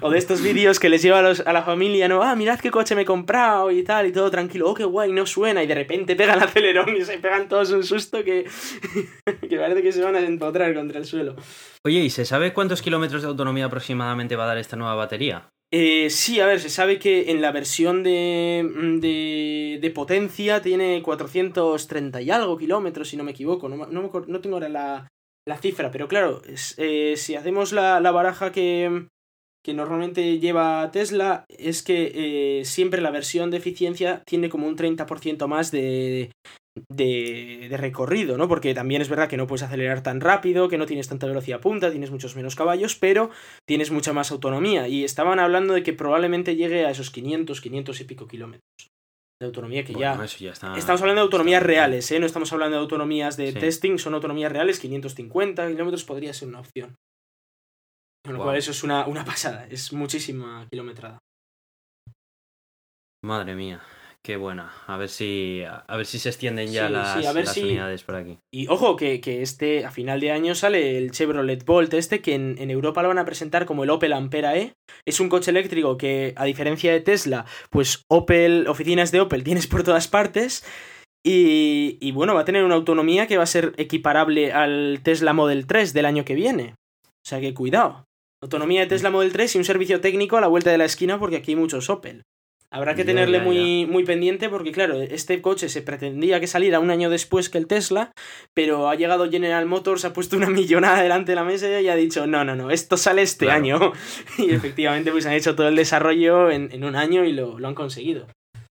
o 0.01 0.09
de 0.09 0.17
estos 0.17 0.41
vídeos 0.41 0.79
que 0.79 0.89
les 0.89 1.01
lleva 1.01 1.19
a 1.19 1.53
la 1.53 1.63
familia, 1.63 2.07
¿no? 2.07 2.23
Ah, 2.23 2.35
mirad 2.35 2.59
qué 2.59 2.71
coche 2.71 2.95
me 2.95 3.01
he 3.01 3.05
comprado 3.05 3.71
y 3.71 3.83
tal, 3.83 4.07
y 4.07 4.11
todo 4.11 4.29
tranquilo. 4.31 4.69
Oh, 4.69 4.73
qué 4.73 4.85
guay, 4.85 5.11
no 5.11 5.25
suena. 5.25 5.63
Y 5.63 5.67
de 5.67 5.75
repente 5.75 6.15
pega 6.15 6.33
el 6.33 6.41
acelerón 6.41 6.95
y 6.95 7.03
se 7.03 7.17
pegan 7.17 7.47
todos 7.47 7.71
un 7.71 7.83
susto 7.83 8.23
que, 8.23 8.45
que 9.49 9.57
parece 9.57 9.81
que 9.81 9.91
se 9.91 10.03
van 10.03 10.15
a 10.15 10.19
empotrar 10.19 10.73
contra 10.73 10.99
el 10.99 11.05
suelo. 11.05 11.35
Oye, 11.83 11.99
¿y 11.99 12.09
se 12.09 12.25
sabe 12.25 12.53
cuántos 12.53 12.81
kilómetros 12.81 13.21
de 13.21 13.27
autonomía 13.27 13.65
aproximadamente 13.65 14.35
va 14.35 14.45
a 14.45 14.47
dar 14.47 14.57
esta 14.57 14.75
nueva 14.75 14.95
batería? 14.95 15.49
Eh, 15.71 16.09
sí, 16.09 16.39
a 16.39 16.45
ver, 16.45 16.61
se 16.61 16.69
sabe 16.69 16.97
que 16.97 17.29
en 17.29 17.41
la 17.41 17.51
versión 17.51 18.01
de, 18.01 18.69
de, 19.01 19.79
de 19.81 19.91
potencia 19.91 20.61
tiene 20.61 21.01
430 21.03 22.21
y 22.21 22.31
algo 22.31 22.57
kilómetros, 22.57 23.09
si 23.09 23.17
no 23.17 23.23
me 23.23 23.31
equivoco. 23.31 23.67
No, 23.67 23.85
no, 23.87 24.39
tengo 24.41 24.55
ahora 24.55 24.69
la, 24.69 25.07
la 25.45 25.57
cifra, 25.57 25.91
pero 25.91 26.07
claro, 26.07 26.41
eh, 26.77 27.15
si 27.17 27.35
hacemos 27.35 27.73
la, 27.73 27.99
la 27.99 28.11
baraja 28.11 28.53
que, 28.53 29.07
que 29.61 29.73
normalmente 29.73 30.39
lleva 30.39 30.89
Tesla, 30.91 31.43
es 31.49 31.83
que 31.83 32.11
eh, 32.61 32.65
siempre 32.65 33.01
la 33.01 33.11
versión 33.11 33.51
de 33.51 33.57
eficiencia 33.57 34.23
tiene 34.25 34.47
como 34.47 34.67
un 34.67 34.77
30% 34.77 35.47
más 35.47 35.71
de, 35.71 36.31
de, 36.89 37.67
de 37.69 37.77
recorrido, 37.77 38.37
¿no? 38.37 38.47
Porque 38.47 38.73
también 38.73 39.01
es 39.01 39.09
verdad 39.09 39.27
que 39.29 39.37
no 39.37 39.47
puedes 39.47 39.63
acelerar 39.63 40.01
tan 40.03 40.21
rápido, 40.21 40.67
que 40.69 40.77
no 40.77 40.85
tienes 40.85 41.07
tanta 41.07 41.27
velocidad 41.27 41.59
punta, 41.61 41.91
tienes 41.91 42.11
muchos 42.11 42.35
menos 42.35 42.55
caballos, 42.55 42.95
pero 42.95 43.29
tienes 43.67 43.91
mucha 43.91 44.13
más 44.13 44.31
autonomía. 44.31 44.87
Y 44.87 45.03
estaban 45.03 45.39
hablando 45.39 45.73
de 45.73 45.83
que 45.83 45.93
probablemente 45.93 46.55
llegue 46.55 46.85
a 46.85 46.89
esos 46.91 47.11
500, 47.11 47.61
500 47.61 48.01
y 48.01 48.03
pico 48.03 48.27
kilómetros 48.27 48.61
de 49.39 49.45
autonomía 49.45 49.83
que 49.85 49.93
Bueno, 49.93 50.25
ya... 50.25 50.49
está. 50.51 50.75
Estamos 50.77 51.01
hablando 51.01 51.21
de 51.21 51.25
autonomías 51.25 51.61
está 51.61 51.67
reales, 51.67 52.11
¿eh? 52.11 52.19
No 52.19 52.25
estamos 52.25 52.51
hablando 52.53 52.77
de 52.77 52.81
autonomías 52.81 53.37
de 53.37 53.51
Sí. 53.51 53.59
testing, 53.59 53.97
son 53.99 54.15
autonomías 54.15 54.51
reales, 54.51 54.79
550 54.79 55.67
kilómetros 55.67 56.03
podría 56.05 56.33
ser 56.33 56.47
una 56.47 56.59
opción. 56.61 56.95
Con 58.25 58.33
lo 58.33 58.39
Wow. 58.39 58.47
cual 58.47 58.57
eso 58.57 58.71
es 58.71 58.83
una, 58.83 59.05
una 59.05 59.23
pasada, 59.23 59.67
es 59.69 59.93
muchísima 59.93 60.67
kilometrada. 60.71 61.19
Madre 63.23 63.55
mía. 63.55 63.81
Qué 64.27 64.35
buena. 64.35 64.73
A 64.87 64.97
ver 64.97 65.07
si, 65.07 65.63
a 65.63 65.95
ver 65.95 66.05
si 66.05 66.19
se 66.19 66.27
extienden 66.27 66.69
ya 66.69 66.87
Sí, 66.87 66.91
las, 66.93 67.13
sí, 67.21 67.25
a 67.25 67.31
ver 67.31 67.45
las 67.45 67.53
si- 67.53 67.63
unidades 67.63 68.03
por 68.03 68.15
aquí. 68.15 68.37
Y 68.53 68.67
ojo, 68.67 68.97
que, 68.97 69.21
que 69.21 69.41
este, 69.41 69.85
a 69.85 69.89
final 69.91 70.19
de 70.19 70.33
año 70.33 70.53
sale 70.53 70.97
el 70.97 71.11
Chevrolet 71.11 71.63
Bolt 71.63 71.93
este, 71.93 72.19
que 72.21 72.35
en, 72.35 72.57
en 72.59 72.69
Europa 72.69 73.01
lo 73.01 73.07
van 73.07 73.19
a 73.19 73.23
presentar 73.25 73.65
como 73.65 73.85
el 73.85 73.89
Opel 73.89 74.11
Ampera 74.11 74.57
E. 74.57 74.73
Es 75.05 75.21
un 75.21 75.29
coche 75.29 75.51
eléctrico 75.51 75.95
que, 75.95 76.33
a 76.35 76.43
diferencia 76.43 76.91
de 76.91 76.99
Tesla, 76.99 77.45
pues 77.69 78.03
Opel, 78.09 78.67
oficinas 78.67 79.13
de 79.13 79.21
Opel 79.21 79.45
tienes 79.45 79.65
por 79.65 79.83
todas 79.83 80.09
partes. 80.09 80.65
Y, 81.25 81.97
y 82.01 82.11
bueno, 82.11 82.33
va 82.35 82.41
a 82.41 82.45
tener 82.45 82.65
una 82.65 82.75
autonomía 82.75 83.27
que 83.27 83.37
va 83.37 83.43
a 83.43 83.47
ser 83.47 83.75
equiparable 83.77 84.51
al 84.51 84.99
Tesla 85.03 85.31
Model 85.31 85.67
3 85.67 85.93
del 85.93 86.05
año 86.05 86.25
que 86.25 86.35
viene. 86.35 86.75
O 87.05 87.25
sea 87.29 87.39
que 87.39 87.53
cuidado. 87.53 88.03
Autonomía 88.43 88.81
de 88.81 88.87
Tesla 88.87 89.09
Model 89.09 89.31
3 89.31 89.55
y 89.55 89.57
un 89.57 89.63
servicio 89.63 90.01
técnico 90.01 90.35
a 90.35 90.41
la 90.41 90.47
vuelta 90.47 90.69
de 90.69 90.77
la 90.79 90.83
esquina 90.85 91.17
porque 91.17 91.37
aquí 91.37 91.51
hay 91.53 91.55
muchos 91.55 91.89
Opel. 91.89 92.23
Habrá 92.69 92.95
que 92.95 93.01
Ya, 93.03 93.05
tenerle 93.07 93.37
ya, 93.37 93.43
muy, 93.43 93.85
muy 93.85 94.03
pendiente 94.03 94.49
porque, 94.49 94.71
claro, 94.73 95.01
este 95.01 95.41
coche 95.41 95.69
se 95.69 95.81
pretendía 95.81 96.39
que 96.41 96.47
saliera 96.47 96.79
un 96.81 96.89
año 96.91 97.09
después 97.09 97.49
que 97.49 97.57
el 97.57 97.65
Tesla, 97.67 98.11
pero 98.53 98.89
ha 98.89 98.95
llegado 98.95 99.29
General 99.31 99.65
Motors, 99.65 100.03
ha 100.03 100.11
puesto 100.13 100.35
una 100.35 100.49
millonada 100.49 101.01
delante 101.01 101.31
de 101.31 101.35
la 101.37 101.43
mesa 101.45 101.79
y 101.79 101.87
ha 101.87 101.95
dicho, 101.95 102.27
no, 102.27 102.43
no, 102.43 102.55
no, 102.55 102.69
esto 102.69 102.97
sale 102.97 103.21
este 103.21 103.45
Claro. 103.45 103.57
año. 103.61 103.93
Y 104.37 104.51
efectivamente 104.51 105.11
pues 105.11 105.25
han 105.25 105.33
hecho 105.33 105.55
todo 105.55 105.67
el 105.69 105.75
desarrollo 105.77 106.51
en, 106.51 106.71
en 106.71 106.83
un 106.83 106.95
año 106.95 107.23
y 107.23 107.31
lo, 107.33 107.57
lo 107.57 107.67
han 107.67 107.75
conseguido. 107.75 108.27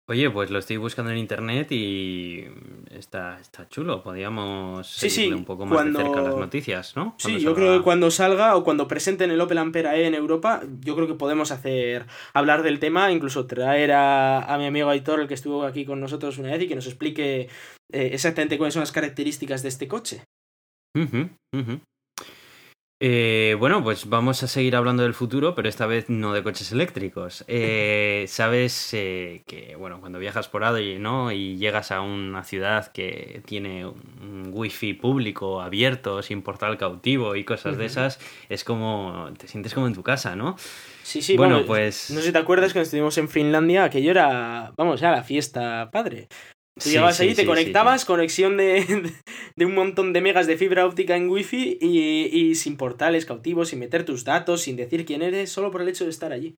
Oye, 0.06 0.30
pues 0.30 0.52
lo 0.52 0.60
estoy 0.60 0.76
buscando 0.76 1.12
en 1.12 1.18
internet 1.18 1.72
y 1.72 2.44
está, 2.92 3.40
está 3.40 3.70
chulo. 3.70 4.04
Podríamos 4.04 4.86
Sí, 4.86 5.32
un 5.32 5.46
poco 5.46 5.66
más 5.66 5.78
cuando- 5.78 6.00
de 6.00 6.06
cerca 6.06 6.22
las 6.22 6.36
noticias, 6.36 6.98
¿no? 6.98 7.16
Sí, 7.18 7.40
yo 7.40 7.56
creo 7.56 7.78
que 7.78 7.84
cuando 7.86 8.12
salga 8.12 8.58
o 8.58 8.66
cuando 8.66 8.86
presenten 8.90 9.32
el 9.32 9.40
Opel 9.40 9.60
Ampera 9.60 9.96
E 9.96 10.06
en 10.06 10.14
Europa, 10.14 10.62
yo 10.82 10.96
creo 10.96 11.08
que 11.08 11.14
podemos 11.14 11.52
hacer 11.52 12.06
hablar 12.34 12.64
del 12.64 12.80
tema, 12.80 13.12
incluso 13.14 13.48
traer 13.48 13.94
a, 13.94 14.40
a 14.42 14.58
mi 14.58 14.66
amigo 14.66 14.90
Aitor, 14.90 15.22
el 15.22 15.28
que 15.30 15.36
estuvo 15.36 15.64
aquí 15.64 15.86
con 15.86 16.02
nosotros 16.02 16.38
una 16.38 16.52
vez, 16.52 16.62
y 16.64 16.68
que 16.68 16.76
nos 16.76 16.88
explique 16.88 17.48
eh, 17.94 18.10
exactamente 18.12 18.58
cuáles 18.58 18.74
son 18.74 18.82
las 18.82 18.92
características 18.92 19.64
de 19.64 19.70
este 19.70 19.88
coche. 19.88 20.24
Ujú, 20.98 21.30
ujú. 21.56 21.80
Eh, 23.06 23.58
bueno, 23.60 23.84
pues 23.84 24.08
vamos 24.08 24.44
a 24.44 24.48
seguir 24.48 24.78
hablando 24.78 25.04
del 25.04 25.14
futuro, 25.14 25.56
pero 25.56 25.68
esta 25.68 25.86
vez 25.88 26.10
no 26.10 26.32
de 26.32 26.42
coches 26.42 26.72
eléctricos. 26.72 27.44
Eh, 27.50 28.24
Sabes 28.30 28.94
eh, 28.94 29.44
que, 29.46 29.76
bueno, 29.76 30.00
cuando 30.00 30.20
viajas 30.20 30.48
por 30.48 30.64
ahí, 30.64 31.00
¿no? 31.00 31.30
Y 31.34 31.58
llegas 31.58 31.92
a 31.92 32.00
una 32.00 32.46
ciudad 32.46 32.94
que 32.94 33.42
tiene 33.46 33.86
un 33.86 34.52
wifi 34.54 34.94
público 34.94 35.60
abierto, 35.60 36.22
sin 36.22 36.44
portal 36.44 36.78
cautivo 36.78 37.36
y 37.36 37.44
cosas 37.44 37.78
de 37.78 37.88
esas, 37.88 38.22
es 38.48 38.64
como, 38.64 39.30
te 39.38 39.50
sientes 39.50 39.74
como 39.74 39.88
en 39.88 39.96
tu 39.96 40.02
casa, 40.02 40.38
¿no? 40.38 40.56
Sí, 41.04 41.22
sí, 41.22 41.36
bueno, 41.36 41.56
vamos, 41.56 41.68
pues... 41.68 42.10
No 42.10 42.22
sé 42.22 42.28
si 42.28 42.32
te 42.32 42.38
acuerdas 42.38 42.72
cuando 42.72 42.84
estuvimos 42.84 43.18
en 43.18 43.28
Finlandia, 43.28 43.84
aquello 43.84 44.12
era, 44.12 44.72
vamos, 44.78 45.02
ya 45.02 45.12
la 45.12 45.24
fiesta 45.24 45.90
padre. 45.92 46.30
Tú 46.82 46.90
Sí, 46.90 46.90
llegabas 46.90 47.20
sí, 47.20 47.24
ahí, 47.24 47.36
te 47.36 47.46
sí, 47.46 47.46
conectabas, 47.46 48.04
conexión 48.06 48.58
de, 48.58 49.14
de 49.56 49.66
un 49.66 49.74
montón 49.76 50.12
de 50.14 50.22
megas 50.22 50.48
de 50.48 50.58
fibra 50.58 50.86
óptica 50.86 51.16
en 51.16 51.30
wifi 51.30 51.78
y, 51.80 52.26
y 52.36 52.56
sin 52.56 52.78
portales 52.78 53.26
cautivos, 53.26 53.70
sin 53.70 53.80
meter 53.80 54.06
tus 54.06 54.24
datos, 54.26 54.62
sin 54.64 54.76
decir 54.76 55.06
quién 55.06 55.22
eres, 55.22 55.52
solo 55.52 55.72
por 55.72 55.82
el 55.82 55.88
hecho 55.90 56.04
de 56.04 56.10
estar 56.10 56.34
allí. 56.34 56.58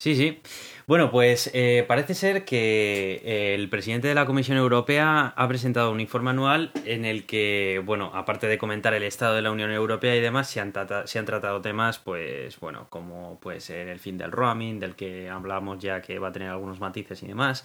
Sí, 0.00 0.14
sí. 0.14 0.40
Bueno, 0.86 1.10
pues 1.10 1.50
eh, 1.54 1.84
parece 1.88 2.14
ser 2.14 2.44
que 2.44 3.20
eh, 3.24 3.54
el 3.56 3.68
presidente 3.68 4.06
de 4.06 4.14
la 4.14 4.26
Comisión 4.26 4.56
Europea 4.56 5.34
ha 5.36 5.48
presentado 5.48 5.90
un 5.90 6.00
informe 6.00 6.30
anual 6.30 6.70
en 6.84 7.04
el 7.04 7.26
que, 7.26 7.82
bueno, 7.84 8.12
aparte 8.14 8.46
de 8.46 8.58
comentar 8.58 8.94
el 8.94 9.02
estado 9.02 9.34
de 9.34 9.42
la 9.42 9.50
Unión 9.50 9.72
Europea 9.72 10.14
y 10.14 10.20
demás, 10.20 10.48
se 10.48 10.60
han, 10.60 10.72
trata- 10.72 11.08
se 11.08 11.18
han 11.18 11.24
tratado 11.26 11.60
temas, 11.62 11.98
pues, 11.98 12.60
bueno, 12.60 12.86
como 12.90 13.40
puede 13.40 13.60
ser 13.60 13.88
el 13.88 13.98
fin 13.98 14.16
del 14.18 14.30
roaming, 14.30 14.78
del 14.78 14.94
que 14.94 15.28
hablamos 15.28 15.80
ya 15.80 16.00
que 16.00 16.20
va 16.20 16.28
a 16.28 16.32
tener 16.32 16.48
algunos 16.50 16.78
matices 16.78 17.20
y 17.24 17.26
demás. 17.26 17.64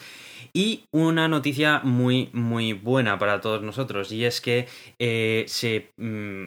Y 0.53 0.85
una 0.91 1.27
noticia 1.27 1.81
muy, 1.83 2.31
muy 2.33 2.73
buena 2.73 3.19
para 3.19 3.41
todos 3.41 3.61
nosotros, 3.61 4.11
y 4.11 4.25
es 4.25 4.41
que 4.41 4.67
eh, 4.97 5.45
se... 5.47 5.91
mm, 5.97 6.45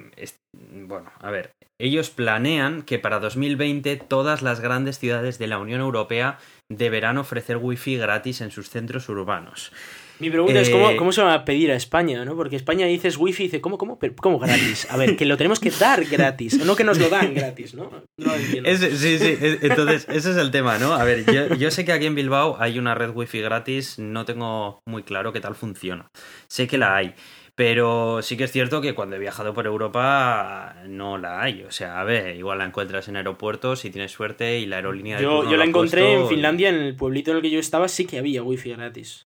bueno, 0.87 1.11
a 1.21 1.31
ver, 1.31 1.56
ellos 1.79 2.11
planean 2.11 2.83
que 2.83 2.99
para 2.99 3.19
2020 3.21 3.97
todas 3.97 4.43
las 4.43 4.61
grandes 4.61 4.99
ciudades 4.99 5.39
de 5.39 5.47
la 5.47 5.59
Unión 5.59 5.81
Europea 5.81 6.39
deberán 6.69 7.19
ofrecer 7.19 7.59
wifi 7.59 7.97
gratis 7.97 8.41
en 8.41 8.51
sus 8.51 8.71
centros 8.71 9.09
urbanos. 9.09 9.73
Mi 10.19 10.31
pregunta 10.31 10.59
es 10.59 10.69
Eh, 10.69 10.73
¿cómo, 10.73 10.97
cómo 10.97 11.13
se 11.13 11.21
va 11.23 11.35
a 11.35 11.45
pedir 11.45 11.71
a 11.71 11.77
España, 11.77 12.25
¿no? 12.25 12.35
Porque 12.37 12.57
España 12.57 12.87
dices 12.87 13.19
wifi 13.19 13.43
y 13.43 13.47
dice, 13.49 13.61
¿cómo, 13.61 13.77
cómo? 13.77 13.99
Pero, 13.99 14.15
¿Cómo 14.17 14.39
gratis? 14.39 14.87
A 14.91 14.97
ver, 14.97 15.15
que 15.15 15.27
lo 15.27 15.37
tenemos 15.37 15.61
que 15.61 15.71
dar 15.71 16.03
gratis, 16.07 16.65
no 16.65 16.75
que 16.75 16.85
nos 16.85 16.99
lo 16.99 17.11
dan 17.11 17.35
gratis, 17.35 17.75
¿no? 17.75 17.91
No 18.17 18.35
entiendo. 18.35 18.71
Sí, 18.79 19.19
sí, 19.19 19.37
es- 19.39 19.63
entonces 19.63 20.07
ese 20.09 20.31
es 20.31 20.37
el 20.39 20.51
tema, 20.51 20.79
¿no? 20.79 20.95
A 20.95 21.05
ver, 21.05 21.27
yo, 21.31 21.55
yo 21.57 21.71
sé 21.71 21.85
que 21.85 21.93
aquí 21.93 22.07
en 22.07 22.15
Bilbao 22.15 22.57
hay 22.59 22.79
una 22.79 22.95
red 22.95 23.11
wifi 23.11 23.43
gratis, 23.43 23.99
no 23.99 24.25
tengo 24.25 24.81
muy 24.87 25.03
claro 25.03 25.35
qué 25.35 25.41
tal 25.41 25.55
funciona. 25.55 26.11
Sé 26.49 26.67
que 26.67 26.79
la 26.79 26.97
hay, 26.97 27.15
pero 27.57 28.21
sí 28.21 28.37
que 28.37 28.45
es 28.45 28.53
cierto 28.53 28.83
que 28.83 28.95
cuando 28.95 29.17
he 29.17 29.19
viajado 29.19 29.55
por 29.55 29.67
Europa 29.67 30.77
no 30.87 31.17
la 31.17 31.41
hay. 31.41 31.63
O 31.63 31.71
sea, 31.71 32.01
a 32.01 32.05
ver, 32.05 32.37
igual 32.37 32.59
la 32.59 32.67
encuentras 32.67 33.09
en 33.09 33.17
aeropuertos 33.17 33.81
si 33.81 33.91
tienes 33.91 34.13
suerte 34.13 34.59
y 34.59 34.67
la 34.67 34.77
aerolínea 34.77 35.17
de 35.17 35.23
Yo, 35.23 35.51
yo 35.51 35.57
la 35.57 35.65
encontré 35.65 36.03
puesto 36.03 36.23
en 36.23 36.29
Finlandia, 36.29 36.69
en 36.69 36.77
el 36.77 36.95
pueblito 36.95 37.31
en 37.31 37.39
el 37.39 37.43
que 37.43 37.51
yo 37.51 37.59
estaba, 37.59 37.89
sí 37.89 38.07
que 38.07 38.19
había 38.19 38.43
wifi 38.43 38.75
gratis. 38.75 39.27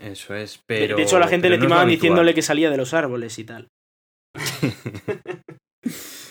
Eso 0.00 0.34
es, 0.34 0.58
pero... 0.66 0.96
de 0.96 1.02
hecho, 1.02 1.16
a 1.16 1.20
la 1.20 1.28
gente 1.28 1.50
le 1.50 1.58
no 1.58 1.64
timaban 1.64 1.88
diciéndole 1.88 2.34
que 2.34 2.42
salía 2.42 2.70
de 2.70 2.78
los 2.78 2.94
árboles 2.94 3.38
y 3.38 3.44
tal. 3.44 3.68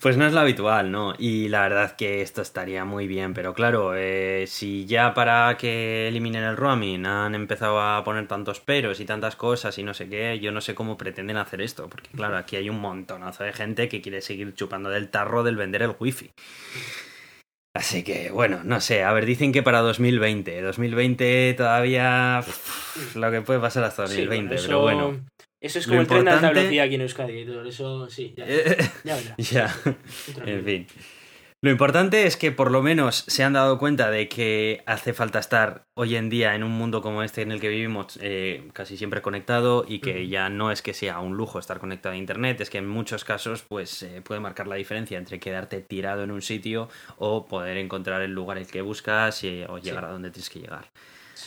Pues 0.00 0.16
no 0.16 0.26
es 0.26 0.32
lo 0.32 0.40
habitual, 0.40 0.90
¿no? 0.90 1.14
Y 1.18 1.48
la 1.48 1.62
verdad 1.62 1.96
que 1.96 2.20
esto 2.22 2.42
estaría 2.42 2.84
muy 2.84 3.06
bien, 3.06 3.32
pero 3.34 3.54
claro, 3.54 3.92
eh, 3.96 4.44
si 4.46 4.86
ya 4.86 5.14
para 5.14 5.56
que 5.56 6.08
eliminen 6.08 6.44
el 6.44 6.56
roaming 6.56 7.06
han 7.06 7.34
empezado 7.34 7.80
a 7.80 8.02
poner 8.04 8.26
tantos 8.26 8.60
peros 8.60 9.00
y 9.00 9.04
tantas 9.04 9.36
cosas 9.36 9.78
y 9.78 9.82
no 9.82 9.94
sé 9.94 10.08
qué, 10.08 10.38
yo 10.40 10.52
no 10.52 10.60
sé 10.60 10.74
cómo 10.74 10.96
pretenden 10.98 11.36
hacer 11.36 11.60
esto, 11.60 11.88
porque 11.88 12.10
claro, 12.10 12.36
aquí 12.36 12.56
hay 12.56 12.68
un 12.68 12.80
montonazo 12.80 13.44
de 13.44 13.52
gente 13.52 13.88
que 13.88 14.00
quiere 14.00 14.20
seguir 14.20 14.54
chupando 14.54 14.90
del 14.90 15.08
tarro 15.10 15.42
del 15.42 15.56
vender 15.56 15.82
el 15.82 15.94
wifi. 15.98 16.30
Así 17.76 18.02
que, 18.02 18.30
bueno, 18.30 18.60
no 18.64 18.80
sé, 18.80 19.04
a 19.04 19.12
ver, 19.12 19.24
dicen 19.24 19.52
que 19.52 19.62
para 19.62 19.80
2020, 19.80 20.60
2020 20.62 21.54
todavía 21.56 22.40
pff, 22.44 23.14
lo 23.16 23.30
que 23.30 23.42
puede 23.42 23.60
pasar 23.60 23.84
hasta 23.84 24.06
Sí, 24.08 24.14
2020, 24.24 24.54
eso- 24.56 24.66
pero 24.66 24.80
bueno. 24.80 25.20
Eso 25.60 25.78
es 25.78 25.86
Lo 25.86 25.90
como 25.92 26.00
el 26.02 26.06
tren 26.06 26.24
de 26.24 26.30
alta 26.30 26.50
velocidad 26.52 26.84
aquí 26.84 26.94
en 26.94 27.00
Euskadi. 27.02 27.44
todo 27.46 27.64
Eso 27.64 28.08
sí, 28.08 28.34
ya, 28.36 28.44
Eh, 28.46 28.76
ya 29.04 29.16
verás. 29.16 29.36
ya. 29.50 29.66
Tranquilo. 30.34 30.46
En 30.58 30.64
fin. 30.64 30.86
Lo 31.60 31.72
importante 31.72 32.24
es 32.28 32.36
que 32.36 32.52
por 32.52 32.70
lo 32.70 32.82
menos 32.84 33.24
se 33.26 33.42
han 33.42 33.54
dado 33.54 33.78
cuenta 33.80 34.12
de 34.12 34.28
que 34.28 34.80
hace 34.86 35.12
falta 35.12 35.40
estar 35.40 35.86
hoy 35.94 36.14
en 36.14 36.30
día 36.30 36.54
en 36.54 36.62
un 36.62 36.70
mundo 36.70 37.02
como 37.02 37.24
este 37.24 37.42
en 37.42 37.50
el 37.50 37.60
que 37.60 37.68
vivimos 37.68 38.16
eh, 38.22 38.68
casi 38.72 38.96
siempre 38.96 39.22
conectado 39.22 39.84
y 39.88 39.98
que 39.98 40.28
ya 40.28 40.50
no 40.50 40.70
es 40.70 40.82
que 40.82 40.94
sea 40.94 41.18
un 41.18 41.36
lujo 41.36 41.58
estar 41.58 41.80
conectado 41.80 42.12
a 42.14 42.16
internet, 42.16 42.60
es 42.60 42.70
que 42.70 42.78
en 42.78 42.86
muchos 42.86 43.24
casos 43.24 43.62
pues 43.68 44.04
eh, 44.04 44.22
puede 44.22 44.38
marcar 44.38 44.68
la 44.68 44.76
diferencia 44.76 45.18
entre 45.18 45.40
quedarte 45.40 45.80
tirado 45.80 46.22
en 46.22 46.30
un 46.30 46.42
sitio 46.42 46.88
o 47.16 47.46
poder 47.48 47.76
encontrar 47.78 48.22
el 48.22 48.30
lugar 48.30 48.56
el 48.58 48.68
que 48.68 48.80
buscas 48.80 49.42
y- 49.42 49.64
o 49.68 49.78
llegar 49.78 50.04
a 50.04 50.12
donde 50.12 50.30
tienes 50.30 50.50
que 50.50 50.60
llegar. 50.60 50.88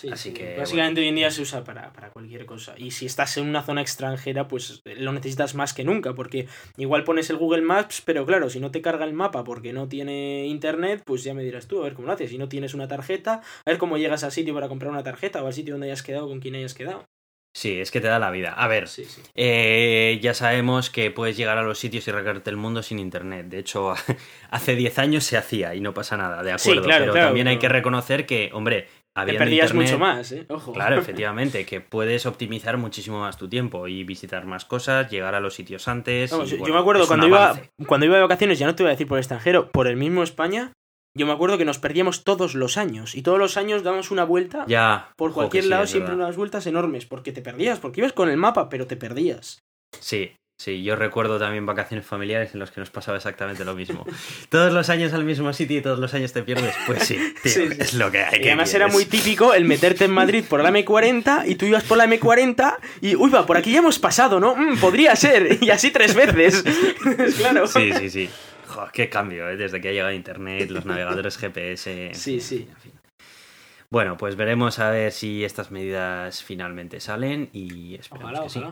Sí, 0.01 0.09
Así 0.11 0.29
sí. 0.29 0.33
que, 0.33 0.55
Básicamente 0.57 0.99
hoy 1.01 1.09
en 1.09 1.15
día 1.15 1.29
se 1.29 1.43
usa 1.43 1.63
para, 1.63 1.93
para 1.93 2.09
cualquier 2.09 2.47
cosa. 2.47 2.73
Y 2.75 2.89
si 2.89 3.05
estás 3.05 3.37
en 3.37 3.47
una 3.47 3.61
zona 3.61 3.81
extranjera, 3.81 4.47
pues 4.47 4.81
eh, 4.85 4.95
lo 4.95 5.13
necesitas 5.13 5.53
más 5.53 5.75
que 5.75 5.83
nunca. 5.83 6.15
Porque 6.15 6.47
igual 6.77 7.03
pones 7.03 7.29
el 7.29 7.37
Google 7.37 7.61
Maps, 7.61 8.01
pero 8.03 8.25
claro, 8.25 8.49
si 8.49 8.59
no 8.59 8.71
te 8.71 8.81
carga 8.81 9.05
el 9.05 9.13
mapa 9.13 9.43
porque 9.43 9.73
no 9.73 9.87
tiene 9.87 10.47
internet, 10.47 11.03
pues 11.05 11.23
ya 11.23 11.35
me 11.35 11.43
dirás 11.43 11.67
tú, 11.67 11.81
a 11.81 11.83
ver 11.83 11.93
cómo 11.93 12.07
lo 12.07 12.13
haces. 12.13 12.31
Si 12.31 12.39
no 12.39 12.49
tienes 12.49 12.73
una 12.73 12.87
tarjeta, 12.87 13.41
a 13.63 13.69
ver 13.69 13.77
cómo 13.77 13.97
llegas 13.99 14.23
al 14.23 14.31
sitio 14.31 14.55
para 14.55 14.67
comprar 14.69 14.91
una 14.91 15.03
tarjeta 15.03 15.43
o 15.43 15.45
al 15.47 15.53
sitio 15.53 15.75
donde 15.75 15.85
hayas 15.87 16.01
quedado 16.01 16.27
con 16.27 16.39
quien 16.39 16.55
hayas 16.55 16.73
quedado. 16.73 17.05
Sí, 17.53 17.81
es 17.81 17.91
que 17.91 17.99
te 17.99 18.07
da 18.07 18.17
la 18.17 18.31
vida. 18.31 18.53
A 18.53 18.67
ver, 18.69 18.87
Sí, 18.87 19.03
sí. 19.03 19.21
Eh, 19.35 20.17
ya 20.21 20.33
sabemos 20.33 20.89
que 20.89 21.11
puedes 21.11 21.35
llegar 21.35 21.57
a 21.57 21.63
los 21.63 21.77
sitios 21.77 22.07
y 22.07 22.11
recorrerte 22.11 22.49
el 22.49 22.55
mundo 22.55 22.81
sin 22.81 22.97
internet. 22.97 23.47
De 23.49 23.59
hecho, 23.59 23.93
hace 24.49 24.75
10 24.75 24.97
años 24.99 25.25
se 25.25 25.35
hacía 25.37 25.75
y 25.75 25.81
no 25.81 25.93
pasa 25.93 26.15
nada, 26.15 26.43
de 26.43 26.57
Sí, 26.57 26.69
acuerdo. 26.69 26.87
claro, 26.87 27.01
pero 27.03 27.11
claro, 27.13 27.27
también 27.27 27.47
hay 27.49 27.59
que 27.59 27.67
reconocer 27.67 28.25
que, 28.25 28.51
hombre, 28.53 28.87
Te 29.13 29.33
perdías 29.33 29.71
internet, 29.71 29.91
mucho 29.93 29.99
más, 29.99 30.31
¿eh? 30.31 30.45
Ojo. 30.49 30.71
Claro, 30.73 30.95
efectivamente, 30.99 31.65
que 31.65 31.81
puedes 31.81 32.25
optimizar 32.25 32.77
muchísimo 32.77 33.19
más 33.19 33.37
tu 33.37 33.49
tiempo 33.49 33.87
y 33.87 34.03
visitar 34.03 34.45
más 34.45 34.65
cosas, 34.65 35.09
llegar 35.11 35.35
a 35.35 35.39
los 35.39 35.53
sitios 35.53 35.87
antes. 35.87 36.31
Vamos, 36.31 36.47
y, 36.47 36.51
yo- 36.51 36.57
bueno, 36.59 36.67
yo 36.69 36.73
me 36.75 36.79
acuerdo 36.81 37.07
cuando 37.07 37.27
iba, 37.27 37.59
cuando 37.87 38.05
iba 38.05 38.15
de 38.15 38.21
vacaciones, 38.21 38.57
ya 38.59 38.67
no 38.67 38.75
te 38.75 38.83
voy 38.83 38.89
a 38.89 38.91
decir 38.91 39.07
por 39.07 39.17
el 39.17 39.21
extranjero, 39.21 39.69
por 39.71 39.87
el 39.87 39.97
mismo 39.97 40.23
España, 40.23 40.71
yo 41.17 41.25
me 41.25 41.33
acuerdo 41.33 41.57
que 41.57 41.65
nos 41.65 41.77
perdíamos 41.77 42.23
todos 42.23 42.55
los 42.55 42.77
años. 42.77 43.15
Y 43.15 43.21
todos 43.21 43.37
los 43.37 43.57
años 43.57 43.83
dábamos 43.83 44.11
una 44.11 44.23
vuelta 44.23 44.63
Ya, 44.67 45.11
por 45.17 45.33
cualquier 45.33 45.63
sí, 45.65 45.69
lado, 45.69 45.87
siempre 45.87 46.13
unas 46.15 46.37
vueltas 46.37 46.65
enormes, 46.67 47.05
porque 47.05 47.33
te 47.33 47.41
perdías, 47.41 47.79
porque 47.79 47.99
ibas 47.99 48.13
con 48.13 48.29
el 48.29 48.37
mapa, 48.37 48.69
pero 48.69 48.87
te 48.87 48.95
perdías. 48.95 49.59
Sí, 49.99 50.31
sí, 50.61 50.83
yo 50.83 50.95
recuerdo 50.95 51.39
también 51.39 51.65
vacaciones 51.65 52.05
familiares 52.05 52.53
en 52.53 52.59
las 52.59 52.71
que 52.71 52.79
nos 52.79 52.89
pasaba 52.89 53.17
exactamente 53.17 53.65
lo 53.65 53.73
mismo. 53.73 54.05
todos 54.49 54.71
los 54.71 54.89
años 54.89 55.13
al 55.13 55.23
mismo 55.23 55.51
sitio 55.53 55.79
y 55.79 55.81
todos 55.81 55.99
los 55.99 56.13
años 56.13 56.31
te 56.33 56.43
pierdes. 56.43 56.75
Pues 56.85 57.03
sí, 57.03 57.15
tío, 57.41 57.51
Sí, 57.51 57.67
sí. 57.69 57.77
es 57.79 57.93
lo 57.95 58.11
que 58.11 58.23
hay. 58.23 58.37
Y 58.37 58.41
que 58.41 58.47
además 58.49 58.73
era 58.73 58.87
muy 58.87 59.05
típico 59.05 59.53
el 59.53 59.65
meterte 59.65 60.05
en 60.05 60.11
Madrid 60.11 60.45
por 60.47 60.61
la 60.61 60.69
M40 60.71 61.43
y 61.47 61.55
tú 61.55 61.65
ibas 61.65 61.83
por 61.83 61.97
la 61.97 62.05
M40 62.05 62.77
y, 63.01 63.15
uy, 63.15 63.29
va, 63.31 63.45
por 63.45 63.57
aquí 63.57 63.71
ya 63.71 63.79
hemos 63.79 63.99
pasado, 63.99 64.39
¿no? 64.39 64.55
Mm, 64.55 64.77
podría 64.79 65.15
ser. 65.15 65.57
Y 65.61 65.69
así 65.69 65.91
tres 65.91 66.13
veces. 66.15 66.63
claro. 67.37 67.67
Sí, 67.67 67.91
sí, 67.93 68.09
sí. 68.09 68.29
Jo, 68.67 68.87
qué 68.93 69.09
cambio, 69.09 69.49
¿eh? 69.49 69.57
Desde 69.57 69.81
que 69.81 69.89
ha 69.89 69.91
llegado 69.91 70.11
Internet, 70.11 70.69
los 70.69 70.85
navegadores 70.85 71.37
GPS. 71.37 72.11
Sí, 72.13 72.39
sí. 72.39 72.67
en 72.69 72.77
fin. 72.77 72.91
Bueno, 73.89 74.15
pues 74.15 74.37
veremos 74.37 74.79
a 74.79 74.89
ver 74.89 75.11
si 75.11 75.43
estas 75.43 75.69
medidas 75.69 76.41
finalmente 76.43 77.01
salen 77.01 77.49
y 77.51 77.95
esperamos 77.95 78.31
Ojalá, 78.31 78.43
que 78.43 78.49
sí. 78.49 78.63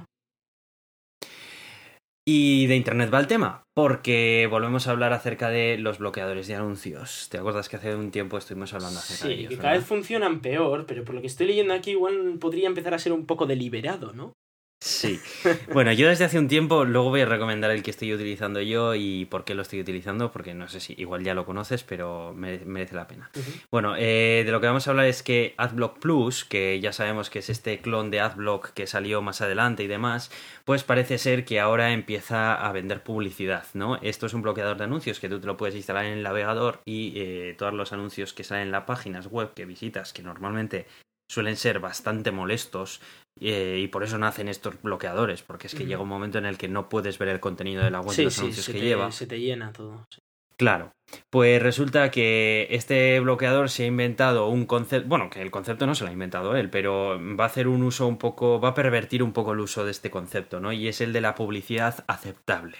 Y 2.31 2.67
de 2.67 2.75
internet 2.75 3.09
va 3.11 3.19
el 3.19 3.25
tema, 3.25 3.63
porque 3.73 4.47
volvemos 4.51 4.87
a 4.87 4.91
hablar 4.91 5.13
acerca 5.13 5.49
de 5.49 5.79
los 5.79 5.97
bloqueadores 5.97 6.45
de 6.47 6.53
anuncios. 6.53 7.27
¿Te 7.31 7.39
acuerdas 7.39 7.69
que 7.69 7.77
hace 7.77 7.95
un 7.95 8.11
tiempo 8.11 8.37
estuvimos 8.37 8.71
hablando 8.75 8.99
acerca 8.99 9.27
de 9.27 9.33
Sí, 9.33 9.39
ellos? 9.39 9.49
que 9.49 9.57
cada 9.57 9.73
vez 9.73 9.83
funcionan 9.83 10.39
peor, 10.39 10.85
pero 10.85 11.03
por 11.03 11.15
lo 11.15 11.21
que 11.21 11.27
estoy 11.27 11.47
leyendo 11.47 11.73
aquí 11.73 11.91
igual 11.91 12.37
podría 12.39 12.67
empezar 12.67 12.93
a 12.93 12.99
ser 12.99 13.13
un 13.13 13.25
poco 13.25 13.47
deliberado, 13.47 14.13
¿no? 14.13 14.33
Sí. 14.81 15.19
Bueno, 15.73 15.91
yo 15.91 16.07
desde 16.07 16.23
hace 16.25 16.39
un 16.39 16.47
tiempo, 16.47 16.85
luego 16.85 17.09
voy 17.09 17.21
a 17.21 17.25
recomendar 17.25 17.69
el 17.71 17.83
que 17.83 17.91
estoy 17.91 18.13
utilizando 18.13 18.61
yo 18.61 18.95
y 18.95 19.25
por 19.25 19.43
qué 19.43 19.53
lo 19.53 19.61
estoy 19.61 19.81
utilizando, 19.81 20.31
porque 20.31 20.53
no 20.53 20.67
sé 20.69 20.79
si 20.79 20.95
igual 20.97 21.23
ya 21.23 21.33
lo 21.33 21.45
conoces, 21.45 21.83
pero 21.83 22.33
mere- 22.33 22.63
merece 22.65 22.95
la 22.95 23.07
pena. 23.07 23.29
Bueno, 23.71 23.95
eh, 23.97 24.43
de 24.45 24.51
lo 24.51 24.61
que 24.61 24.67
vamos 24.67 24.87
a 24.87 24.91
hablar 24.91 25.05
es 25.07 25.21
que 25.21 25.53
AdBlock 25.57 25.99
Plus, 25.99 26.45
que 26.45 26.79
ya 26.79 26.93
sabemos 26.93 27.29
que 27.29 27.39
es 27.39 27.49
este 27.49 27.79
clon 27.79 28.09
de 28.09 28.21
AdBlock 28.21 28.71
que 28.73 28.87
salió 28.87 29.21
más 29.21 29.41
adelante 29.41 29.83
y 29.83 29.87
demás, 29.87 30.31
pues 30.65 30.83
parece 30.83 31.17
ser 31.17 31.43
que 31.45 31.59
ahora 31.59 31.91
empieza 31.91 32.53
a 32.55 32.71
vender 32.71 33.03
publicidad, 33.03 33.65
¿no? 33.73 33.97
Esto 34.01 34.25
es 34.27 34.33
un 34.33 34.41
bloqueador 34.41 34.77
de 34.77 34.85
anuncios 34.85 35.19
que 35.19 35.29
tú 35.29 35.39
te 35.39 35.47
lo 35.47 35.57
puedes 35.57 35.75
instalar 35.75 36.05
en 36.05 36.13
el 36.13 36.23
navegador 36.23 36.79
y 36.85 37.13
eh, 37.17 37.55
todos 37.57 37.73
los 37.73 37.91
anuncios 37.93 38.33
que 38.33 38.43
salen 38.43 38.63
en 38.67 38.71
las 38.71 38.85
páginas 38.85 39.27
web 39.27 39.53
que 39.53 39.65
visitas, 39.65 40.13
que 40.13 40.23
normalmente 40.23 40.87
suelen 41.31 41.57
ser 41.57 41.79
bastante 41.79 42.31
molestos 42.31 43.01
eh, 43.39 43.79
y 43.81 43.87
por 43.87 44.03
eso 44.03 44.17
nacen 44.17 44.47
estos 44.47 44.81
bloqueadores, 44.81 45.43
porque 45.43 45.67
es 45.67 45.75
que 45.75 45.85
llega 45.85 46.01
un 46.01 46.09
momento 46.09 46.37
en 46.37 46.45
el 46.45 46.57
que 46.57 46.67
no 46.67 46.89
puedes 46.89 47.17
ver 47.17 47.29
el 47.29 47.39
contenido 47.39 47.83
de 47.83 47.91
la 47.91 47.99
web 48.01 48.09
de 48.09 48.15
Sí, 48.15 48.23
los 48.23 48.33
sí, 48.33 48.41
anuncios 48.41 48.65
que 48.67 48.73
te, 48.73 48.79
lleva. 48.81 49.11
se 49.11 49.27
te 49.27 49.39
llena 49.39 49.71
todo. 49.71 50.05
sí. 50.09 50.19
Claro. 50.57 50.91
Pues 51.29 51.63
resulta 51.63 52.11
que 52.11 52.67
este 52.71 53.17
bloqueador 53.21 53.69
se 53.69 53.83
ha 53.83 53.87
inventado 53.87 54.49
un 54.49 54.65
concepto, 54.65 55.07
bueno, 55.07 55.29
que 55.29 55.41
el 55.41 55.51
concepto 55.51 55.87
no 55.87 55.95
se 55.95 56.03
lo 56.03 56.09
ha 56.09 56.13
inventado 56.13 56.53
él, 56.57 56.69
pero 56.69 57.17
va 57.37 57.45
a 57.45 57.47
hacer 57.47 57.69
un 57.69 57.81
uso 57.81 58.07
un 58.07 58.17
poco, 58.17 58.59
va 58.59 58.69
a 58.69 58.73
pervertir 58.73 59.23
un 59.23 59.31
poco 59.31 59.53
el 59.53 59.61
uso 59.61 59.85
de 59.85 59.91
este 59.91 60.11
concepto, 60.11 60.59
¿no? 60.59 60.73
Y 60.73 60.89
es 60.89 60.99
el 60.99 61.13
de 61.13 61.21
la 61.21 61.33
publicidad 61.33 62.03
aceptable. 62.07 62.75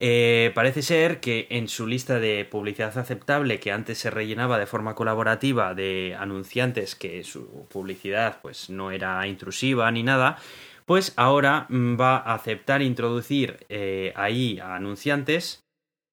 Eh, 0.00 0.52
parece 0.54 0.82
ser 0.82 1.20
que 1.20 1.46
en 1.50 1.68
su 1.68 1.86
lista 1.86 2.18
de 2.18 2.44
publicidad 2.44 2.96
aceptable, 2.98 3.60
que 3.60 3.72
antes 3.72 3.98
se 3.98 4.10
rellenaba 4.10 4.58
de 4.58 4.66
forma 4.66 4.94
colaborativa 4.94 5.74
de 5.74 6.16
anunciantes 6.18 6.94
que 6.94 7.24
su 7.24 7.66
publicidad 7.68 8.40
pues 8.42 8.70
no 8.70 8.90
era 8.90 9.26
intrusiva 9.26 9.90
ni 9.90 10.02
nada, 10.02 10.38
pues 10.86 11.12
ahora 11.16 11.66
mm, 11.68 12.00
va 12.00 12.16
a 12.16 12.34
aceptar 12.34 12.82
introducir 12.82 13.64
eh, 13.68 14.12
ahí 14.16 14.58
a 14.58 14.76
anunciantes 14.76 15.64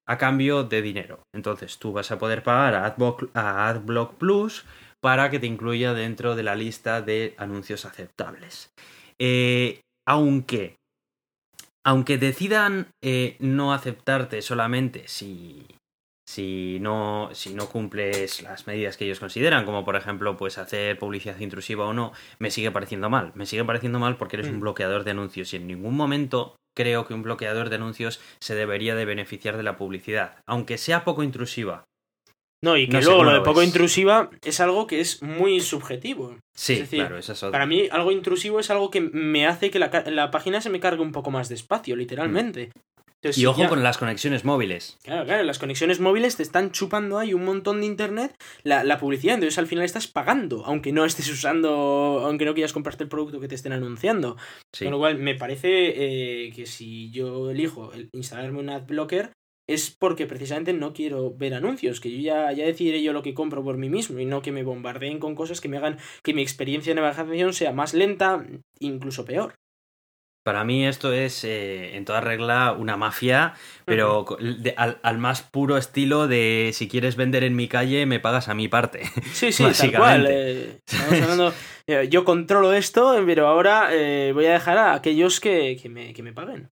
a 0.08 0.18
cambio 0.18 0.64
de 0.64 0.82
dinero. 0.82 1.24
Entonces 1.34 1.78
tú 1.78 1.94
vas 1.94 2.12
a 2.12 2.20
poder 2.20 2.44
pagar 2.44 2.76
a 2.76 3.68
AdBlock, 3.70 4.16
Plus 4.16 4.66
para 5.00 5.30
que 5.30 5.40
te 5.40 5.48
incluya 5.48 5.94
dentro 5.94 6.36
de 6.36 6.44
la 6.44 6.56
lista 6.56 7.02
de 7.02 7.34
anuncios 7.38 7.86
aceptables. 7.86 8.72
Eh, 9.20 9.82
aunque, 10.08 10.76
aunque 11.84 12.18
decidan 12.18 12.88
eh, 13.02 13.38
no 13.40 13.74
aceptarte 13.74 14.42
solamente 14.42 15.08
si, 15.08 15.66
si, 16.28 16.80
no, 16.80 17.30
si 17.34 17.54
no 17.54 17.68
cumples 17.70 18.42
las 18.44 18.68
medidas 18.68 18.98
que 18.98 19.06
ellos 19.06 19.20
consideran, 19.20 19.66
como 19.66 19.84
por 19.84 19.96
ejemplo 19.96 20.38
pues 20.38 20.58
hacer 20.58 20.98
publicidad 21.00 21.40
intrusiva 21.40 21.86
o 21.86 21.94
no, 21.94 22.14
me 22.40 22.52
sigue 22.52 22.72
pareciendo 22.72 23.10
mal. 23.10 23.32
Me 23.36 23.46
sigue 23.46 23.66
pareciendo 23.66 24.00
mal 24.00 24.18
porque 24.18 24.38
eres 24.38 24.50
Mm. 24.50 24.56
un 24.56 24.60
bloqueador 24.62 25.04
de 25.04 25.12
anuncios 25.12 25.54
y 25.54 25.58
en 25.58 25.68
ningún 25.68 25.96
momento 25.96 26.56
creo 26.74 27.06
que 27.06 27.14
un 27.14 27.24
bloqueador 27.24 27.70
de 27.70 27.76
anuncios 27.76 28.22
se 28.40 28.56
debería 28.56 28.96
de 28.96 29.06
beneficiar 29.06 29.58
de 29.58 29.64
la 29.64 29.76
publicidad, 29.78 30.38
aunque 30.46 30.78
sea 30.78 31.04
poco 31.04 31.24
intrusiva. 31.24 31.84
No, 32.64 32.78
y 32.78 32.86
que 32.88 32.94
No 32.98 33.02
luego 33.02 33.24
lo 33.24 33.34
de 33.34 33.42
poco 33.42 33.64
intrusiva 33.64 34.30
es 34.44 34.60
algo 34.60 34.86
que 34.88 35.00
es 35.00 35.22
muy 35.24 35.60
subjetivo. 35.62 36.38
Sí, 36.54 36.74
Es 36.74 36.80
decir, 36.82 37.00
claro, 37.00 37.18
esa 37.18 37.34
es. 37.34 37.40
Para 37.40 37.66
mí, 37.66 37.88
algo 37.92 38.12
intrusivo 38.12 38.60
es 38.60 38.70
algo 38.70 38.92
que 38.92 39.02
me 39.02 39.48
hace 39.48 39.72
que 39.72 39.80
la, 39.80 39.90
la 40.08 40.30
página 40.32 40.62
se 40.62 40.70
me 40.70 40.80
cargue 40.80 41.02
un 41.02 41.12
poco 41.12 41.32
más 41.32 41.50
despacio, 41.50 41.96
literalmente. 41.96 42.72
Entonces, 43.24 43.42
Y 43.42 43.46
ojo 43.46 43.62
ya- 43.62 43.70
con 43.70 43.84
las 43.84 44.00
conexiones 44.00 44.46
móviles. 44.46 44.98
Claro, 45.04 45.26
claro, 45.26 45.44
las 45.44 45.60
conexiones 45.60 46.00
móviles 46.00 46.38
te 46.38 46.44
están 46.44 46.72
chupando 46.72 47.20
ahí 47.20 47.36
un 47.36 47.46
montón 47.46 47.80
de 47.82 47.86
internet 47.86 48.34
la, 48.64 48.84
la 48.84 48.98
publicidad, 49.00 49.36
entonces 49.36 49.60
al 49.60 49.68
final 49.68 49.86
estás 49.86 50.08
pagando, 50.08 50.64
aunque 50.66 50.92
no 50.92 51.06
estés 51.06 51.30
usando, 51.30 52.24
aunque 52.26 52.46
no 52.46 52.56
quieras 52.56 52.74
comprarte 52.74 53.04
el 53.04 53.10
producto 53.10 53.40
que 53.40 53.48
te 53.48 53.54
estén 53.56 53.74
anunciando. 53.74 54.38
Sí. 54.74 54.86
Con 54.86 54.94
lo 54.94 54.98
cual, 55.00 55.18
me 55.20 55.36
parece 55.36 55.68
eh, 56.48 56.52
que 56.56 56.66
si 56.66 57.12
yo 57.12 57.52
elijo 57.52 57.94
el 57.94 58.10
instalarme 58.14 58.58
un 58.60 58.70
adblocker 58.72 59.32
es 59.68 59.92
porque 59.92 60.26
precisamente 60.28 60.74
no 60.74 60.94
quiero 60.94 61.34
ver 61.36 61.54
anuncios, 61.54 62.00
que 62.02 62.12
yo 62.12 62.20
ya, 62.22 62.52
ya 62.52 62.66
decidiré 62.66 63.02
yo 63.04 63.14
lo 63.14 63.22
que 63.24 63.34
compro 63.34 63.64
por 63.64 63.78
mí 63.78 63.90
mismo 63.90 64.20
y 64.20 64.26
no 64.26 64.42
que 64.42 64.52
me 64.52 64.64
bombardeen 64.64 65.20
con 65.20 65.36
cosas 65.36 65.62
que 65.62 65.70
me 65.70 65.78
hagan 65.78 65.98
que 66.24 66.34
mi 66.34 66.42
experiencia 66.42 66.94
de 66.94 67.02
navegación 67.02 67.54
sea 67.54 67.72
más 67.72 67.94
lenta, 67.94 68.46
incluso 68.80 69.26
peor. 69.26 69.56
Para 70.44 70.64
mí 70.64 70.88
esto 70.88 71.14
es, 71.14 71.44
eh, 71.44 71.96
en 71.96 72.04
toda 72.04 72.20
regla, 72.20 72.76
una 72.78 72.98
mafia, 72.98 73.54
pero 73.86 74.26
de- 74.40 74.74
al, 74.76 74.98
al 75.04 75.20
más 75.20 75.44
puro 75.44 75.78
estilo 75.78 76.28
de 76.28 76.72
si 76.74 76.88
quieres 76.88 77.16
vender 77.16 77.44
en 77.44 77.56
mi 77.56 77.68
calle, 77.68 78.08
me 78.08 78.20
pagas 78.20 78.50
a 78.50 78.56
mi 78.56 78.68
parte. 78.68 79.02
Sí, 79.34 79.52
sí, 79.52 79.64
tal 79.78 79.92
cual. 79.96 80.26
Eh, 80.28 80.80
estamos 80.84 81.22
hablando, 81.22 81.54
eh, 81.88 82.08
yo 82.10 82.26
controlo 82.26 82.74
esto, 82.74 83.22
pero 83.28 83.48
ahora 83.48 83.90
eh, 83.92 84.32
voy 84.34 84.48
a 84.48 84.54
dejar 84.54 84.80
a 84.80 84.94
aquellos 84.96 85.40
que, 85.40 85.78
que 85.80 85.90
me, 85.90 86.12
que 86.14 86.24
me 86.24 86.34
paguen. 86.34 86.72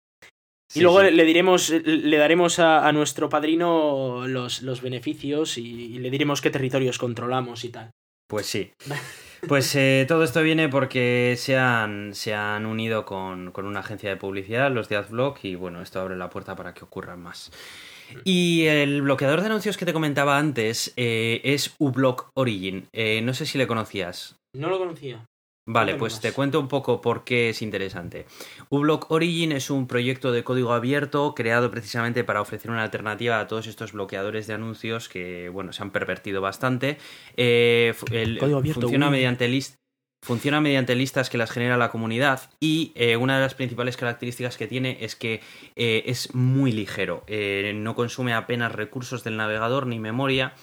Y 0.76 0.82
luego 0.82 1.00
sí. 1.00 1.06
le- 1.06 1.12
le 1.12 1.24
diremos, 1.26 1.70
le 1.70 2.18
daremos 2.18 2.60
a, 2.60 2.88
a 2.88 2.92
nuestro 2.92 3.30
padrino 3.30 4.28
los, 4.28 4.62
los 4.62 4.82
beneficios 4.82 5.58
y, 5.58 5.96
y 5.96 6.00
le 6.00 6.10
diremos 6.10 6.42
qué 6.42 6.50
territorios 6.50 6.98
controlamos 6.98 7.64
y 7.64 7.70
tal. 7.70 7.92
Pues 8.28 8.46
sí. 8.46 8.72
Pues 9.46 9.76
eh, 9.76 10.06
todo 10.08 10.24
esto 10.24 10.42
viene 10.42 10.70
porque 10.70 11.36
se 11.38 11.58
han, 11.58 12.16
se 12.16 12.34
han 12.34 12.66
unido 12.66 13.04
con, 13.04 13.52
con 13.52 13.66
una 13.66 13.82
agencia 13.82 14.10
de 14.10 14.16
publicidad, 14.16 14.72
los 14.72 14.88
de 14.88 14.96
AdBlock, 14.96 15.44
y 15.44 15.56
bueno, 15.56 15.82
esto 15.82 16.00
abre 16.00 16.16
la 16.16 16.30
puerta 16.30 16.56
para 16.56 16.74
que 16.74 16.86
ocurran 16.86 17.22
más. 17.22 17.52
Y 18.24 18.68
el 18.68 19.02
bloqueador 19.02 19.42
de 19.42 19.48
anuncios 19.48 19.76
que 19.76 19.86
te 19.86 19.92
comentaba 19.92 20.38
antes 20.38 20.94
eh, 20.96 21.42
es 21.44 21.76
uBlock 21.78 22.30
Origin. 22.36 22.88
Eh, 22.94 23.22
no 23.22 23.34
sé 23.34 23.46
si 23.46 23.58
le 23.58 23.68
conocías. 23.68 24.38
No 24.56 24.70
lo 24.70 24.78
conocía. 24.80 25.26
Vale, 25.66 25.96
pues 25.96 26.20
te 26.20 26.34
cuento 26.34 26.60
un 26.60 26.68
poco 26.68 27.00
por 27.00 27.24
qué 27.24 27.50
es 27.50 27.62
interesante. 27.62 28.26
uBlock 28.70 29.10
Origin 29.12 29.54
es 29.54 29.70
un 29.70 29.88
proyecto 29.88 30.32
de 30.34 30.44
código 30.44 30.74
abierto 30.74 31.34
creado 31.36 31.72
precisamente 31.72 32.26
para 32.26 32.42
ofrecer 32.42 32.70
una 32.70 32.84
alternativa 32.84 33.40
a 33.40 33.48
todos 33.48 33.68
estos 33.68 33.94
bloqueadores 33.94 34.46
de 34.48 34.56
anuncios 34.56 35.08
que, 35.08 35.48
bueno, 35.48 35.72
se 35.72 35.82
han 35.82 35.92
pervertido 35.92 36.42
bastante. 36.42 36.98
Eh, 37.38 37.94
fu- 37.96 38.06
el- 38.12 38.40
Código 38.40 38.58
abierto, 38.58 38.82
funciona 38.82 39.06
uy. 39.08 39.12
mediante 39.14 39.48
list- 39.48 39.76
Funciona 40.26 40.62
mediante 40.62 40.96
listas 40.96 41.30
que 41.30 41.38
las 41.38 41.52
genera 41.52 41.76
la 41.76 41.92
comunidad 41.92 42.50
y 42.62 42.94
eh, 42.96 43.18
una 43.18 43.36
de 43.36 43.42
las 43.42 43.56
principales 43.56 43.98
características 43.98 44.56
que 44.58 44.68
tiene 44.68 45.00
es 45.02 45.18
que 45.18 45.42
eh, 45.76 46.04
es 46.06 46.34
muy 46.34 46.72
ligero, 46.72 47.26
no 47.76 47.94
consume 47.94 48.34
apenas 48.34 48.72
recursos 48.72 49.26
del 49.26 49.36
navegador 49.36 49.86
ni 49.86 50.00
memoria 50.00 50.54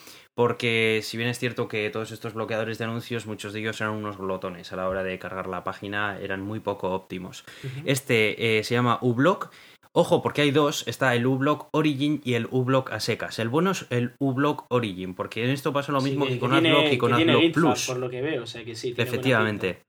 porque 0.40 1.00
si 1.02 1.18
bien 1.18 1.28
es 1.28 1.38
cierto 1.38 1.68
que 1.68 1.90
todos 1.90 2.12
estos 2.12 2.32
bloqueadores 2.32 2.78
de 2.78 2.84
anuncios, 2.84 3.26
muchos 3.26 3.52
de 3.52 3.60
ellos 3.60 3.78
eran 3.78 3.92
unos 3.92 4.16
glotones 4.16 4.72
a 4.72 4.76
la 4.76 4.88
hora 4.88 5.02
de 5.02 5.18
cargar 5.18 5.46
la 5.46 5.64
página, 5.64 6.18
eran 6.18 6.40
muy 6.40 6.60
poco 6.60 6.92
óptimos. 6.92 7.44
Este 7.84 8.58
eh, 8.58 8.64
se 8.64 8.72
llama 8.72 8.98
uBlock. 9.02 9.50
Ojo, 9.92 10.22
porque 10.22 10.40
hay 10.40 10.50
dos, 10.50 10.88
está 10.88 11.14
el 11.14 11.26
uBlock 11.26 11.68
Origin 11.72 12.22
y 12.24 12.32
el 12.32 12.48
uBlock 12.50 12.90
a 12.90 13.00
secas. 13.00 13.38
El 13.38 13.50
bueno 13.50 13.72
es 13.72 13.84
el 13.90 14.14
uBlock 14.18 14.64
Origin, 14.70 15.14
porque 15.14 15.44
en 15.44 15.50
esto 15.50 15.74
pasa 15.74 15.92
lo 15.92 16.00
mismo 16.00 16.24
Sí, 16.24 16.32
que, 16.32 16.38
con 16.38 16.54
AdBlock 16.54 16.90
y 16.90 16.96
con 16.96 17.12
AdBlock 17.12 17.52
Plus. 17.52 17.86
Por 17.88 17.98
lo 17.98 18.08
que 18.08 18.22
veo, 18.22 18.44
o 18.44 18.46
sea 18.46 18.64
que 18.64 18.74
sí. 18.74 18.94
tiene 18.94 19.10
Efectivamente. 19.10 19.82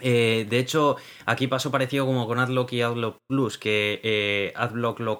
Eh, 0.00 0.46
de 0.48 0.58
hecho, 0.58 0.96
aquí 1.26 1.46
pasó 1.46 1.70
parecido 1.70 2.06
como 2.06 2.26
con 2.26 2.38
AdBlock 2.38 2.72
y 2.72 2.82
AdBlock 2.82 3.18
Plus, 3.26 3.58
que 3.58 4.00
eh, 4.02 4.52
AdBlock 4.56 5.00
lo 5.00 5.18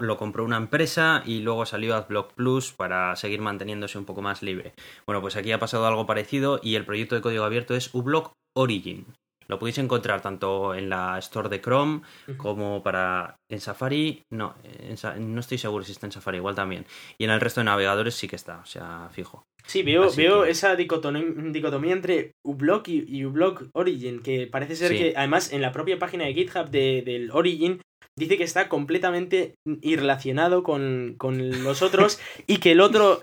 lo 0.00 0.16
compró 0.16 0.44
una 0.44 0.56
empresa 0.56 1.22
y 1.24 1.40
luego 1.40 1.66
salió 1.66 1.94
AdBlock 1.96 2.32
Plus 2.34 2.72
para 2.72 3.14
seguir 3.16 3.40
manteniéndose 3.40 3.98
un 3.98 4.04
poco 4.04 4.22
más 4.22 4.42
libre. 4.42 4.74
Bueno, 5.06 5.20
pues 5.20 5.36
aquí 5.36 5.52
ha 5.52 5.58
pasado 5.58 5.86
algo 5.86 6.06
parecido 6.06 6.60
y 6.62 6.74
el 6.76 6.84
proyecto 6.84 7.14
de 7.14 7.22
código 7.22 7.44
abierto 7.44 7.74
es 7.74 7.94
uBlock 7.94 8.32
Origin. 8.54 9.06
Lo 9.48 9.58
podéis 9.58 9.78
encontrar 9.78 10.20
tanto 10.22 10.74
en 10.74 10.88
la 10.88 11.18
Store 11.18 11.48
de 11.48 11.60
Chrome 11.60 12.02
como 12.36 12.82
para 12.82 13.36
en 13.50 13.60
Safari. 13.60 14.22
No, 14.32 14.54
en 14.64 14.96
Sa- 14.96 15.16
no 15.16 15.40
estoy 15.40 15.58
seguro 15.58 15.84
si 15.84 15.92
está 15.92 16.06
en 16.06 16.12
Safari, 16.12 16.38
igual 16.38 16.54
también. 16.54 16.84
Y 17.18 17.24
en 17.24 17.30
el 17.30 17.40
resto 17.40 17.60
de 17.60 17.64
navegadores 17.66 18.14
sí 18.14 18.26
que 18.28 18.36
está, 18.36 18.58
o 18.58 18.66
sea, 18.66 19.08
fijo. 19.12 19.44
Sí, 19.66 19.82
veo, 19.82 20.04
Así 20.04 20.22
veo 20.22 20.44
que- 20.44 20.50
esa 20.50 20.76
dicotomía, 20.76 21.24
dicotomía 21.52 21.92
entre 21.92 22.32
uBlock 22.44 22.88
y, 22.88 23.04
y 23.08 23.24
uBlock 23.24 23.64
Origin, 23.74 24.20
que 24.22 24.46
parece 24.46 24.76
ser 24.76 24.92
Sí. 24.92 24.98
que 24.98 25.14
además 25.16 25.52
en 25.52 25.60
la 25.62 25.72
propia 25.72 25.98
página 25.98 26.24
de 26.24 26.34
GitHub 26.34 26.70
de- 26.70 27.02
del 27.04 27.30
Origin 27.32 27.80
dice 28.18 28.36
que 28.38 28.44
está 28.44 28.68
completamente 28.68 29.54
irrelacionado 29.82 30.62
con, 30.62 31.14
con 31.18 31.62
los 31.64 31.82
otros 31.82 32.18
y 32.46 32.58
que 32.58 32.72
el 32.72 32.80
otro 32.80 33.20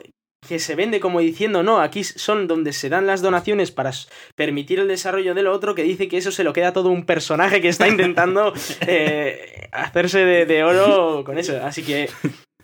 que 0.48 0.60
se 0.60 0.76
vende 0.76 1.00
como 1.00 1.20
diciendo, 1.20 1.64
no, 1.64 1.80
aquí 1.80 2.04
son 2.04 2.48
donde 2.48 2.74
se 2.74 2.90
dan 2.90 3.08
las 3.08 3.22
donaciones 3.22 3.72
para 3.72 3.92
permitir 4.36 4.80
el 4.80 4.88
desarrollo 4.88 5.34
de 5.34 5.44
lo 5.44 5.52
otro, 5.52 5.76
que 5.76 5.84
dice 5.84 6.08
que 6.08 6.18
eso 6.18 6.32
se 6.32 6.44
lo 6.44 6.54
queda 6.54 6.74
todo 6.74 6.90
un 6.90 7.06
personaje 7.06 7.62
que 7.62 7.70
está 7.70 7.88
intentando 7.88 8.54
eh, 8.88 9.70
hacerse 9.72 10.26
de, 10.26 10.46
de 10.46 10.64
oro 10.64 11.24
con 11.24 11.38
eso. 11.38 11.60
Así 11.64 11.84
que 11.84 12.10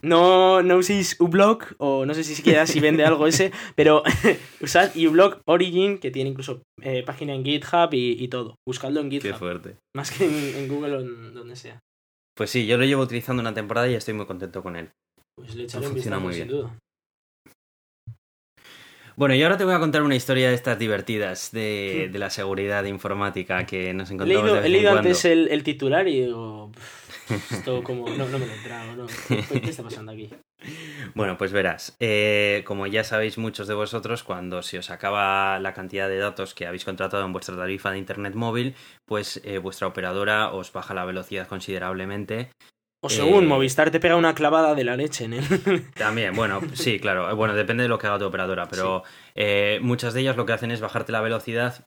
No, 0.01 0.61
no 0.63 0.77
uséis 0.77 1.17
uBlock, 1.19 1.73
o 1.77 2.05
no 2.05 2.13
sé 2.13 2.23
si 2.23 2.35
siquiera 2.35 2.65
si 2.65 2.79
vende 2.79 3.03
algo 3.03 3.27
ese, 3.27 3.51
pero 3.75 4.03
usad 4.61 4.95
uBlock 4.95 5.41
Origin, 5.45 5.97
que 5.97 6.11
tiene 6.11 6.29
incluso 6.29 6.61
eh, 6.81 7.03
página 7.03 7.33
en 7.33 7.43
GitHub 7.43 7.89
y, 7.91 8.27
todo. 8.29 8.55
Buscadlo 8.65 9.01
en 9.01 9.09
Qué 9.09 9.19
GitHub, 9.19 9.37
fuerte. 9.37 9.75
más 9.95 10.11
que 10.11 10.25
en, 10.25 10.55
en 10.63 10.67
Google 10.69 10.95
o 10.95 10.99
en 11.01 11.33
donde 11.33 11.55
sea. 11.55 11.79
Pues 12.35 12.49
sí, 12.49 12.65
yo 12.65 12.77
lo 12.77 12.85
llevo 12.85 13.03
utilizando 13.03 13.41
una 13.41 13.53
temporada 13.53 13.89
y 13.89 13.95
estoy 13.95 14.13
muy 14.13 14.25
contento 14.25 14.63
con 14.63 14.77
él. 14.77 14.89
Pues 15.35 15.55
le 15.55 15.63
echaré 15.63 15.87
un 15.87 15.93
vistazo, 15.93 16.19
muy 16.21 16.33
sin 16.33 16.47
duda. 16.47 16.77
Bueno, 19.19 19.35
y 19.35 19.43
ahora 19.43 19.57
te 19.57 19.65
voy 19.65 19.73
a 19.73 19.79
contar 19.79 20.01
una 20.03 20.15
historia 20.15 20.47
de 20.47 20.55
estas 20.55 20.79
divertidas 20.79 21.51
de, 21.51 22.07
de 22.09 22.19
la 22.19 22.29
seguridad 22.29 22.85
informática 22.85 23.65
que 23.65 23.93
nos 23.93 24.09
encontramos 24.11 24.45
leído, 24.45 24.55
de 24.55 24.61
vez 24.61 24.65
he 24.65 24.71
leído 24.71 24.91
antes 24.93 25.25
el, 25.25 25.49
el 25.49 25.61
titular 25.61 26.07
y 26.07 26.21
digo, 26.21 26.71
"Pff, 26.71 27.51
esto 27.51 27.83
como, 27.83 28.07
no, 28.07 28.29
no 28.29 28.39
me 28.39 28.45
lo 28.45 28.53
he 28.53 28.95
¿no? 28.95 29.07
¿Qué 29.27 29.69
está 29.69 29.83
pasando 29.83 30.13
aquí? 30.13 30.29
Bueno, 31.15 31.37
pues 31.37 31.51
verás, 31.51 31.95
eh, 31.99 32.63
como 32.65 32.85
ya 32.87 33.03
sabéis 33.03 33.37
muchos 33.37 33.67
de 33.67 33.73
vosotros, 33.73 34.23
cuando 34.23 34.61
se 34.61 34.77
os 34.77 34.89
acaba 34.89 35.57
la 35.59 35.73
cantidad 35.73 36.07
de 36.07 36.17
datos 36.17 36.53
que 36.53 36.65
habéis 36.65 36.85
contratado 36.85 37.25
en 37.25 37.33
vuestra 37.33 37.55
tarifa 37.57 37.91
de 37.91 37.97
Internet 37.97 38.35
móvil, 38.35 38.75
pues 39.05 39.41
eh, 39.43 39.57
vuestra 39.57 39.87
operadora 39.87 40.51
os 40.51 40.71
baja 40.71 40.93
la 40.93 41.05
velocidad 41.05 41.47
considerablemente. 41.47 42.51
O 43.01 43.09
según 43.09 43.45
Eh, 43.45 43.47
Movistar 43.47 43.91
te 43.91 43.99
pega 44.01 44.17
una 44.17 44.35
clavada 44.35 44.75
de 44.75 44.83
la 44.83 44.97
leche 44.97 45.23
en 45.23 45.33
él. 45.33 45.43
También, 45.95 46.35
bueno, 46.35 46.59
sí, 46.73 46.99
claro, 46.99 47.33
bueno, 47.35 47.53
depende 47.55 47.83
de 47.83 47.89
lo 47.89 47.97
que 47.97 48.07
haga 48.07 48.19
tu 48.19 48.25
operadora, 48.25 48.67
pero 48.67 49.03
eh, 49.35 49.79
muchas 49.81 50.13
de 50.13 50.19
ellas 50.21 50.35
lo 50.35 50.45
que 50.45 50.51
hacen 50.51 50.69
es 50.71 50.81
bajarte 50.81 51.13
la 51.13 51.21
velocidad 51.21 51.85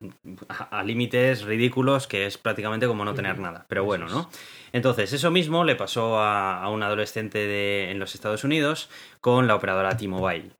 a, 0.48 0.78
a 0.78 0.82
límites 0.84 1.42
ridículos, 1.42 2.06
que 2.06 2.24
es 2.24 2.38
prácticamente 2.38 2.86
como 2.86 3.04
no 3.04 3.12
tener 3.14 3.38
nada, 3.38 3.66
pero 3.68 3.84
bueno. 3.84 4.08
¿no? 4.08 4.30
Entonces, 4.72 5.12
eso 5.12 5.30
mismo 5.30 5.64
le 5.64 5.76
pasó 5.76 6.18
a, 6.18 6.62
a 6.62 6.70
un 6.70 6.82
adolescente 6.82 7.38
de- 7.46 7.90
en 7.90 7.98
los 7.98 8.14
Estados 8.14 8.42
Unidos 8.44 8.88
con 9.20 9.46
la 9.46 9.54
operadora 9.54 9.94
T-Mobile. 9.96 10.52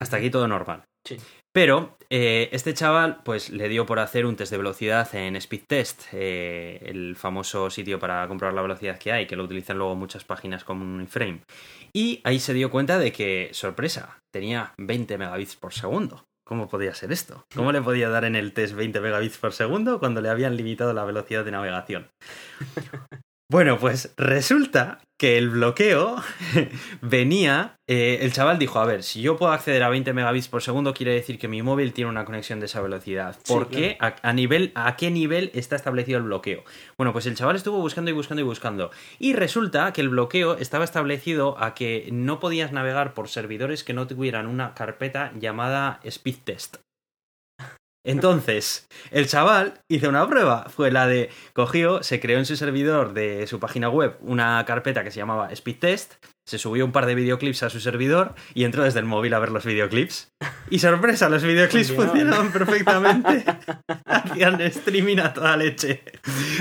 Hasta 0.00 0.18
aquí 0.18 0.28
todo 0.28 0.46
normal. 0.46 0.84
Sí. 1.04 1.16
Pero 1.58 1.98
eh, 2.08 2.50
este 2.52 2.72
chaval, 2.72 3.18
pues 3.24 3.50
le 3.50 3.68
dio 3.68 3.84
por 3.84 3.98
hacer 3.98 4.26
un 4.26 4.36
test 4.36 4.52
de 4.52 4.58
velocidad 4.58 5.12
en 5.16 5.40
Speedtest, 5.40 6.02
eh, 6.12 6.78
el 6.82 7.16
famoso 7.16 7.68
sitio 7.68 7.98
para 7.98 8.28
comprobar 8.28 8.54
la 8.54 8.62
velocidad 8.62 8.96
que 8.96 9.10
hay, 9.10 9.26
que 9.26 9.34
lo 9.34 9.42
utilizan 9.42 9.76
luego 9.76 9.96
muchas 9.96 10.22
páginas 10.22 10.62
como 10.62 10.84
un 10.84 11.08
frame. 11.08 11.40
Y 11.92 12.20
ahí 12.22 12.38
se 12.38 12.54
dio 12.54 12.70
cuenta 12.70 13.00
de 13.00 13.10
que, 13.10 13.48
sorpresa, 13.50 14.20
tenía 14.32 14.72
20 14.78 15.18
megabits 15.18 15.56
por 15.56 15.74
segundo. 15.74 16.26
¿Cómo 16.46 16.68
podía 16.68 16.94
ser 16.94 17.10
esto? 17.10 17.44
¿Cómo 17.52 17.72
le 17.72 17.82
podía 17.82 18.08
dar 18.08 18.24
en 18.24 18.36
el 18.36 18.52
test 18.52 18.74
20 18.74 19.00
megabits 19.00 19.38
por 19.38 19.52
segundo 19.52 19.98
cuando 19.98 20.20
le 20.20 20.28
habían 20.28 20.56
limitado 20.56 20.92
la 20.92 21.04
velocidad 21.04 21.44
de 21.44 21.50
navegación? 21.50 22.06
Bueno, 23.50 23.78
pues 23.78 24.12
resulta 24.18 24.98
que 25.18 25.36
el 25.36 25.50
bloqueo 25.50 26.16
venía. 27.02 27.76
eh, 27.86 28.20
el 28.22 28.32
chaval 28.32 28.58
dijo: 28.58 28.78
A 28.78 28.86
ver, 28.86 29.02
si 29.02 29.20
yo 29.20 29.36
puedo 29.36 29.52
acceder 29.52 29.82
a 29.82 29.88
20 29.88 30.12
megabits 30.12 30.48
por 30.48 30.62
segundo, 30.62 30.94
quiere 30.94 31.12
decir 31.12 31.38
que 31.38 31.48
mi 31.48 31.60
móvil 31.60 31.92
tiene 31.92 32.08
una 32.10 32.24
conexión 32.24 32.60
de 32.60 32.66
esa 32.66 32.80
velocidad. 32.80 33.36
Sí, 33.42 33.52
¿Por 33.52 33.68
qué? 33.68 33.96
A, 34.00 34.14
a 34.22 34.32
nivel, 34.32 34.72
¿A 34.74 34.96
qué 34.96 35.10
nivel 35.10 35.50
está 35.54 35.76
establecido 35.76 36.18
el 36.18 36.24
bloqueo? 36.24 36.62
Bueno, 36.96 37.12
pues 37.12 37.26
el 37.26 37.34
chaval 37.34 37.56
estuvo 37.56 37.78
buscando 37.78 38.10
y 38.10 38.14
buscando 38.14 38.40
y 38.40 38.44
buscando. 38.44 38.90
Y 39.18 39.32
resulta 39.34 39.92
que 39.92 40.00
el 40.00 40.08
bloqueo 40.08 40.56
estaba 40.56 40.84
establecido 40.84 41.58
a 41.58 41.74
que 41.74 42.08
no 42.12 42.40
podías 42.40 42.72
navegar 42.72 43.12
por 43.12 43.28
servidores 43.28 43.84
que 43.84 43.92
no 43.94 44.06
tuvieran 44.06 44.46
una 44.46 44.74
carpeta 44.74 45.32
llamada 45.38 46.00
Speedtest. 46.08 46.76
Entonces, 48.08 48.88
el 49.10 49.28
chaval 49.28 49.82
hizo 49.86 50.08
una 50.08 50.26
prueba. 50.26 50.64
Fue 50.70 50.90
la 50.90 51.06
de 51.06 51.28
cogió, 51.52 52.02
se 52.02 52.20
creó 52.20 52.38
en 52.38 52.46
su 52.46 52.56
servidor 52.56 53.12
de 53.12 53.46
su 53.46 53.60
página 53.60 53.90
web 53.90 54.16
una 54.22 54.64
carpeta 54.64 55.04
que 55.04 55.10
se 55.10 55.18
llamaba 55.18 55.54
Speedtest, 55.54 56.14
se 56.48 56.56
subió 56.56 56.86
un 56.86 56.92
par 56.92 57.04
de 57.04 57.14
videoclips 57.14 57.62
a 57.62 57.68
su 57.68 57.78
servidor 57.78 58.34
y 58.54 58.64
entró 58.64 58.82
desde 58.82 59.00
el 59.00 59.04
móvil 59.04 59.34
a 59.34 59.38
ver 59.38 59.50
los 59.50 59.66
videoclips. 59.66 60.32
Y 60.70 60.78
sorpresa, 60.78 61.28
los 61.28 61.42
videoclips 61.42 61.92
Funcionaban. 61.92 62.50
perfectamente. 62.52 63.44
Hacían 64.06 64.58
streaming 64.62 65.18
a 65.18 65.34
toda 65.34 65.58
leche. 65.58 66.02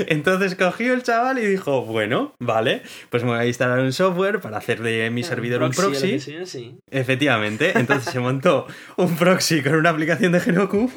Entonces 0.08 0.56
cogió 0.56 0.94
el 0.94 1.04
chaval 1.04 1.40
y 1.40 1.46
dijo, 1.46 1.86
bueno, 1.86 2.36
vale, 2.38 2.82
pues 3.10 3.24
me 3.24 3.30
voy 3.30 3.40
a 3.40 3.46
instalar 3.46 3.80
un 3.80 3.94
software 3.94 4.42
para 4.42 4.58
hacer 4.58 4.82
de 4.82 5.10
mi 5.10 5.24
servidor 5.24 5.64
un 5.64 5.72
proxy. 5.72 6.12
que 6.12 6.20
sea, 6.20 6.46
sí. 6.46 6.78
Efectivamente, 6.92 7.72
entonces 7.80 8.12
se 8.12 8.20
montó 8.20 8.68
un 8.98 9.16
proxy 9.16 9.64
con 9.64 9.76
una 9.76 9.92
aplicación 9.92 10.34
de 10.34 10.40
Heroku 10.40 10.92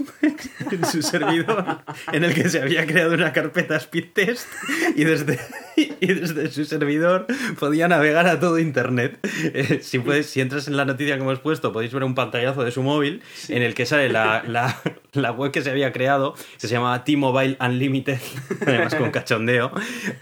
en 0.68 0.84
su 0.84 1.02
servidor 1.02 1.84
en 2.12 2.24
el 2.24 2.34
que 2.34 2.48
se 2.48 2.60
había 2.60 2.84
creado 2.88 3.14
una 3.14 3.32
carpeta 3.32 3.78
speedtest 3.78 4.48
y 4.96 5.04
desde, 5.04 5.38
y 6.00 6.06
desde 6.06 6.50
su 6.50 6.64
servidor 6.64 7.26
podía 7.58 7.88
navegar 7.88 8.26
a 8.26 8.38
todo 8.40 8.58
internet. 8.58 9.18
Eh, 9.54 9.80
si, 9.82 9.98
puedes, 9.98 10.26
si 10.28 10.40
entras 10.40 10.68
en 10.68 10.76
la 10.76 10.84
noticia 10.84 11.16
que 11.16 11.22
hemos 11.22 11.38
puesto, 11.40 11.72
podéis 11.72 11.92
ver 11.92 12.04
un 12.04 12.14
pantallazo 12.14 12.64
de 12.64 12.70
su 12.70 12.82
móvil 12.82 13.22
Sí. 13.34 13.54
en 13.54 13.62
el 13.62 13.74
que 13.74 13.86
sale 13.86 14.08
la, 14.08 14.42
la- 14.46 14.80
la 15.12 15.32
web 15.32 15.50
que 15.50 15.62
se 15.62 15.70
había 15.70 15.92
creado, 15.92 16.34
que 16.60 16.66
se 16.66 16.74
llama 16.74 17.02
T-Mobile 17.04 17.56
Unlimited, 17.60 18.18
además 18.66 18.94
con 18.94 19.10
cachondeo, 19.10 19.72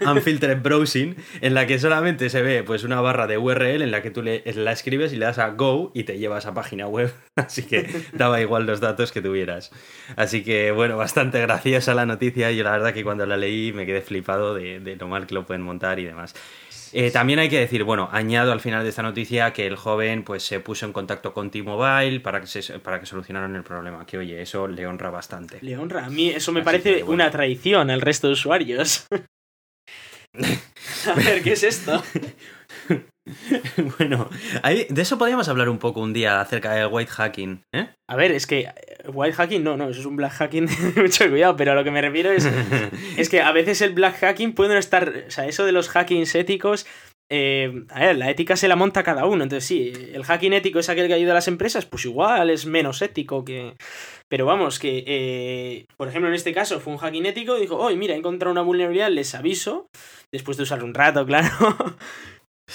Unfiltered 0.05 0.61
Browsing, 0.61 1.15
en 1.41 1.53
la 1.53 1.67
que 1.67 1.77
solamente 1.79 2.29
se 2.29 2.41
ve 2.41 2.63
pues 2.63 2.83
una 2.83 2.99
barra 3.01 3.27
de 3.27 3.37
URL 3.37 3.81
en 3.83 3.91
la 3.91 4.01
que 4.01 4.11
tú 4.11 4.21
le, 4.23 4.43
la 4.55 4.71
escribes 4.71 5.13
y 5.13 5.17
le 5.17 5.25
das 5.25 5.37
a 5.39 5.49
Go 5.49 5.91
y 5.93 6.03
te 6.03 6.17
lleva 6.17 6.37
a 6.37 6.39
esa 6.39 6.53
página 6.53 6.87
web. 6.87 7.13
Así 7.35 7.63
que 7.63 7.87
daba 8.13 8.41
igual 8.41 8.65
los 8.65 8.79
datos 8.81 9.11
que 9.11 9.21
tuvieras. 9.21 9.71
Así 10.15 10.43
que 10.43 10.71
bueno, 10.71 10.97
bastante 10.97 11.39
graciosa 11.39 11.93
la 11.93 12.05
noticia. 12.05 12.51
Yo 12.51 12.63
la 12.63 12.71
verdad 12.71 12.93
que 12.93 13.03
cuando 13.03 13.25
la 13.25 13.37
leí 13.37 13.71
me 13.73 13.85
quedé 13.85 14.01
flipado 14.01 14.53
de, 14.55 14.79
de 14.79 14.95
lo 14.95 15.07
mal 15.07 15.27
que 15.27 15.35
lo 15.35 15.45
pueden 15.49 15.63
montar 15.63 15.97
y 15.97 16.05
demás. 16.05 16.35
Eh, 16.93 17.09
también 17.09 17.39
hay 17.39 17.49
que 17.49 17.59
decir, 17.59 17.83
bueno, 17.83 18.07
añado 18.11 18.51
al 18.51 18.59
final 18.59 18.83
de 18.83 18.89
esta 18.89 19.01
noticia 19.01 19.51
que 19.51 19.65
el 19.65 19.75
joven 19.75 20.23
pues 20.23 20.43
se 20.43 20.59
puso 20.59 20.85
en 20.85 20.93
contacto 20.93 21.33
con 21.33 21.49
T-Mobile 21.49 22.19
para 22.19 22.39
que 22.39 22.47
se, 22.47 22.79
para 22.79 22.99
que 22.99 23.07
solucionaran 23.07 23.55
el 23.55 23.63
problema. 23.63 24.05
Que 24.05 24.19
oye, 24.19 24.41
eso 24.41 24.67
le 24.67 24.85
honra 24.85 25.09
bastante. 25.09 25.57
Le 25.61 25.75
honra. 25.75 26.05
A 26.05 26.09
mí 26.11 26.29
eso 26.29 26.51
me 26.51 26.59
Así 26.59 26.65
parece 26.65 26.97
que, 26.97 27.03
bueno. 27.03 27.23
una 27.23 27.31
traición 27.31 27.89
al 27.89 28.01
resto 28.01 28.27
de 28.27 28.33
usuarios. 28.33 29.07
A 31.07 31.13
ver, 31.15 31.41
¿qué 31.41 31.53
es 31.53 31.63
esto? 31.63 32.03
bueno, 33.97 34.29
ahí- 34.63 34.87
de 34.89 35.01
eso 35.01 35.17
podríamos 35.17 35.47
hablar 35.49 35.69
un 35.69 35.77
poco 35.79 36.01
un 36.01 36.13
día 36.13 36.41
acerca 36.41 36.73
del 36.73 36.87
white 36.91 37.11
hacking, 37.11 37.61
¿eh? 37.73 37.89
A 38.07 38.15
ver, 38.15 38.31
es 38.31 38.47
que 38.47 38.61
eh, 38.61 38.73
white 39.13 39.33
hacking 39.35 39.63
no, 39.63 39.77
no, 39.77 39.89
eso 39.89 39.99
es 39.99 40.05
un 40.05 40.15
black 40.15 40.33
hacking, 40.33 40.67
mucho 40.95 41.29
cuidado, 41.29 41.55
pero 41.55 41.71
a 41.71 41.75
lo 41.75 41.83
que 41.83 41.91
me 41.91 42.01
refiero 42.01 42.31
es, 42.31 42.45
es 43.17 43.29
que 43.29 43.41
a 43.41 43.51
veces 43.51 43.81
el 43.81 43.93
black 43.93 44.19
hacking 44.19 44.53
puede 44.53 44.73
no 44.73 44.79
estar, 44.79 45.25
o 45.27 45.31
sea, 45.31 45.47
eso 45.47 45.65
de 45.65 45.71
los 45.71 45.89
hackings 45.89 46.35
éticos, 46.35 46.85
eh, 47.31 47.83
a 47.89 47.99
ver, 47.99 48.17
la 48.17 48.31
ética 48.31 48.55
se 48.55 48.67
la 48.67 48.75
monta 48.75 49.03
cada 49.03 49.25
uno, 49.25 49.43
entonces 49.43 49.65
sí, 49.67 49.93
el 50.13 50.23
hacking 50.23 50.53
ético 50.53 50.79
es 50.79 50.89
aquel 50.89 51.07
que 51.07 51.13
ayuda 51.13 51.31
a 51.31 51.35
las 51.35 51.47
empresas, 51.47 51.85
pues 51.85 52.05
igual 52.05 52.49
es 52.49 52.65
menos 52.65 53.01
ético 53.03 53.45
que... 53.45 53.75
Pero 54.27 54.45
vamos, 54.45 54.77
que, 54.79 55.03
eh, 55.07 55.85
por 55.97 56.07
ejemplo, 56.07 56.27
en 56.29 56.35
este 56.35 56.53
caso 56.53 56.79
fue 56.79 56.93
un 56.93 56.99
hacking 56.99 57.25
ético 57.27 57.57
y 57.57 57.61
dijo, 57.61 57.77
oye, 57.77 57.95
mira, 57.97 58.13
he 58.13 58.17
encontrado 58.17 58.51
una 58.51 58.61
vulnerabilidad, 58.61 59.09
les 59.09 59.33
aviso, 59.35 59.87
después 60.31 60.57
de 60.57 60.63
usar 60.63 60.83
un 60.83 60.93
rato, 60.93 61.25
claro. 61.25 61.49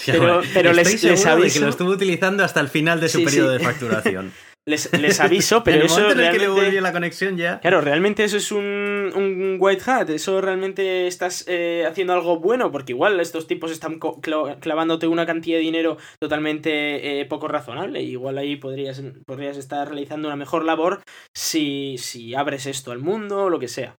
Pero- 0.07 0.43
les- 0.73 1.03
les 1.03 1.03
de 1.03 1.23
que 1.25 1.31
aviso- 1.31 1.61
lo 1.61 1.69
estuvo 1.69 1.91
utilizando 1.91 2.45
hasta 2.45 2.61
el 2.61 2.69
final 2.69 3.01
de 3.01 3.09
su 3.09 3.19
Sí, 3.19 3.25
periodo 3.25 3.53
sí. 3.53 3.59
de 3.59 3.65
facturación. 3.65 4.33
Les, 4.67 4.91
les 4.99 5.21
aviso, 5.21 5.63
pero 5.65 5.77
en 5.77 5.83
el 5.83 5.87
eso 5.89 6.11
en 6.11 6.19
el 6.21 6.33
que 6.33 6.39
le 6.39 6.49
volvió 6.49 6.81
la 6.81 6.91
conexión 6.91 7.37
ya... 7.37 7.61
Claro, 7.61 7.83
realmente 7.83 8.25
eso 8.25 8.39
es 8.39 8.51
un, 8.51 9.13
un 9.15 9.57
white 9.61 9.83
hat, 9.91 10.09
eso 10.09 10.41
realmente 10.41 11.07
estás 11.07 11.45
eh, 11.49 11.85
haciendo 11.87 12.15
algo 12.15 12.39
bueno, 12.41 12.73
porque 12.73 12.93
igual 12.93 13.21
estos 13.21 13.47
tipos 13.47 13.71
están 13.71 13.99
clavándote 13.99 15.07
una 15.07 15.27
cantidad 15.27 15.59
de 15.59 15.63
dinero 15.65 15.99
totalmente 16.19 17.21
eh, 17.21 17.27
poco 17.27 17.47
razonable, 17.47 18.01
igual 18.01 18.39
ahí 18.39 18.57
podrías, 18.57 19.03
podrías 19.27 19.59
estar 19.59 19.87
realizando 19.87 20.29
una 20.29 20.37
mejor 20.37 20.65
labor 20.65 21.03
si, 21.37 21.97
si 21.99 22.35
abres 22.35 22.65
esto 22.65 22.91
al 22.91 23.01
mundo 23.01 23.43
o 23.45 23.51
lo 23.51 23.59
que 23.59 23.69
sea. 23.69 23.97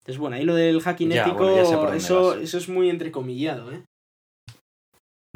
Entonces, 0.00 0.18
bueno, 0.18 0.36
ahí 0.36 0.44
lo 0.44 0.54
del 0.54 0.80
hacking 0.80 1.10
Ya, 1.10 1.22
ético, 1.26 1.44
bueno, 1.46 1.92
eso, 1.92 2.36
eso 2.36 2.56
es 2.56 2.70
muy 2.70 2.88
entrecomillado, 2.88 3.70
¿eh? 3.70 3.82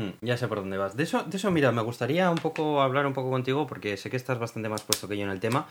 Mm, 0.00 0.12
Ya 0.22 0.36
sé 0.38 0.48
por 0.48 0.58
dónde 0.60 0.78
vas. 0.78 0.96
De 0.96 1.02
eso, 1.02 1.22
de 1.24 1.36
eso, 1.36 1.50
mira, 1.50 1.72
me 1.72 1.82
gustaría 1.82 2.30
un 2.30 2.38
poco 2.38 2.80
hablar 2.80 3.06
un 3.06 3.12
poco 3.12 3.30
contigo 3.30 3.66
porque 3.66 3.96
sé 3.98 4.08
que 4.08 4.16
estás 4.16 4.38
bastante 4.38 4.68
más 4.68 4.82
puesto 4.82 5.06
que 5.08 5.16
yo 5.16 5.24
en 5.24 5.30
el 5.30 5.40
tema. 5.40 5.66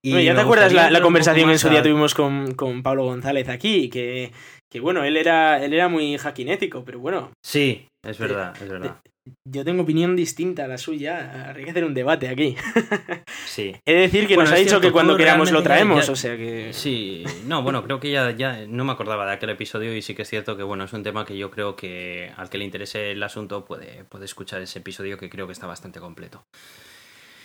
Y 0.00 0.10
Bueno, 0.10 0.24
¿Ya 0.24 0.34
te 0.34 0.40
acuerdas 0.40 0.72
la, 0.72 1.00
conversación 1.00 1.46
que 1.46 1.52
en 1.52 1.58
su 1.58 1.68
día 1.68 1.80
a- 1.80 1.82
tuvimos 1.82 2.14
con, 2.14 2.54
con 2.54 2.82
Pablo 2.82 3.04
González 3.04 3.48
aquí? 3.48 3.90
Que, 3.90 4.32
que 4.70 4.80
bueno, 4.80 5.04
él 5.04 5.16
era, 5.16 5.62
él 5.62 5.72
era 5.74 5.88
muy 5.88 6.16
hacking 6.16 6.48
ético, 6.48 6.82
pero 6.84 6.98
bueno, 6.98 7.30
Sí, 7.44 7.86
es 8.02 8.18
verdad, 8.18 8.54
es 8.60 8.68
verdad. 8.68 9.00
Yo 9.48 9.64
tengo 9.64 9.82
opinión 9.84 10.16
distinta 10.16 10.64
a 10.64 10.68
la 10.68 10.76
suya. 10.78 11.48
Habría 11.48 11.64
que 11.64 11.70
hacer 11.70 11.84
un 11.84 11.94
debate 11.94 12.28
aquí. 12.28 12.56
Sí. 13.46 13.72
He 13.86 13.94
de 13.94 14.00
decir 14.00 14.26
que 14.26 14.34
Bueno, 14.34 14.50
nos 14.50 14.58
ha 14.58 14.60
dicho 14.60 14.80
que 14.80 14.90
cuando 14.90 15.16
queramos 15.16 15.52
lo 15.52 15.62
traemos, 15.62 16.06
ya- 16.06 16.12
o 16.12 16.16
sea 16.16 16.36
que... 16.36 16.72
Sí, 16.72 17.22
no, 17.46 17.62
bueno, 17.62 17.84
creo 17.84 18.00
que 18.00 18.10
ya, 18.10 18.32
ya 18.32 18.66
no 18.66 18.84
me 18.84 18.90
acordaba 18.92 19.24
de 19.26 19.32
aquel 19.32 19.50
episodio 19.50 19.94
y 19.96 20.02
sí 20.02 20.14
que 20.14 20.22
es 20.22 20.28
cierto 20.30 20.56
que, 20.56 20.64
bueno, 20.64 20.82
es 20.84 20.92
un 20.92 21.04
tema 21.04 21.24
que 21.24 21.36
yo 21.38 21.50
creo 21.52 21.76
que 21.76 22.32
al 22.36 22.50
que 22.50 22.58
le 22.58 22.64
interese 22.64 23.12
el 23.12 23.22
asunto 23.22 23.64
puede, 23.64 24.04
puede 24.04 24.24
escuchar 24.24 24.60
ese 24.60 24.80
episodio 24.80 25.18
que 25.18 25.30
creo 25.30 25.46
que 25.46 25.52
está 25.52 25.66
bastante 25.68 26.00
completo. 26.00 26.42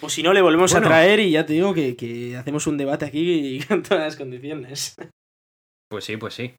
O 0.01 0.09
si 0.09 0.23
no, 0.23 0.33
le 0.33 0.41
volvemos 0.41 0.71
Bueno. 0.71 0.87
a 0.87 0.89
traer 0.89 1.19
y 1.19 1.31
ya 1.31 1.45
te 1.45 1.53
digo 1.53 1.73
que, 1.75 1.95
que 1.95 2.35
hacemos 2.37 2.65
un 2.65 2.77
debate 2.77 3.05
aquí 3.05 3.59
con 3.67 3.83
todas 3.83 4.03
las 4.05 4.15
condiciones. 4.15 4.95
Pues 5.89 6.05
sí, 6.05 6.17
pues 6.17 6.33
sí. 6.33 6.53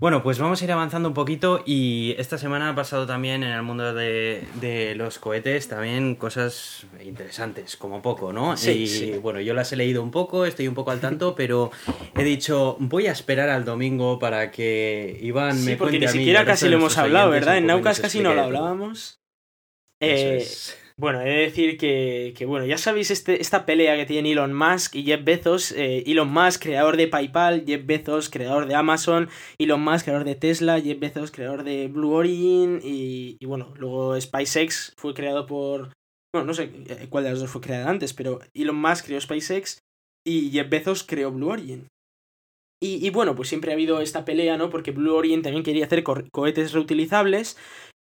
Bueno, 0.00 0.22
pues 0.22 0.38
vamos 0.38 0.60
a 0.60 0.64
ir 0.64 0.72
avanzando 0.72 1.08
un 1.08 1.14
poquito 1.14 1.62
y 1.64 2.14
esta 2.18 2.36
semana 2.36 2.68
ha 2.68 2.74
pasado 2.74 3.06
también 3.06 3.42
en 3.42 3.52
el 3.52 3.62
mundo 3.62 3.94
de, 3.94 4.44
de 4.60 4.94
los 4.96 5.18
cohetes 5.18 5.68
también 5.68 6.14
cosas 6.16 6.84
interesantes, 7.02 7.76
como 7.76 8.02
poco, 8.02 8.30
¿no? 8.32 8.54
Sí, 8.56 8.82
y 8.82 8.86
sí. 8.86 9.10
bueno, 9.12 9.40
yo 9.40 9.54
las 9.54 9.72
he 9.72 9.76
leído 9.76 10.02
un 10.02 10.10
poco, 10.10 10.44
estoy 10.44 10.68
un 10.68 10.74
poco 10.74 10.90
al 10.90 11.00
tanto, 11.00 11.34
pero 11.36 11.70
he 12.18 12.22
dicho, 12.22 12.76
voy 12.80 13.06
a 13.06 13.12
esperar 13.12 13.48
al 13.48 13.64
domingo 13.64 14.18
para 14.18 14.50
que 14.50 15.18
Iván 15.22 15.56
Sí, 15.56 15.70
me 15.70 15.76
porque 15.76 15.98
cuente 15.98 15.98
ni 16.00 16.06
a 16.06 16.12
mí 16.12 16.16
y 16.18 16.20
siquiera 16.20 16.44
casi 16.44 16.68
lo 16.68 16.76
hemos 16.76 16.98
hablado, 16.98 17.30
¿verdad? 17.30 17.56
En 17.56 17.66
Naucas 17.66 17.98
casi 18.00 18.20
no 18.20 18.34
lo 18.34 18.42
hablábamos. 18.42 19.20
Eso 20.00 20.26
Eh, 20.26 20.36
es. 20.38 20.78
Bueno, 20.96 21.20
he 21.22 21.24
de 21.24 21.40
decir 21.42 21.76
que, 21.76 22.34
que, 22.36 22.46
bueno, 22.46 22.66
ya 22.66 22.78
sabéis 22.78 23.10
este, 23.10 23.40
esta 23.42 23.66
pelea 23.66 23.96
que 23.96 24.06
tienen 24.06 24.30
Elon 24.30 24.54
Musk 24.54 24.94
y 24.94 25.02
Jeff 25.02 25.24
Bezos. 25.24 25.72
eh, 25.72 26.04
Elon 26.06 26.32
Musk, 26.32 26.62
creador 26.62 26.96
de 26.96 27.08
PayPal, 27.08 27.64
Jeff 27.66 27.84
Bezos, 27.84 28.30
creador 28.30 28.66
de 28.66 28.76
Amazon, 28.76 29.28
Elon 29.58 29.80
Musk, 29.82 30.04
creador 30.04 30.24
de 30.24 30.36
Tesla, 30.36 30.80
Jeff 30.80 31.00
Bezos, 31.00 31.32
creador 31.32 31.64
de 31.64 31.88
Blue 31.88 32.12
Origin 32.12 32.80
y, 32.82 33.36
y 33.40 33.46
bueno, 33.46 33.74
luego 33.76 34.20
SpaceX 34.20 34.92
fue 34.96 35.14
creado 35.14 35.46
por... 35.46 35.92
Bueno, 36.32 36.46
no 36.46 36.54
sé 36.54 36.70
eh, 36.88 37.06
cuál 37.10 37.24
de 37.24 37.30
las 37.30 37.40
dos 37.40 37.50
fue 37.50 37.60
creada 37.60 37.90
antes, 37.90 38.12
pero 38.14 38.38
Elon 38.54 38.76
Musk 38.76 39.06
creó 39.06 39.20
SpaceX 39.20 39.78
y 40.24 40.50
Jeff 40.52 40.68
Bezos 40.68 41.02
creó 41.02 41.32
Blue 41.32 41.48
Origin. 41.48 41.88
Y, 42.80 43.04
y 43.04 43.10
bueno, 43.10 43.34
pues 43.34 43.48
siempre 43.48 43.72
ha 43.72 43.74
habido 43.74 44.00
esta 44.00 44.24
pelea, 44.24 44.56
¿no? 44.58 44.70
Porque 44.70 44.92
Blue 44.92 45.14
Origin 45.16 45.42
también 45.42 45.64
quería 45.64 45.86
hacer 45.86 46.04
co- 46.04 46.22
cohetes 46.32 46.72
reutilizables 46.72 47.56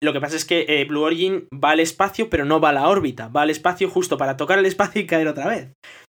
lo 0.05 0.13
que 0.13 0.21
pasa 0.21 0.37
es 0.37 0.45
que 0.45 0.67
eh, 0.69 0.85
Blue 0.85 1.03
Origin 1.03 1.49
va 1.53 1.71
al 1.71 1.81
espacio, 1.81 2.31
pero 2.31 2.45
no 2.45 2.61
va 2.61 2.69
a 2.69 2.75
la 2.75 2.89
órbita. 2.89 3.29
Va 3.29 3.43
al 3.43 3.51
espacio 3.51 3.89
justo 3.89 4.19
para 4.19 4.37
tocar 4.37 4.59
el 4.59 4.67
espacio 4.67 5.01
y 5.01 5.07
caer 5.07 5.29
otra 5.29 5.49
vez. 5.49 5.73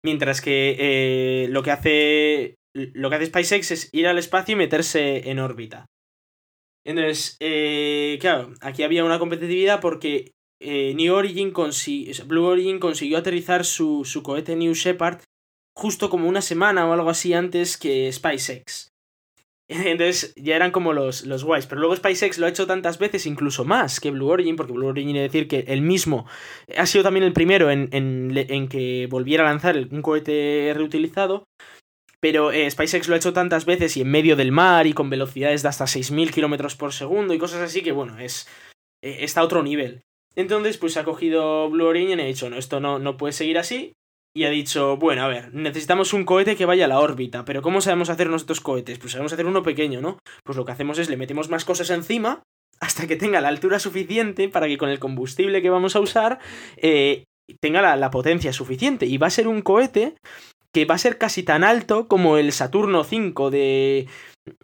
Mientras 0.04 0.40
que 0.40 0.76
eh, 0.78 1.48
lo 1.48 1.62
que 1.62 1.70
hace. 1.70 2.54
Lo 2.74 3.08
que 3.08 3.16
hace 3.16 3.26
SpaceX 3.26 3.70
es 3.70 3.88
ir 3.92 4.06
al 4.06 4.18
espacio 4.18 4.52
y 4.52 4.56
meterse 4.56 5.30
en 5.30 5.38
órbita. 5.38 5.86
Entonces, 6.84 7.38
eh, 7.40 8.18
claro, 8.20 8.52
aquí 8.60 8.82
había 8.82 9.04
una 9.04 9.18
competitividad 9.18 9.80
porque 9.80 10.32
New 10.60 11.14
Origin 11.14 11.54
Blue 12.26 12.44
Origin 12.44 12.78
consiguió 12.78 13.16
aterrizar 13.16 13.64
su, 13.64 14.04
su 14.04 14.22
cohete 14.22 14.56
New 14.56 14.74
Shepard 14.74 15.20
justo 15.74 16.10
como 16.10 16.28
una 16.28 16.42
semana 16.42 16.86
o 16.86 16.92
algo 16.92 17.08
así 17.08 17.32
antes 17.32 17.78
que 17.78 18.12
SpaceX. 18.12 18.90
Entonces 19.84 20.32
ya 20.36 20.56
eran 20.56 20.70
como 20.70 20.92
los, 20.92 21.26
los 21.26 21.44
guays. 21.44 21.66
Pero 21.66 21.80
luego 21.80 21.96
SpaceX 21.96 22.38
lo 22.38 22.46
ha 22.46 22.50
hecho 22.50 22.66
tantas 22.66 22.98
veces, 22.98 23.26
incluso 23.26 23.64
más 23.64 24.00
que 24.00 24.10
Blue 24.10 24.28
Origin, 24.28 24.56
porque 24.56 24.72
Blue 24.72 24.86
Origin, 24.86 25.16
es 25.16 25.32
decir, 25.32 25.48
que 25.48 25.64
el 25.68 25.82
mismo 25.82 26.26
ha 26.76 26.86
sido 26.86 27.04
también 27.04 27.24
el 27.24 27.32
primero 27.32 27.70
en, 27.70 27.88
en, 27.92 28.32
en 28.34 28.68
que 28.68 29.08
volviera 29.10 29.44
a 29.44 29.50
lanzar 29.50 29.76
un 29.90 30.02
cohete 30.02 30.72
reutilizado. 30.74 31.44
Pero 32.20 32.50
eh, 32.50 32.70
SpaceX 32.70 33.08
lo 33.08 33.14
ha 33.14 33.18
hecho 33.18 33.32
tantas 33.32 33.66
veces 33.66 33.96
y 33.96 34.00
en 34.00 34.10
medio 34.10 34.36
del 34.36 34.50
mar 34.50 34.86
y 34.86 34.94
con 34.94 35.10
velocidades 35.10 35.62
de 35.62 35.68
hasta 35.68 35.84
6.000 35.84 36.32
kilómetros 36.32 36.74
por 36.74 36.92
segundo 36.92 37.34
y 37.34 37.38
cosas 37.38 37.60
así 37.60 37.82
que, 37.82 37.92
bueno, 37.92 38.18
es 38.18 38.48
eh, 39.02 39.18
está 39.20 39.40
a 39.40 39.44
otro 39.44 39.62
nivel. 39.62 40.02
Entonces, 40.34 40.78
pues 40.78 40.96
ha 40.96 41.04
cogido 41.04 41.68
Blue 41.70 41.86
Origin 41.86 42.18
y 42.18 42.22
ha 42.22 42.26
dicho, 42.26 42.50
no, 42.50 42.56
esto 42.56 42.80
no, 42.80 42.98
no 42.98 43.16
puede 43.16 43.32
seguir 43.32 43.58
así. 43.58 43.95
Y 44.36 44.44
ha 44.44 44.50
dicho, 44.50 44.98
bueno, 44.98 45.22
a 45.22 45.28
ver, 45.28 45.54
necesitamos 45.54 46.12
un 46.12 46.26
cohete 46.26 46.56
que 46.56 46.66
vaya 46.66 46.84
a 46.84 46.88
la 46.88 47.00
órbita, 47.00 47.46
pero 47.46 47.62
¿cómo 47.62 47.80
sabemos 47.80 48.10
hacer 48.10 48.28
nosotros 48.28 48.60
cohetes? 48.60 48.98
Pues 48.98 49.12
sabemos 49.12 49.32
hacer 49.32 49.46
uno 49.46 49.62
pequeño, 49.62 50.02
¿no? 50.02 50.18
Pues 50.44 50.58
lo 50.58 50.66
que 50.66 50.72
hacemos 50.72 50.98
es 50.98 51.08
le 51.08 51.16
metemos 51.16 51.48
más 51.48 51.64
cosas 51.64 51.88
encima 51.88 52.42
hasta 52.78 53.06
que 53.06 53.16
tenga 53.16 53.40
la 53.40 53.48
altura 53.48 53.78
suficiente 53.78 54.50
para 54.50 54.66
que 54.66 54.76
con 54.76 54.90
el 54.90 54.98
combustible 54.98 55.62
que 55.62 55.70
vamos 55.70 55.96
a 55.96 56.00
usar 56.00 56.38
eh, 56.76 57.24
tenga 57.62 57.80
la, 57.80 57.96
la 57.96 58.10
potencia 58.10 58.52
suficiente. 58.52 59.06
Y 59.06 59.16
va 59.16 59.28
a 59.28 59.30
ser 59.30 59.48
un 59.48 59.62
cohete 59.62 60.16
que 60.70 60.84
va 60.84 60.96
a 60.96 60.98
ser 60.98 61.16
casi 61.16 61.42
tan 61.42 61.64
alto 61.64 62.06
como 62.06 62.36
el 62.36 62.52
Saturno 62.52 63.04
5 63.04 63.50
de, 63.50 64.06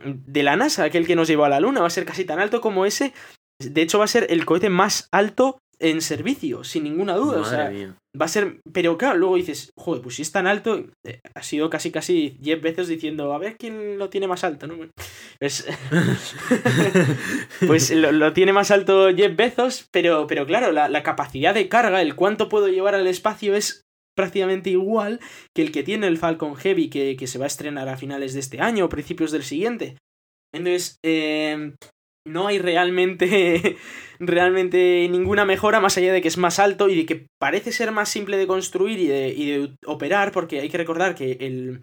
de 0.05 0.43
la 0.43 0.55
NASA, 0.55 0.85
aquel 0.85 1.07
que 1.07 1.17
nos 1.17 1.29
llevó 1.29 1.47
a 1.47 1.49
la 1.49 1.61
Luna. 1.61 1.81
Va 1.81 1.87
a 1.87 1.91
ser 1.91 2.05
casi 2.05 2.27
tan 2.27 2.41
alto 2.41 2.61
como 2.61 2.85
ese. 2.85 3.15
De 3.59 3.81
hecho, 3.81 3.99
va 3.99 4.05
a 4.05 4.09
ser 4.09 4.27
el 4.29 4.45
cohete 4.45 4.69
más 4.69 5.09
alto 5.13 5.62
en 5.83 6.01
servicio, 6.01 6.65
sin 6.65 6.85
ninguna 6.85 7.17
duda. 7.17 7.41
o 7.41 7.45
sea, 7.45 7.69
mía. 7.71 7.97
va 8.19 8.27
a 8.27 8.29
ser. 8.29 8.61
Pero 8.73 8.97
claro, 8.97 9.19
luego 9.19 9.37
dices, 9.37 9.73
joder, 9.77 10.01
pues 10.01 10.15
si 10.15 10.23
es 10.23 10.31
tan 10.33 10.47
alto, 10.47 10.87
eh, 11.05 11.21
ha 11.35 11.43
sido 11.43 11.69
casi 11.69 11.91
casi 11.91 12.37
10 12.41 12.63
veces 12.63 12.89
diciendo, 12.89 13.35
a 13.35 13.39
ver 13.39 13.57
quién 13.59 13.99
lo 13.99 14.09
tiene 14.09 14.29
más 14.29 14.45
alto, 14.45 14.67
¿no? 14.67 14.77
Pues, 15.41 15.67
pues 17.67 17.91
lo, 17.91 18.13
lo 18.13 18.33
tiene 18.33 18.53
más 18.53 18.71
alto 18.71 19.15
Jeff 19.15 19.35
Bezos, 19.37 19.89
pero, 19.91 20.27
pero 20.29 20.47
claro, 20.47 20.71
la, 20.71 20.89
la 20.89 21.03
capacidad 21.03 21.53
de 21.53 21.69
carga, 21.69 22.01
el 22.01 22.15
cuánto 22.15 22.49
puedo 22.49 22.69
llevar 22.69 22.95
al 22.95 23.09
espacio 23.09 23.55
es 23.57 23.83
prácticamente 24.15 24.71
igual 24.71 25.21
que 25.55 25.63
el 25.63 25.73
que 25.73 25.83
tiene 25.83 26.07
el 26.07 26.19
Falcon 26.19 26.55
Heavy 26.55 26.91
que, 26.91 27.17
que 27.17 27.27
se 27.27 27.39
va 27.39 27.47
a 27.47 27.49
estrenar 27.49 27.89
a 27.89 27.97
finales 27.97 28.35
de 28.35 28.41
este 28.41 28.61
año 28.61 28.85
o 28.85 28.89
principios 28.89 29.33
del 29.33 29.43
siguiente. 29.43 29.97
Entonces, 30.55 30.97
eh, 31.03 31.75
no 32.27 32.47
hay 32.47 32.59
realmente, 32.59 33.77
realmente 34.19 35.09
ninguna 35.11 35.45
mejora 35.45 35.81
más 35.81 35.97
allá 35.97 36.13
de 36.13 36.23
que 36.23 36.29
es 36.29 36.39
más 36.39 36.59
alto 36.59 36.89
y 36.89 36.97
de 36.97 37.07
que 37.07 37.27
parece 37.41 37.73
ser 37.73 37.93
más 37.93 38.09
simple 38.09 38.37
de 38.37 38.47
construir 38.47 38.99
y 38.99 39.07
de, 39.07 39.29
y 39.29 39.51
de 39.51 39.75
operar, 39.87 40.33
porque 40.33 40.61
hay 40.61 40.69
que 40.69 40.79
recordar 40.79 41.15
que 41.15 41.33
el, 41.41 41.83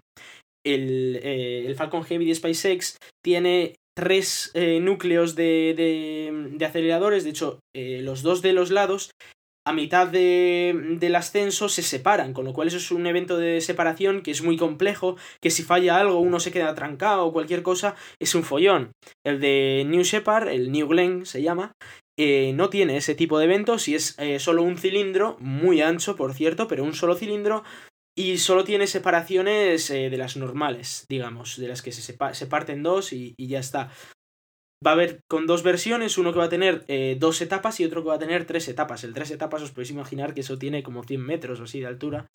el, 0.64 1.20
eh, 1.22 1.64
el 1.66 1.74
Falcon 1.74 2.04
Heavy 2.04 2.26
de 2.26 2.34
SpaceX 2.34 2.96
tiene 3.24 3.74
tres 3.96 4.50
eh, 4.54 4.80
núcleos 4.80 5.34
de, 5.34 5.74
de, 5.76 6.50
de 6.52 6.64
aceleradores, 6.64 7.24
de 7.24 7.30
hecho, 7.30 7.60
eh, 7.74 8.00
los 8.02 8.22
dos 8.22 8.40
de 8.42 8.52
los 8.52 8.70
lados 8.70 9.10
a 9.66 9.72
mitad 9.72 10.08
de, 10.08 10.96
del 10.98 11.16
ascenso 11.16 11.68
se 11.68 11.82
separan, 11.82 12.32
con 12.32 12.44
lo 12.44 12.52
cual 12.52 12.68
eso 12.68 12.78
es 12.78 12.90
un 12.90 13.06
evento 13.06 13.36
de 13.36 13.60
separación 13.60 14.22
que 14.22 14.30
es 14.30 14.42
muy 14.42 14.56
complejo, 14.56 15.16
que 15.40 15.50
si 15.50 15.62
falla 15.62 15.98
algo 15.98 16.18
uno 16.18 16.40
se 16.40 16.50
queda 16.50 16.74
trancado 16.74 17.26
o 17.26 17.32
cualquier 17.32 17.62
cosa, 17.62 17.94
es 18.18 18.34
un 18.34 18.42
follón. 18.42 18.92
El 19.24 19.40
de 19.40 19.84
New 19.86 20.02
Shepard, 20.02 20.48
el 20.48 20.72
New 20.72 20.88
Glenn 20.88 21.26
se 21.26 21.42
llama, 21.42 21.72
eh, 22.18 22.52
no 22.54 22.70
tiene 22.70 22.96
ese 22.96 23.14
tipo 23.14 23.38
de 23.38 23.44
eventos 23.44 23.88
y 23.88 23.94
es 23.94 24.18
eh, 24.18 24.38
solo 24.38 24.62
un 24.62 24.78
cilindro, 24.78 25.36
muy 25.40 25.82
ancho 25.82 26.16
por 26.16 26.34
cierto, 26.34 26.66
pero 26.66 26.84
un 26.84 26.94
solo 26.94 27.14
cilindro 27.14 27.62
y 28.16 28.38
solo 28.38 28.64
tiene 28.64 28.86
separaciones 28.86 29.90
eh, 29.90 30.10
de 30.10 30.18
las 30.18 30.36
normales, 30.36 31.06
digamos, 31.08 31.58
de 31.58 31.68
las 31.68 31.82
que 31.82 31.92
se, 31.92 32.02
se 32.02 32.46
parten 32.46 32.82
dos 32.82 33.12
y 33.12 33.34
ya 33.38 33.60
está. 33.60 33.90
Va 34.84 34.92
a 34.92 34.94
haber 34.94 35.20
con 35.28 35.46
dos 35.46 35.62
versiones, 35.62 36.16
uno 36.16 36.32
que 36.32 36.38
va 36.38 36.46
a 36.46 36.50
tener 36.50 36.84
eh, 36.88 37.16
dos 37.18 37.42
etapas 37.42 37.78
y 37.80 37.84
otro 37.84 38.02
que 38.02 38.08
va 38.08 38.14
a 38.14 38.20
tener 38.20 38.46
tres 38.46 38.66
etapas. 38.68 39.04
El 39.04 39.12
tres 39.12 39.30
etapas 39.30 39.60
os 39.60 39.72
podéis 39.72 39.90
imaginar 39.90 40.32
que 40.32 40.40
eso 40.40 40.58
tiene 40.58 40.82
como 40.82 41.02
100 41.02 41.20
metros 41.20 41.60
o 41.60 41.64
así 41.64 41.80
de 41.80 41.86
altura. 41.86 42.26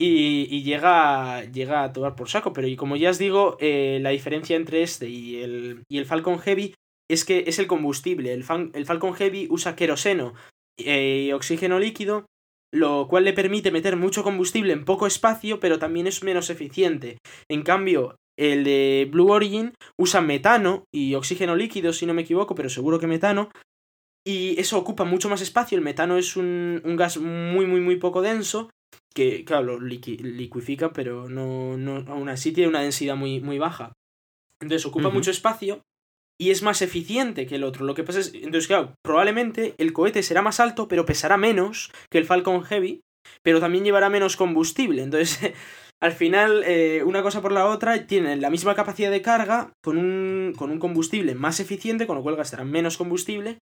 Y, 0.00 0.48
y 0.50 0.62
llega, 0.64 1.44
llega 1.44 1.84
a 1.84 1.92
tomar 1.92 2.16
por 2.16 2.28
saco. 2.28 2.52
Pero 2.52 2.66
y 2.66 2.74
como 2.74 2.96
ya 2.96 3.10
os 3.10 3.18
digo, 3.18 3.56
eh, 3.60 3.98
la 4.02 4.10
diferencia 4.10 4.56
entre 4.56 4.82
este 4.82 5.08
y 5.08 5.42
el, 5.42 5.82
y 5.88 5.98
el 5.98 6.06
Falcon 6.06 6.40
Heavy 6.40 6.74
es 7.08 7.24
que 7.24 7.44
es 7.46 7.58
el 7.58 7.66
combustible. 7.66 8.32
El, 8.32 8.44
Falcon 8.44 9.14
Heavy 9.14 9.46
usa 9.50 9.76
queroseno 9.76 10.34
y 10.76 11.32
oxígeno 11.32 11.78
líquido, 11.78 12.26
lo 12.72 13.08
cual 13.08 13.24
le 13.24 13.32
permite 13.32 13.70
meter 13.70 13.96
mucho 13.96 14.22
combustible 14.22 14.72
en 14.72 14.84
poco 14.84 15.06
espacio, 15.06 15.58
pero 15.58 15.78
también 15.78 16.06
es 16.06 16.22
menos 16.22 16.50
eficiente. 16.50 17.18
En 17.48 17.62
cambio, 17.62 18.16
el 18.38 18.64
de 18.64 19.08
Blue 19.10 19.30
Origin 19.30 19.72
usa 19.98 20.20
metano 20.20 20.84
y 20.94 21.14
oxígeno 21.14 21.56
líquido, 21.56 21.92
si 21.92 22.06
no 22.06 22.14
me 22.14 22.22
equivoco, 22.22 22.54
pero 22.54 22.68
seguro 22.68 22.98
que 22.98 23.06
metano. 23.06 23.50
Y 24.26 24.58
eso 24.60 24.78
ocupa 24.78 25.04
mucho 25.04 25.28
más 25.28 25.40
espacio. 25.40 25.76
El 25.76 25.84
metano 25.84 26.18
es 26.18 26.36
un, 26.36 26.80
un 26.84 26.96
gas 26.96 27.18
muy, 27.18 27.66
muy, 27.66 27.80
muy 27.80 27.96
poco 27.96 28.22
denso. 28.22 28.70
Que, 29.14 29.44
claro, 29.44 29.64
lo 29.64 29.78
liqui- 29.80 30.20
liquifica, 30.20 30.92
pero 30.92 31.28
no, 31.28 31.76
no, 31.76 32.04
aún 32.12 32.28
así 32.28 32.52
tiene 32.52 32.68
una 32.68 32.80
densidad 32.82 33.16
muy, 33.16 33.40
muy 33.40 33.58
baja. 33.58 33.92
Entonces 34.60 34.86
ocupa 34.86 35.08
mucho 35.10 35.30
espacio 35.30 35.82
y 36.40 36.50
es 36.50 36.62
más 36.62 36.82
eficiente 36.82 37.46
que 37.46 37.56
el 37.56 37.64
otro. 37.64 37.84
Lo 37.86 37.94
que 37.94 38.04
pasa 38.04 38.20
es, 38.20 38.32
entonces, 38.34 38.66
claro, 38.66 38.94
probablemente 39.04 39.74
el 39.78 39.92
cohete 39.92 40.22
será 40.22 40.42
más 40.42 40.60
alto, 40.60 40.88
pero 40.88 41.06
pesará 41.06 41.36
menos 41.36 41.90
que 42.10 42.18
el 42.18 42.24
Falcon 42.26 42.62
Heavy, 42.62 43.00
pero 43.42 43.60
también 43.60 43.84
llevará 43.84 44.08
menos 44.10 44.36
combustible. 44.36 45.02
Entonces, 45.02 45.52
al 46.00 46.12
final, 46.12 46.62
eh, 46.64 47.02
una 47.04 47.22
cosa 47.22 47.42
por 47.42 47.52
la 47.52 47.66
otra, 47.66 48.06
tienen 48.06 48.40
la 48.40 48.50
misma 48.50 48.74
capacidad 48.74 49.10
de 49.10 49.22
carga 49.22 49.72
con 49.82 49.98
un, 49.98 50.54
con 50.56 50.70
un 50.70 50.78
combustible 50.78 51.34
más 51.34 51.60
eficiente, 51.60 52.06
con 52.06 52.16
lo 52.16 52.22
cual 52.22 52.36
gastarán 52.36 52.70
menos 52.70 52.96
combustible, 52.96 53.58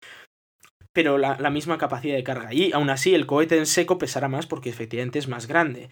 pero 0.93 1.17
la, 1.17 1.38
la 1.39 1.49
misma 1.49 1.77
capacidad 1.77 2.15
de 2.15 2.23
carga. 2.23 2.53
Y 2.53 2.71
aún 2.71 2.89
así, 2.89 3.13
el 3.13 3.25
cohete 3.25 3.57
en 3.57 3.65
seco 3.65 3.97
pesará 3.97 4.27
más 4.27 4.47
porque 4.47 4.69
efectivamente 4.69 5.19
es 5.19 5.27
más 5.27 5.47
grande. 5.47 5.89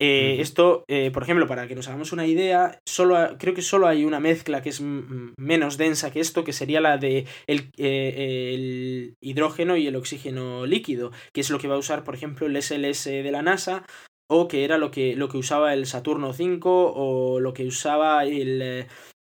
Eh. 0.00 0.40
Esto, 0.40 0.84
eh, 0.86 1.10
por 1.10 1.24
ejemplo, 1.24 1.48
para 1.48 1.66
que 1.66 1.74
nos 1.74 1.88
hagamos 1.88 2.12
una 2.12 2.26
idea, 2.26 2.78
solo 2.86 3.36
creo 3.38 3.52
que 3.52 3.62
solo 3.62 3.88
hay 3.88 4.04
una 4.04 4.20
mezcla 4.20 4.62
que 4.62 4.68
es 4.68 4.80
menos 4.80 5.76
densa 5.76 6.12
que 6.12 6.20
esto, 6.20 6.44
que 6.44 6.52
sería 6.52 6.80
la 6.80 6.98
de 6.98 7.26
el, 7.48 7.70
eh, 7.78 8.54
el 8.54 9.14
hidrógeno 9.20 9.76
y 9.76 9.88
el 9.88 9.96
oxígeno 9.96 10.66
líquido, 10.66 11.10
que 11.34 11.40
es 11.40 11.50
lo 11.50 11.58
que 11.58 11.66
va 11.66 11.74
a 11.74 11.78
usar, 11.78 12.04
por 12.04 12.14
ejemplo, 12.14 12.46
el 12.46 12.62
SLS 12.62 13.04
de 13.06 13.30
la 13.32 13.42
NASA, 13.42 13.84
o 14.30 14.48
que 14.48 14.64
era 14.64 14.78
lo 14.78 14.90
que, 14.90 15.16
lo 15.16 15.28
que 15.28 15.38
usaba 15.38 15.74
el 15.74 15.86
Saturno 15.86 16.32
5, 16.32 16.92
o 16.94 17.40
lo 17.40 17.54
que 17.54 17.66
usaba 17.66 18.24
el, 18.24 18.60
eh, 18.62 18.86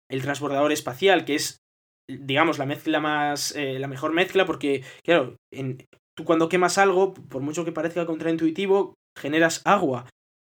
el 0.09 0.21
transbordador 0.21 0.71
espacial, 0.71 1.25
que 1.25 1.35
es, 1.35 1.57
digamos, 2.09 2.59
la 2.59 2.65
mezcla 2.65 2.99
más. 2.99 3.55
eh, 3.55 3.79
la 3.79 3.87
mejor 3.87 4.13
mezcla, 4.13 4.45
porque, 4.45 4.83
claro, 5.03 5.37
en, 5.51 5.85
tú 6.15 6.25
cuando 6.25 6.49
quemas 6.49 6.77
algo, 6.77 7.13
por 7.13 7.41
mucho 7.41 7.65
que 7.65 7.71
parezca 7.71 8.05
contraintuitivo, 8.05 8.95
generas 9.17 9.61
agua. 9.65 10.09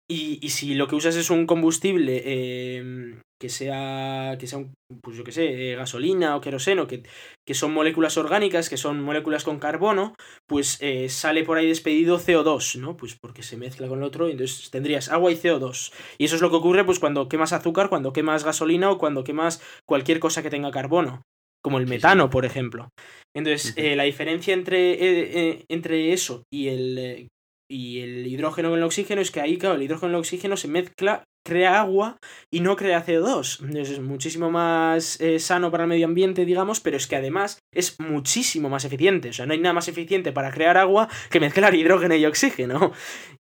Y, 0.09 0.39
y 0.45 0.51
si 0.51 0.75
lo 0.75 0.87
que 0.87 0.97
usas 0.97 1.17
es 1.17 1.31
un 1.31 1.47
combustible 1.47 2.23
eh, 2.25 3.21
que 3.45 3.51
sea, 3.51 4.39
que 4.39 4.47
sea 4.47 4.65
pues 5.03 5.19
yo 5.19 5.23
que 5.23 5.31
sé, 5.31 5.73
eh, 5.73 5.77
gasolina 5.77 6.35
o 6.35 6.41
queroseno, 6.41 6.87
que, 6.87 7.03
que, 7.47 7.53
son 7.53 7.75
moléculas 7.75 8.17
orgánicas, 8.17 8.71
que 8.71 8.79
son 8.79 9.03
moléculas 9.03 9.45
con 9.45 9.59
carbono, 9.59 10.15
pues 10.49 10.79
eh, 10.81 11.11
sale 11.11 11.45
por 11.45 11.59
ahí 11.59 11.69
despedido 11.69 12.19
CO2, 12.19 12.81
¿no? 12.81 12.97
Pues 12.97 13.19
porque 13.21 13.43
se 13.43 13.59
mezcla 13.59 13.87
con 13.87 13.99
el 13.99 14.05
otro, 14.05 14.29
y 14.29 14.33
entonces 14.33 14.71
tendrías 14.71 15.11
agua 15.11 15.31
y 15.31 15.37
CO2. 15.37 15.93
Y 16.17 16.25
eso 16.25 16.37
es 16.37 16.41
lo 16.41 16.49
que 16.49 16.57
ocurre 16.57 16.85
pues 16.85 17.01
cuando 17.01 17.29
quemas 17.29 17.53
azúcar, 17.53 17.91
cuando 17.91 18.15
quemas 18.15 18.45
gasolina 18.45 18.91
o 18.91 18.97
cuando 18.97 19.25
quemas 19.25 19.61
cualquier 19.87 20.21
cosa 20.21 20.43
que 20.43 20.49
tenga 20.49 20.71
carbono, 20.71 21.21
como 21.63 21.77
el 21.77 21.87
metano, 21.87 22.31
por 22.31 22.47
ejemplo. 22.47 22.89
Entonces, 23.37 23.75
la 23.77 24.05
diferencia 24.05 24.55
entre, 24.55 25.67
entre 25.69 26.15
eso 26.15 26.45
y 26.51 26.69
el 26.69 27.29
y 27.71 28.01
el 28.01 28.27
hidrógeno 28.27 28.71
con 28.71 28.79
el 28.79 28.85
oxígeno 28.85 29.21
es 29.21 29.31
que 29.31 29.41
ahí, 29.41 29.59
claro, 29.59 29.77
el 29.77 29.83
hidrógeno 29.83 30.01
con 30.01 30.11
el 30.11 30.21
oxígeno 30.21 30.57
se 30.57 30.69
mezcla, 30.69 31.25
crea 31.45 31.81
agua 31.81 32.19
y 32.51 32.61
no 32.61 32.77
crea 32.77 33.05
CO2. 33.05 33.61
Entonces 33.61 33.91
es 33.91 34.01
muchísimo 34.01 34.51
más 34.51 35.21
eh, 35.21 35.39
sano 35.39 35.71
para 35.71 35.85
el 35.85 35.89
medio 35.89 36.07
ambiente, 36.07 36.45
digamos, 36.45 36.81
pero 36.81 36.97
es 36.97 37.07
que 37.07 37.17
además 37.17 37.59
es 37.73 37.97
muchísimo 38.01 38.69
más 38.69 38.85
eficiente. 38.85 39.29
O 39.29 39.33
sea, 39.33 39.47
no 39.47 39.53
hay 39.53 39.61
nada 39.61 39.75
más 39.75 39.89
eficiente 39.89 40.33
para 40.33 40.51
crear 40.51 40.77
agua 40.77 41.09
que 41.31 41.41
mezclar 41.41 41.75
hidrógeno 41.75 42.15
y 42.15 42.27
oxígeno. 42.27 42.93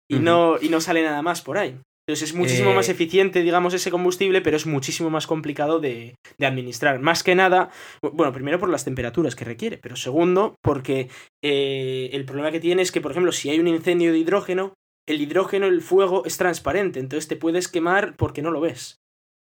Y, 0.10 0.20
no, 0.20 0.58
y 0.62 0.70
no 0.70 0.82
sale 0.82 1.02
nada 1.02 1.22
más 1.22 1.42
por 1.42 1.58
ahí. 1.58 1.78
Entonces 2.06 2.30
es 2.30 2.36
muchísimo 2.36 2.74
más 2.74 2.90
eh, 2.90 2.92
eficiente, 2.92 3.42
digamos, 3.44 3.74
ese 3.74 3.90
combustible, 3.90 4.42
pero 4.42 4.58
es 4.58 4.66
muchísimo 4.66 5.10
más 5.10 5.26
complicado 5.26 5.80
de, 5.80 6.16
administrar. 6.42 7.00
Más 7.00 7.24
que 7.24 7.34
nada, 7.34 7.70
bueno, 8.02 8.34
primero 8.34 8.60
por 8.60 8.68
las 8.68 8.84
temperaturas 8.84 9.36
que 9.36 9.46
requiere, 9.46 9.78
pero 9.78 9.96
segundo, 9.96 10.56
porque 10.62 11.08
eh, 11.42 12.10
el 12.12 12.26
problema 12.26 12.52
que 12.52 12.60
tiene 12.60 12.82
es 12.82 12.92
que, 12.92 13.00
por 13.00 13.12
ejemplo, 13.12 13.32
si 13.32 13.50
hay 13.50 13.60
un 13.60 13.70
incendio 13.70 14.12
de 14.12 14.18
hidrógeno, 14.18 14.74
el 15.08 15.22
hidrógeno, 15.22 15.68
el 15.68 15.82
fuego 15.82 16.24
es 16.26 16.38
transparente, 16.38 17.00
entonces 17.00 17.28
te 17.28 17.36
puedes 17.36 17.68
quemar 17.68 18.16
porque 18.16 18.42
no 18.42 18.52
lo 18.52 18.62
ves. 18.62 19.00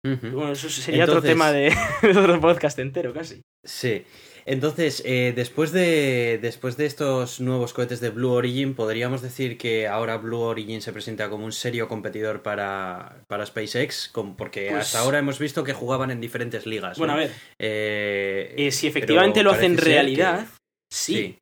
Bueno, 0.02 0.52
eso 0.52 0.68
sería 0.70 1.04
otro 1.04 1.20
tema 1.20 1.52
de 1.52 1.72
otro 2.16 2.40
podcast 2.40 2.78
entero, 2.78 3.12
casi. 3.12 3.42
Sí. 3.64 4.04
Entonces, 4.46 5.02
eh, 5.04 5.34
después, 5.36 5.72
de, 5.72 6.38
después 6.40 6.78
de 6.78 6.86
estos 6.86 7.38
nuevos 7.38 7.74
cohetes 7.74 8.00
de 8.00 8.08
Blue 8.08 8.30
Origin, 8.30 8.74
podríamos 8.74 9.20
decir 9.20 9.58
que 9.58 9.86
ahora 9.86 10.16
Blue 10.16 10.38
Origin 10.38 10.80
se 10.80 10.90
presenta 10.90 11.28
como 11.28 11.44
un 11.44 11.52
serio 11.52 11.86
competidor 11.86 12.40
para, 12.42 13.24
para 13.26 13.44
SpaceX, 13.44 14.10
porque 14.38 14.68
pues 14.70 14.86
hasta 14.86 15.00
ahora 15.00 15.18
hemos 15.18 15.38
visto 15.38 15.64
que 15.64 15.74
jugaban 15.74 16.10
en 16.10 16.22
diferentes 16.22 16.64
ligas. 16.64 16.96
Bueno, 16.96 17.12
a 17.12 17.16
ver. 17.16 17.30
Eh, 17.58 18.54
eh, 18.56 18.70
si 18.70 18.86
efectivamente 18.86 19.42
lo 19.42 19.50
hacen 19.50 19.76
realidad, 19.76 20.46
sí. 20.90 21.36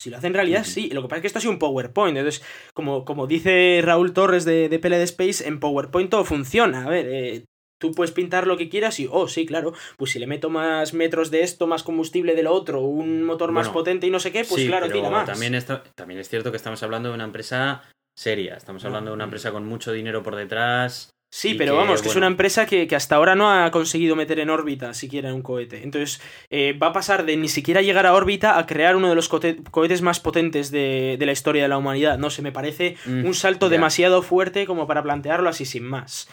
Si 0.00 0.08
lo 0.08 0.16
hacen 0.16 0.32
realidad, 0.32 0.64
sí. 0.64 0.88
Lo 0.88 1.02
que 1.02 1.08
pasa 1.08 1.16
es 1.18 1.20
que 1.20 1.26
esto 1.26 1.38
ha 1.38 1.42
sido 1.42 1.52
un 1.52 1.58
PowerPoint. 1.58 2.16
Entonces, 2.16 2.42
como, 2.72 3.04
como 3.04 3.26
dice 3.26 3.80
Raúl 3.84 4.14
Torres 4.14 4.46
de, 4.46 4.70
de 4.70 4.78
PLD 4.78 5.02
Space, 5.02 5.46
en 5.46 5.60
PowerPoint 5.60 6.10
todo 6.10 6.24
funciona. 6.24 6.84
A 6.84 6.88
ver, 6.88 7.44
tú 7.80 7.92
puedes 7.92 8.12
pintar 8.12 8.46
lo 8.46 8.56
que 8.56 8.68
quieras 8.68 8.98
y, 9.00 9.08
oh, 9.10 9.28
sí, 9.28 9.46
claro, 9.46 9.74
pues 9.96 10.12
si 10.12 10.18
le 10.18 10.26
meto 10.26 10.48
más 10.50 10.94
metros 10.94 11.30
de 11.30 11.42
esto, 11.42 11.66
más 11.66 11.82
combustible 11.82 12.34
de 12.34 12.42
lo 12.42 12.52
otro, 12.52 12.80
un 12.80 13.24
motor 13.24 13.52
más 13.52 13.68
potente 13.68 14.06
y 14.06 14.10
no 14.10 14.20
sé 14.20 14.32
qué, 14.32 14.44
pues 14.44 14.64
claro, 14.66 14.88
tira 14.88 15.10
más. 15.10 15.26
También, 15.26 15.58
también 15.94 16.20
es 16.20 16.28
cierto 16.28 16.50
que 16.50 16.56
estamos 16.56 16.82
hablando 16.82 17.08
de 17.08 17.14
una 17.14 17.24
empresa 17.24 17.82
seria, 18.16 18.56
estamos 18.56 18.84
hablando 18.84 19.10
de 19.10 19.14
una 19.14 19.24
empresa 19.24 19.50
con 19.50 19.66
mucho 19.66 19.92
dinero 19.92 20.22
por 20.22 20.36
detrás. 20.36 21.10
Sí, 21.32 21.54
pero 21.54 21.76
vamos, 21.76 22.02
que 22.02 22.08
es 22.08 22.16
una 22.16 22.26
empresa 22.26 22.66
que, 22.66 22.88
hasta 22.94 23.14
ahora 23.14 23.36
no 23.36 23.50
ha 23.50 23.70
conseguido 23.70 24.16
meter 24.16 24.40
en 24.40 24.50
órbita 24.50 24.94
siquiera 24.94 25.32
un 25.32 25.42
cohete. 25.42 25.84
Entonces, 25.84 26.20
eh, 26.50 26.72
va 26.72 26.88
a 26.88 26.92
pasar 26.92 27.24
de 27.24 27.36
ni 27.36 27.48
siquiera 27.48 27.82
llegar 27.82 28.04
a 28.06 28.14
órbita 28.14 28.58
a 28.58 28.66
crear 28.66 28.96
uno 28.96 29.08
de 29.08 29.14
los 29.14 29.28
cohetes 29.28 30.02
más 30.02 30.18
potentes 30.18 30.72
de, 30.72 31.16
la 31.20 31.32
historia 31.32 31.62
de 31.62 31.68
la 31.68 31.78
humanidad. 31.78 32.18
No 32.18 32.30
sé, 32.30 32.42
me 32.42 32.50
parece 32.50 32.96
mm, 33.06 33.24
un 33.24 33.34
salto 33.34 33.68
demasiado 33.68 34.22
fuerte 34.22 34.66
como 34.66 34.88
para 34.88 35.04
plantearlo 35.04 35.48
así 35.48 35.64
sin 35.64 35.84
más. 35.84 36.28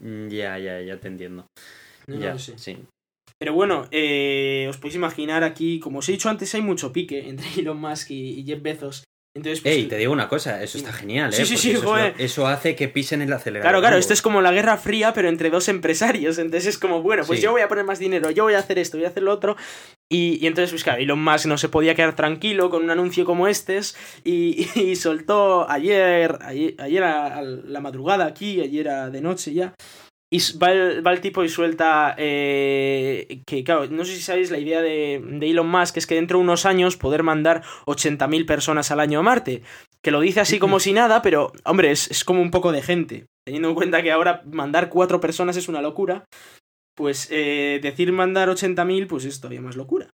Mm, 0.00 0.28
ya, 0.28 0.58
ya, 0.58 0.80
ya 0.80 0.98
te 0.98 1.06
entiendo. 1.06 1.46
ya, 2.08 2.36
sí. 2.36 2.76
Pero 3.42 3.54
bueno, 3.54 3.88
eh, 3.90 4.66
os 4.68 4.76
podéis 4.76 4.94
imaginar 4.94 5.42
aquí, 5.42 5.80
como 5.80 5.98
os 5.98 6.08
he 6.08 6.12
dicho 6.12 6.28
antes, 6.28 6.54
hay 6.54 6.62
mucho 6.62 6.92
pique 6.92 7.28
entre 7.28 7.46
Elon 7.58 7.76
Musk 7.76 8.10
y, 8.10 8.44
Jeff 8.44 8.62
Bezos. 8.62 9.02
Entonces, 9.34 9.62
pues, 9.62 9.74
Ey, 9.74 9.86
te 9.86 9.96
digo 9.96 10.12
una 10.12 10.28
cosa, 10.28 10.62
eso 10.62 10.76
está 10.76 10.92
genial, 10.92 11.32
¿eh? 11.32 11.36
Sí, 11.36 11.46
sí, 11.46 11.56
sí, 11.56 11.74
eso, 12.18 12.46
hace 12.46 12.76
que 12.76 12.88
pisen 12.88 13.22
el 13.22 13.32
acelerador. 13.32 13.62
Claro, 13.62 13.80
claro, 13.80 13.96
esto 13.96 14.12
es 14.12 14.20
como 14.20 14.42
la 14.42 14.52
guerra 14.52 14.76
fría, 14.76 15.14
pero 15.14 15.30
entre 15.30 15.48
dos 15.48 15.68
empresarios. 15.68 16.36
Entonces 16.36 16.74
es 16.74 16.78
como, 16.78 17.00
bueno, 17.00 17.24
pues 17.26 17.40
yo 17.40 17.50
voy 17.50 17.62
a 17.62 17.68
poner 17.68 17.86
más 17.86 17.98
dinero, 17.98 18.30
yo 18.30 18.44
voy 18.44 18.54
a 18.54 18.58
hacer 18.58 18.78
esto, 18.78 18.98
voy 18.98 19.06
a 19.06 19.08
hacer 19.08 19.22
lo 19.22 19.32
otro. 19.32 19.56
Y, 20.10 20.46
entonces, 20.46 20.70
pues 20.70 20.84
claro, 20.84 21.00
Elon 21.00 21.24
Musk 21.24 21.46
no 21.46 21.56
se 21.56 21.70
podía 21.70 21.94
quedar 21.94 22.14
tranquilo 22.14 22.68
con 22.68 22.82
un 22.82 22.90
anuncio 22.90 23.24
como 23.24 23.48
este 23.48 23.80
y, 24.22 24.68
y 24.78 24.96
soltó 24.96 25.68
ayer, 25.70 26.38
ayer, 26.42 26.74
ayer 26.78 27.02
a, 27.02 27.40
la 27.40 27.80
madrugada 27.80 28.26
aquí, 28.26 28.60
ayer 28.60 28.90
a 28.90 29.08
de 29.08 29.22
noche 29.22 29.54
ya, 29.54 29.74
y 30.32 30.40
va 30.56 30.72
el, 30.72 31.20
tipo 31.20 31.44
y 31.44 31.50
suelta 31.50 32.14
eh, 32.16 33.42
que, 33.46 33.62
claro, 33.64 33.86
no 33.88 34.02
sé 34.06 34.16
si 34.16 34.22
sabéis 34.22 34.50
la 34.50 34.56
idea 34.56 34.80
de, 34.80 35.16
Elon 35.42 35.68
Musk, 35.68 35.98
es 35.98 36.06
que 36.06 36.14
dentro 36.14 36.38
de 36.38 36.44
unos 36.44 36.64
años 36.64 36.96
poder 36.96 37.22
mandar 37.22 37.62
80.000 37.84 38.46
personas 38.46 38.90
al 38.90 39.00
año 39.00 39.18
a 39.18 39.22
Marte. 39.22 39.62
Que 40.02 40.10
lo 40.10 40.20
dice 40.20 40.40
así 40.40 40.58
como 40.58 40.80
si 40.80 40.94
nada, 40.94 41.20
pero, 41.20 41.52
hombre, 41.66 41.90
es, 41.90 42.10
es 42.10 42.24
como 42.24 42.40
un 42.40 42.50
poco 42.50 42.72
de 42.72 42.80
gente. 42.80 43.26
Teniendo 43.44 43.68
en 43.68 43.74
cuenta 43.74 44.02
que 44.02 44.10
ahora 44.10 44.42
mandar 44.50 44.88
cuatro 44.88 45.20
personas 45.20 45.58
es 45.58 45.68
una 45.68 45.82
locura, 45.82 46.24
pues 46.96 47.28
eh, 47.30 47.80
decir 47.82 48.10
mandar 48.12 48.48
80.000, 48.48 49.08
pues 49.08 49.26
es 49.26 49.38
todavía 49.38 49.60
más 49.60 49.76
locura. 49.76 50.08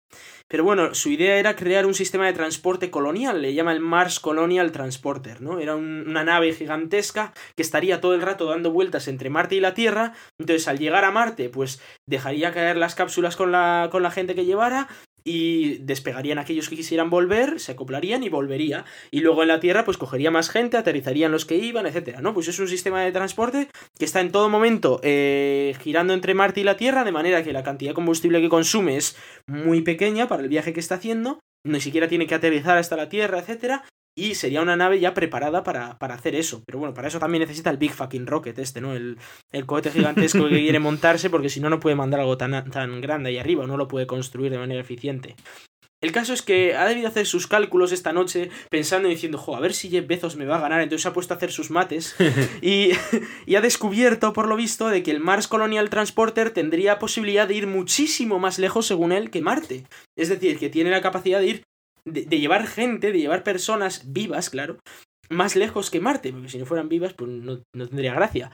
Pero 0.47 0.63
bueno, 0.63 0.93
su 0.93 1.09
idea 1.09 1.37
era 1.37 1.55
crear 1.55 1.85
un 1.85 1.95
sistema 1.95 2.27
de 2.27 2.33
transporte 2.33 2.91
colonial, 2.91 3.41
le 3.41 3.53
llama 3.53 3.73
el 3.73 3.79
Mars 3.79 4.19
Colonial 4.19 4.71
Transporter, 4.71 5.41
¿no? 5.41 5.59
Era 5.59 5.75
una 5.75 6.23
nave 6.23 6.53
gigantesca 6.53 7.33
que 7.55 7.63
estaría 7.63 7.99
todo 7.99 8.13
el 8.13 8.21
rato 8.21 8.45
dando 8.45 8.71
vueltas 8.71 9.07
entre 9.07 9.31
Marte 9.31 9.55
y 9.55 9.59
la 9.59 9.73
Tierra, 9.73 10.13
entonces 10.39 10.67
al 10.67 10.77
llegar 10.77 11.03
a 11.03 11.11
Marte, 11.11 11.49
pues 11.49 11.81
dejaría 12.07 12.53
caer 12.53 12.77
las 12.77 12.93
cápsulas 12.93 13.35
con 13.35 13.51
la, 13.51 13.89
con 13.91 14.03
la 14.03 14.11
gente 14.11 14.35
que 14.35 14.45
llevara, 14.45 14.87
y 15.27 15.79
despegarían 15.79 16.37
aquellos 16.37 16.69
que 16.69 16.75
quisieran 16.75 17.09
volver, 17.09 17.59
se 17.59 17.71
acoplarían 17.71 18.23
y 18.23 18.29
volvería. 18.29 18.85
Y 19.09 19.21
luego 19.21 19.41
en 19.41 19.47
la 19.47 19.59
Tierra, 19.59 19.83
pues 19.83 19.97
cogería 19.97 20.29
más 20.29 20.49
gente, 20.49 20.77
aterrizarían 20.77 21.31
los 21.31 21.45
que 21.45 21.57
iban, 21.57 21.87
etcétera, 21.87 22.21
¿no? 22.21 22.33
Pues 22.33 22.47
es 22.47 22.59
un 22.59 22.67
sistema 22.67 23.01
de 23.01 23.11
transporte 23.11 23.67
que 23.97 24.05
está 24.05 24.21
en 24.21 24.31
todo 24.31 24.49
momento 24.49 24.99
eh, 25.03 25.75
girando 25.81 26.13
entre 26.13 26.35
Marte 26.35 26.61
y 26.61 26.63
la 26.63 26.77
Tierra, 26.77 27.03
de 27.03 27.11
manera 27.11 27.43
que 27.43 27.53
la 27.53 27.63
cantidad 27.63 27.91
de 27.91 27.95
combustible 27.95 28.39
que 28.39 28.49
consume 28.49 28.97
es 28.97 29.17
muy 29.47 29.81
pequeña 29.81 30.27
para 30.27 30.43
el 30.43 30.49
viaje 30.49 30.73
que 30.73 30.79
está 30.79 30.95
haciendo, 30.95 31.39
ni 31.65 31.81
siquiera 31.81 32.07
tiene 32.07 32.27
que 32.27 32.35
aterrizar 32.35 32.77
hasta 32.77 32.95
la 32.95 33.09
Tierra, 33.09 33.39
etcétera, 33.39 33.83
y 34.17 34.35
sería 34.35 34.61
una 34.61 34.77
nave 34.77 34.99
ya 34.99 35.13
preparada 35.13 35.63
para, 35.63 35.97
hacer 35.99 36.35
eso. 36.35 36.63
Pero 36.65 36.79
bueno, 36.79 36.93
para 36.93 37.09
eso 37.09 37.19
también 37.19 37.41
necesita 37.41 37.69
el 37.69 37.77
Big 37.77 37.91
Fucking 37.91 38.27
Rocket 38.27 38.57
este, 38.59 38.81
¿no? 38.81 38.95
El, 38.95 39.17
el 39.51 39.65
cohete 39.65 39.91
gigantesco 39.91 40.47
que 40.47 40.61
quiere 40.61 40.79
montarse 40.79 41.29
porque 41.29 41.49
si 41.49 41.59
no, 41.59 41.69
no 41.69 41.79
puede 41.79 41.95
mandar 41.95 42.21
algo 42.21 42.37
tan, 42.37 42.69
tan 42.71 43.01
grande 43.01 43.29
ahí 43.29 43.37
arriba, 43.37 43.67
no 43.67 43.77
lo 43.77 43.87
puede 43.87 44.07
construir 44.07 44.51
de 44.51 44.57
manera 44.57 44.81
eficiente. 44.81 45.35
El 46.01 46.11
caso 46.11 46.33
es 46.33 46.43
que 46.43 46.75
ha 46.75 46.85
debido 46.85 47.07
hacer 47.07 47.25
sus 47.25 47.47
cálculos 47.47 47.91
esta 47.91 48.13
noche 48.13 48.51
pensando 48.69 49.07
y 49.07 49.11
diciendo, 49.11 49.39
jo, 49.39 49.55
a 49.55 49.59
ver 49.59 49.73
si 49.73 49.89
Jeff 49.89 50.05
Bezos 50.05 50.35
me 50.35 50.45
va 50.45 50.57
a 50.57 50.61
ganar. 50.61 50.81
Entonces 50.81 51.01
se 51.01 51.07
ha 51.07 51.13
puesto 51.13 51.33
a 51.33 51.37
hacer 51.37 51.51
sus 51.51 51.71
mates 51.71 52.15
y, 52.61 52.91
y, 53.47 53.55
ha 53.55 53.61
descubierto, 53.61 54.31
por 54.31 54.47
lo 54.47 54.55
visto, 54.55 54.89
de 54.89 55.01
que 55.01 55.11
el 55.11 55.19
Mars 55.19 55.47
Colonial 55.47 55.89
Transporter 55.89 56.51
tendría 56.51 56.99
posibilidad 56.99 57.47
de 57.47 57.55
ir 57.55 57.65
muchísimo 57.65 58.37
más 58.37 58.59
lejos, 58.59 58.85
según 58.85 59.13
él, 59.13 59.31
que 59.31 59.41
Marte. 59.41 59.85
Es 60.15 60.29
decir, 60.29 60.59
que 60.59 60.69
tiene 60.69 60.91
la 60.91 61.01
capacidad 61.01 61.39
de 61.39 61.47
ir 61.47 61.63
de, 62.05 62.39
llevar 62.39 62.67
gente, 62.67 63.11
de 63.11 63.19
llevar 63.19 63.43
personas 63.43 64.03
vivas, 64.13 64.49
claro, 64.49 64.77
más 65.29 65.55
lejos 65.55 65.89
que 65.89 65.99
Marte, 65.99 66.31
porque 66.31 66.49
si 66.49 66.57
no 66.57 66.65
fueran 66.65 66.89
vivas, 66.89 67.13
pues 67.13 67.29
no, 67.29 67.59
tendría 67.73 68.13
gracia. 68.13 68.51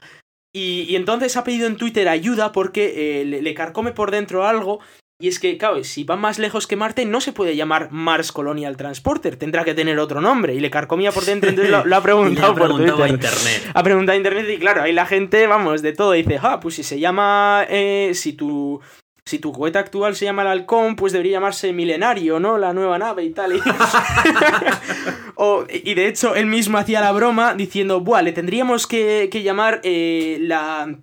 Y, 0.54 0.96
entonces 0.96 1.36
ha 1.36 1.44
pedido 1.44 1.66
en 1.66 1.76
Twitter 1.76 2.08
ayuda 2.08 2.52
porque 2.52 3.20
eh, 3.20 3.24
le, 3.24 3.54
carcome 3.54 3.92
por 3.92 4.10
dentro 4.10 4.46
algo. 4.46 4.80
Y 5.18 5.28
es 5.28 5.38
que, 5.38 5.56
claro, 5.56 5.84
si 5.84 6.02
va 6.02 6.16
más 6.16 6.40
lejos 6.40 6.66
que 6.66 6.74
Marte, 6.74 7.04
no 7.04 7.20
se 7.20 7.32
puede 7.32 7.54
llamar 7.54 7.92
Mars 7.92 8.32
Colonial 8.32 8.76
Transporter, 8.76 9.36
tendrá 9.36 9.64
que 9.64 9.72
tener 9.72 9.98
otro 10.00 10.20
nombre. 10.20 10.54
Y 10.54 10.60
le 10.60 10.68
carcomía 10.68 11.12
por 11.12 11.24
dentro, 11.24 11.48
entonces 11.48 11.70
lo, 11.70 11.78
ha 11.96 12.02
preguntado, 12.02 12.56
por 12.56 12.72
a 12.72 13.08
internet. 13.08 13.70
Ha 13.72 13.82
preguntado 13.84 14.14
a 14.14 14.16
internet 14.16 14.46
y 14.50 14.58
claro, 14.58 14.82
ahí 14.82 14.92
la 14.92 15.06
gente, 15.06 15.46
vamos, 15.46 15.80
de 15.80 15.92
todo, 15.92 16.12
dice, 16.12 16.40
ah, 16.42 16.58
pues 16.58 16.74
si 16.74 16.82
se 16.82 16.98
llama, 16.98 17.64
eh, 17.68 18.10
si 18.14 18.32
tu, 18.32 18.80
si 19.24 19.38
tu 19.38 19.52
cohete 19.52 19.78
actual 19.78 20.16
se 20.16 20.24
llama 20.24 20.42
el 20.42 20.48
halcón, 20.48 20.96
pues 20.96 21.12
debería 21.12 21.36
llamarse 21.36 21.72
milenario, 21.72 22.40
¿no? 22.40 22.58
La 22.58 22.72
nueva 22.72 22.98
nave 22.98 23.24
y 23.24 23.30
tal. 23.30 23.52
Y, 23.54 23.60
de 25.94 26.08
hecho, 26.08 26.34
él 26.34 26.46
mismo 26.46 26.78
hacía 26.78 27.00
la 27.00 27.12
broma 27.12 27.54
diciendo, 27.54 28.00
buah, 28.00 28.22
le 28.22 28.32
tendríamos 28.32 28.86
que, 28.86 29.28
llamar 29.42 29.80
eh, 29.84 30.38
la... 30.40 30.98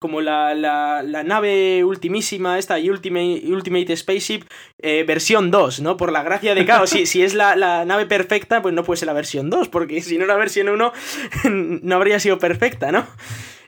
Como 0.00 0.20
la, 0.20 0.54
la, 0.54 1.24
nave 1.24 1.82
ultimísima, 1.82 2.58
esta 2.58 2.76
Ultimate, 2.76 3.42
Ultimate 3.46 3.96
Spaceship, 3.96 4.42
eh, 4.82 5.02
versión 5.06 5.50
2, 5.50 5.80
¿no? 5.80 5.96
Por 5.96 6.12
la 6.12 6.22
gracia 6.22 6.54
de, 6.54 6.66
claro, 6.66 6.86
si, 6.86 7.06
si 7.06 7.22
es 7.22 7.32
la, 7.32 7.56
la, 7.56 7.86
nave 7.86 8.04
perfecta, 8.04 8.60
pues 8.60 8.74
no 8.74 8.84
puede 8.84 8.98
ser 8.98 9.06
la 9.06 9.14
versión 9.14 9.48
2, 9.48 9.70
porque 9.70 10.02
si 10.02 10.18
no 10.18 10.26
la 10.26 10.36
versión 10.36 10.68
1 10.68 10.92
no 11.44 11.96
habría 11.96 12.20
sido 12.20 12.38
perfecta, 12.38 12.92
¿no? 12.92 13.06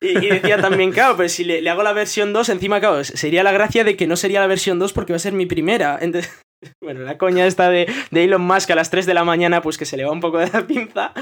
Y, 0.06 0.28
decía 0.28 0.58
también, 0.58 0.92
claro, 0.92 1.16
pero 1.16 1.28
si 1.28 1.44
le, 1.44 1.68
hago 1.68 1.82
la 1.82 1.92
versión 1.92 2.32
2, 2.32 2.48
encima, 2.48 2.80
claro, 2.80 3.02
sería 3.04 3.42
la 3.42 3.52
gracia 3.52 3.84
de 3.84 3.96
que 3.96 4.06
no 4.06 4.16
sería 4.16 4.40
la 4.40 4.46
versión 4.46 4.78
2 4.78 4.92
porque 4.92 5.12
va 5.12 5.16
a 5.16 5.20
ser 5.20 5.32
mi 5.32 5.46
primera. 5.46 5.98
Entonces, 6.00 6.32
Bueno, 6.80 7.00
la 7.00 7.18
coña 7.18 7.46
esta 7.46 7.68
de, 7.70 7.90
de, 8.10 8.24
Elon 8.24 8.42
Musk 8.42 8.70
a 8.70 8.74
las 8.74 8.90
3 8.90 9.06
de 9.06 9.14
la 9.14 9.24
mañana, 9.24 9.62
pues 9.62 9.76
que 9.76 9.84
se 9.84 9.96
le 9.96 10.04
va 10.04 10.12
un 10.12 10.20
poco 10.20 10.38
de 10.38 10.48
la 10.52 10.66
pinza 10.66 11.12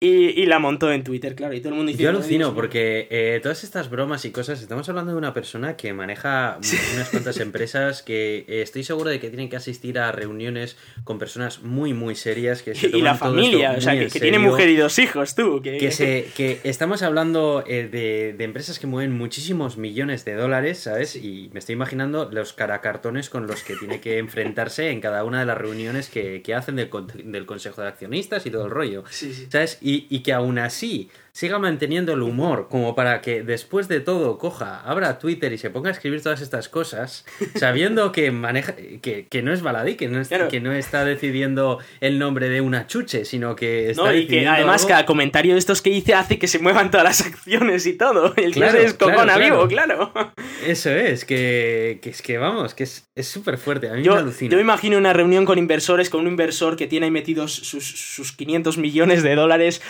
y, 0.00 0.40
y 0.40 0.46
la 0.46 0.58
montó 0.58 0.92
en 0.92 1.02
Twitter, 1.02 1.34
claro. 1.34 1.54
Y 1.54 1.60
todo 1.60 1.70
el 1.70 1.76
mundo 1.76 1.90
dice. 1.90 2.02
Yo 2.02 2.10
alucino 2.10 2.54
porque 2.54 3.08
eh, 3.10 3.40
todas 3.42 3.64
estas 3.64 3.90
bromas 3.90 4.24
y 4.24 4.30
cosas, 4.30 4.60
estamos 4.60 4.88
hablando 4.88 5.12
de 5.12 5.18
una 5.18 5.32
persona 5.32 5.76
que 5.76 5.92
maneja 5.92 6.58
sí. 6.60 6.76
unas 6.94 7.10
cuantas 7.10 7.40
empresas 7.40 8.02
que 8.02 8.44
eh, 8.48 8.62
estoy 8.62 8.84
seguro 8.84 9.10
de 9.10 9.20
que 9.20 9.28
tienen 9.28 9.48
que 9.48 9.56
asistir 9.56 9.98
a 9.98 10.12
reuniones 10.12 10.76
con 11.04 11.18
personas 11.18 11.62
muy, 11.62 11.94
muy 11.94 12.14
serias. 12.14 12.62
Que 12.62 12.74
se 12.74 12.88
y 12.88 13.00
la 13.00 13.14
familia, 13.14 13.74
o 13.78 13.80
sea, 13.80 13.98
que, 13.98 14.08
que, 14.08 14.20
tiene 14.20 14.38
mujer 14.38 14.68
y 14.68 14.76
dos 14.76 14.98
hijos, 14.98 15.34
tú. 15.34 15.62
Que, 15.62 15.78
que, 15.78 15.90
se, 15.90 16.28
que 16.36 16.60
estamos 16.64 17.02
hablando 17.02 17.64
eh, 17.66 17.88
de, 17.90 18.34
de, 18.36 18.44
empresas 18.44 18.78
que 18.78 18.86
mueven 18.86 19.16
muchísimos 19.16 19.76
millones 19.78 20.24
de 20.24 20.34
dólares, 20.34 20.78
¿sabes? 20.78 21.16
Y 21.16 21.50
me 21.52 21.58
estoy 21.58 21.74
imaginando 21.74 22.28
los 22.30 22.52
caracartones 22.52 23.30
con 23.30 23.46
los 23.46 23.62
que 23.62 23.76
tiene 23.76 24.00
que 24.00 24.18
enfrentarse 24.18 24.83
en 24.90 25.00
cada 25.00 25.24
una 25.24 25.40
de 25.40 25.46
las 25.46 25.58
reuniones 25.58 26.08
que, 26.08 26.42
que 26.42 26.54
hacen 26.54 26.76
del, 26.76 26.90
del, 27.24 27.46
Consejo 27.46 27.82
de 27.82 27.88
Accionistas 27.88 28.46
y 28.46 28.50
todo 28.50 28.66
el 28.66 28.70
rollo. 28.70 29.04
Sí, 29.10 29.32
sí. 29.32 29.46
¿Sabes? 29.50 29.78
Y, 29.80 30.06
y, 30.08 30.20
que 30.20 30.32
aún 30.32 30.58
así 30.58 31.10
siga 31.34 31.58
manteniendo 31.58 32.12
el 32.12 32.22
humor 32.22 32.68
como 32.70 32.94
para 32.94 33.20
que 33.20 33.42
después 33.42 33.88
de 33.88 33.98
todo 33.98 34.38
coja, 34.38 34.80
abra 34.82 35.18
Twitter 35.18 35.52
y 35.52 35.58
se 35.58 35.68
ponga 35.68 35.88
a 35.88 35.92
escribir 35.92 36.22
todas 36.22 36.40
estas 36.40 36.68
cosas, 36.68 37.26
sabiendo 37.56 38.12
que 38.12 38.30
maneja 38.30 38.76
que, 38.76 39.26
que 39.26 39.42
no 39.42 39.52
es 39.52 39.60
baladí, 39.60 39.96
que 39.96 40.06
no, 40.06 40.20
es, 40.20 40.28
claro. 40.28 40.46
que 40.46 40.60
no 40.60 40.72
está 40.72 41.04
decidiendo 41.04 41.80
el 42.00 42.20
nombre 42.20 42.48
de 42.48 42.60
una 42.60 42.86
chuche, 42.86 43.24
sino 43.24 43.56
que 43.56 43.90
está 43.90 44.04
no, 44.04 44.14
y 44.14 44.28
que 44.28 44.46
además 44.46 44.82
algo... 44.82 44.88
cada 44.90 45.06
comentario 45.06 45.54
de 45.54 45.58
estos 45.58 45.82
que 45.82 45.90
hice 45.90 46.14
hace 46.14 46.38
que 46.38 46.46
se 46.46 46.60
muevan 46.60 46.92
todas 46.92 47.04
las 47.04 47.26
acciones 47.26 47.84
y 47.86 47.94
todo. 47.94 48.32
El 48.36 48.52
Claro, 48.52 48.72
se 48.72 48.78
descojona 48.84 49.34
claro, 49.34 49.40
vivo, 49.40 49.66
claro. 49.66 50.12
claro. 50.12 50.32
Eso 50.64 50.90
es, 50.90 51.24
que, 51.24 51.98
que 52.00 52.10
es 52.10 52.22
que 52.22 52.38
vamos, 52.38 52.74
que 52.74 52.84
es 52.84 53.04
súper 53.22 53.58
fuerte. 53.58 53.88
A 53.88 53.94
mí 53.94 54.04
yo, 54.04 54.12
me 54.12 54.18
alucina. 54.18 54.52
Yo 54.52 54.56
me 54.56 54.62
imagino 54.62 54.96
una 54.96 55.12
reunión 55.12 55.44
con 55.44 55.58
inversores, 55.58 56.10
con 56.10 56.20
un 56.20 56.28
inversor 56.28 56.76
que 56.76 56.86
tiene 56.86 57.06
ahí 57.06 57.10
metidos 57.10 57.52
sus, 57.52 57.84
sus 57.84 58.30
500 58.30 58.78
millones 58.78 59.24
de 59.24 59.34
dólares 59.34 59.82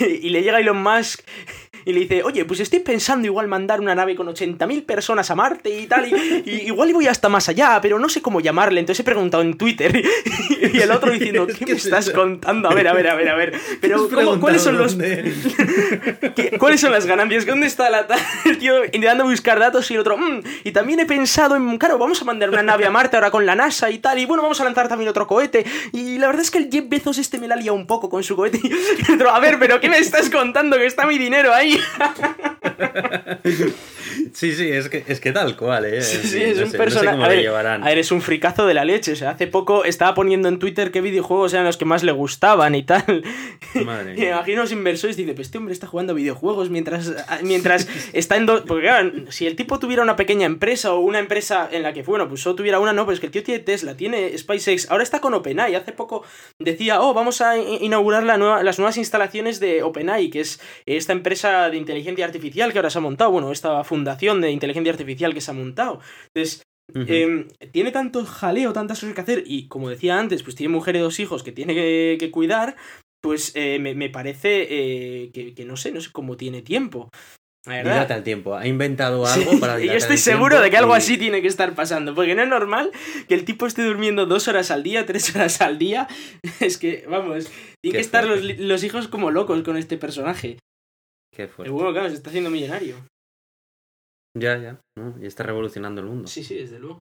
y, 0.00 0.04
y 0.26 0.28
le 0.28 0.42
llega 0.42 0.60
Elon 0.60 0.81
Musk 0.82 1.22
y 1.84 1.92
le 1.92 2.00
dice, 2.00 2.22
oye, 2.22 2.44
pues 2.44 2.60
estoy 2.60 2.80
pensando 2.80 3.26
igual 3.26 3.48
mandar 3.48 3.80
una 3.80 3.94
nave 3.94 4.14
con 4.14 4.26
80.000 4.26 4.84
personas 4.84 5.30
a 5.30 5.34
Marte 5.34 5.70
y 5.80 5.86
tal, 5.86 6.06
y, 6.06 6.42
y, 6.44 6.50
igual 6.66 6.92
voy 6.92 7.06
hasta 7.06 7.28
más 7.28 7.48
allá, 7.48 7.78
pero 7.80 7.98
no 7.98 8.08
sé 8.08 8.22
cómo 8.22 8.40
llamarle, 8.40 8.80
entonces 8.80 9.00
he 9.00 9.04
preguntado 9.04 9.42
en 9.42 9.56
Twitter, 9.56 9.96
y, 10.72 10.78
el 10.78 10.90
otro 10.90 11.12
diciendo, 11.12 11.46
¿qué 11.58 11.66
me 11.66 11.72
estás 11.72 12.10
contando? 12.10 12.70
A 12.70 12.74
ver, 12.74 12.88
a 12.88 12.92
ver, 12.92 13.08
a 13.08 13.14
ver, 13.14 13.28
a 13.28 13.34
ver, 13.34 13.54
pero 13.80 14.08
¿cómo, 14.08 14.40
¿cuáles 14.40 14.62
son 14.62 14.76
los... 14.78 14.96
¿Cuáles 16.58 16.80
son 16.80 16.92
las 16.92 17.06
ganancias? 17.06 17.46
¿Dónde 17.46 17.66
está 17.66 17.90
la 17.90 18.06
el 18.44 18.58
tío 18.58 18.84
intentando 18.84 19.24
buscar 19.24 19.58
datos 19.58 19.90
y 19.90 19.94
el 19.94 20.00
otro, 20.00 20.16
mmm, 20.16 20.40
y 20.64 20.72
también 20.72 21.00
he 21.00 21.06
pensado 21.06 21.56
en, 21.56 21.78
claro, 21.78 21.98
vamos 21.98 22.20
a 22.20 22.24
mandar 22.24 22.50
una 22.50 22.62
nave 22.62 22.86
a 22.86 22.90
Marte 22.90 23.16
ahora 23.16 23.30
con 23.30 23.46
la 23.46 23.54
NASA 23.54 23.90
y 23.90 23.98
tal, 23.98 24.18
y 24.18 24.26
bueno, 24.26 24.42
vamos 24.42 24.60
a 24.60 24.64
lanzar 24.64 24.88
también 24.88 25.08
otro 25.08 25.26
cohete, 25.26 25.64
y 25.92 26.18
la 26.18 26.26
verdad 26.26 26.42
es 26.42 26.50
que 26.50 26.58
el 26.58 26.68
Jeff 26.70 26.88
Bezos 26.88 27.18
este 27.18 27.38
me 27.38 27.48
la 27.48 27.56
lía 27.56 27.72
un 27.72 27.86
poco 27.86 28.08
con 28.08 28.22
su 28.22 28.36
cohete, 28.36 28.60
y 28.62 28.68
el 28.68 29.14
otro, 29.14 29.30
a 29.30 29.40
ver, 29.40 29.58
pero 29.58 29.80
¿qué 29.80 29.88
me 29.88 29.98
estás 29.98 30.30
contando? 30.30 30.76
Que 30.76 30.86
está 30.86 31.06
mi 31.06 31.18
dinero 31.18 31.52
ahí. 31.52 31.71
Sí, 34.32 34.52
sí, 34.52 34.68
es 34.68 34.88
que, 34.88 35.04
es 35.06 35.20
que 35.20 35.32
tal 35.32 35.56
cual, 35.56 35.84
¿eh? 35.84 36.02
Sí, 36.02 36.26
sí, 36.26 36.42
es 36.42 36.58
no 36.58 36.64
un 36.64 36.70
sé, 36.70 36.78
personaje. 36.78 37.16
No 37.16 37.24
sé 37.24 37.48
a, 37.48 37.52
ver, 37.52 37.66
a, 37.66 37.78
ver, 37.78 37.98
es 37.98 38.10
un 38.10 38.22
fricazo 38.22 38.66
de 38.66 38.74
la 38.74 38.84
leche. 38.84 39.12
O 39.12 39.16
sea, 39.16 39.30
hace 39.30 39.46
poco 39.46 39.84
estaba 39.84 40.14
poniendo 40.14 40.48
en 40.48 40.58
Twitter 40.58 40.90
qué 40.90 41.00
videojuegos 41.00 41.52
eran 41.52 41.66
los 41.66 41.76
que 41.76 41.84
más 41.84 42.02
le 42.02 42.12
gustaban 42.12 42.74
y 42.74 42.82
tal. 42.82 43.24
Madre 43.84 44.14
y 44.14 44.20
me 44.20 44.28
imagino 44.28 44.62
los 44.62 44.72
inversores 44.72 45.18
y 45.18 45.22
dice, 45.22 45.34
pues 45.34 45.48
este 45.48 45.58
hombre 45.58 45.72
está 45.72 45.86
jugando 45.86 46.14
videojuegos 46.14 46.70
mientras, 46.70 47.12
mientras 47.42 47.88
está 48.12 48.36
en... 48.36 48.46
Do... 48.46 48.64
Porque 48.64 48.84
claro, 48.84 49.10
si 49.30 49.46
el 49.46 49.56
tipo 49.56 49.78
tuviera 49.78 50.02
una 50.02 50.16
pequeña 50.16 50.46
empresa 50.46 50.92
o 50.92 51.00
una 51.00 51.18
empresa 51.18 51.68
en 51.70 51.82
la 51.82 51.92
que, 51.92 52.02
bueno, 52.02 52.28
pues 52.28 52.40
solo 52.40 52.56
tuviera 52.56 52.78
una, 52.78 52.92
no, 52.92 53.04
pero 53.04 53.14
es 53.14 53.20
que 53.20 53.26
el 53.26 53.32
tío 53.32 53.42
tiene 53.42 53.60
Tesla, 53.60 53.96
tiene 53.96 54.36
SpaceX, 54.36 54.90
ahora 54.90 55.02
está 55.02 55.20
con 55.20 55.34
OpenAI. 55.34 55.74
Hace 55.74 55.92
poco 55.92 56.24
decía, 56.58 57.00
oh, 57.00 57.14
vamos 57.14 57.40
a 57.40 57.58
inaugurar 57.58 58.22
la 58.22 58.36
nueva, 58.36 58.62
las 58.62 58.78
nuevas 58.78 58.96
instalaciones 58.96 59.60
de 59.60 59.82
OpenAI, 59.82 60.30
que 60.30 60.40
es 60.40 60.60
esta 60.86 61.12
empresa 61.12 61.61
de 61.70 61.76
inteligencia 61.76 62.24
artificial 62.24 62.72
que 62.72 62.78
ahora 62.78 62.90
se 62.90 62.98
ha 62.98 63.02
montado, 63.02 63.30
bueno, 63.30 63.52
esta 63.52 63.82
fundación 63.84 64.40
de 64.40 64.50
inteligencia 64.50 64.92
artificial 64.92 65.34
que 65.34 65.40
se 65.40 65.50
ha 65.50 65.54
montado. 65.54 66.00
Entonces, 66.34 66.62
uh 66.94 66.98
-huh. 66.98 67.06
eh, 67.08 67.68
tiene 67.72 67.92
tanto 67.92 68.24
jaleo, 68.24 68.72
tantas 68.72 69.00
cosas 69.00 69.14
que 69.14 69.20
hacer, 69.20 69.44
y 69.46 69.68
como 69.68 69.88
decía 69.88 70.18
antes, 70.18 70.42
pues 70.42 70.56
tiene 70.56 70.72
mujer 70.72 70.96
y 70.96 71.00
dos 71.00 71.20
hijos 71.20 71.42
que 71.42 71.52
tiene 71.52 71.74
que, 71.74 72.16
que 72.18 72.30
cuidar, 72.30 72.76
pues 73.22 73.52
eh, 73.54 73.78
me, 73.78 73.94
me, 73.94 74.10
parece 74.10 74.66
eh, 74.68 75.30
que, 75.32 75.54
que, 75.54 75.64
no 75.64 75.76
sé, 75.76 75.92
no 75.92 76.00
sé 76.00 76.10
cómo 76.12 76.36
tiene 76.36 76.62
tiempo. 76.62 77.08
Dilata 77.64 78.16
el 78.16 78.24
tiempo, 78.24 78.56
ha 78.56 78.66
inventado 78.66 79.24
algo 79.24 79.52
sí, 79.52 79.56
para 79.58 79.80
Y 79.80 79.86
yo 79.86 79.92
estoy 79.92 80.18
seguro 80.18 80.60
de 80.60 80.68
que 80.68 80.76
algo 80.76 80.94
y... 80.94 80.98
así 80.98 81.16
tiene 81.16 81.42
que 81.42 81.46
estar 81.46 81.76
pasando, 81.76 82.12
porque 82.12 82.34
no 82.34 82.42
es 82.42 82.48
normal 82.48 82.90
que 83.28 83.34
el 83.34 83.44
tipo 83.44 83.66
esté 83.66 83.84
durmiendo 83.84 84.26
dos 84.26 84.48
horas 84.48 84.72
al 84.72 84.82
día, 84.82 85.06
tres 85.06 85.34
horas 85.34 85.60
al 85.60 85.78
día. 85.78 86.08
Es 86.60 86.76
que, 86.76 87.04
vamos, 87.08 87.50
tienen 87.80 87.98
que 87.98 88.00
estar 88.00 88.24
los, 88.24 88.42
los, 88.42 88.82
hijos 88.82 89.06
como 89.06 89.30
locos 89.30 89.62
con 89.62 89.76
este 89.76 89.96
personaje. 89.96 90.58
Qué 91.34 91.48
fuerte. 91.48 91.68
El 91.68 91.72
bueno, 91.72 91.92
claro, 91.92 92.08
se 92.08 92.16
está 92.16 92.30
haciendo 92.30 92.50
millonario. 92.50 92.96
Ya, 94.38 94.56
ya, 94.58 94.80
¿no? 94.96 95.14
y 95.20 95.26
está 95.26 95.42
revolucionando 95.42 96.00
el 96.00 96.06
mundo. 96.06 96.26
Sí, 96.26 96.42
sí, 96.42 96.56
desde 96.56 96.78
luego. 96.78 96.98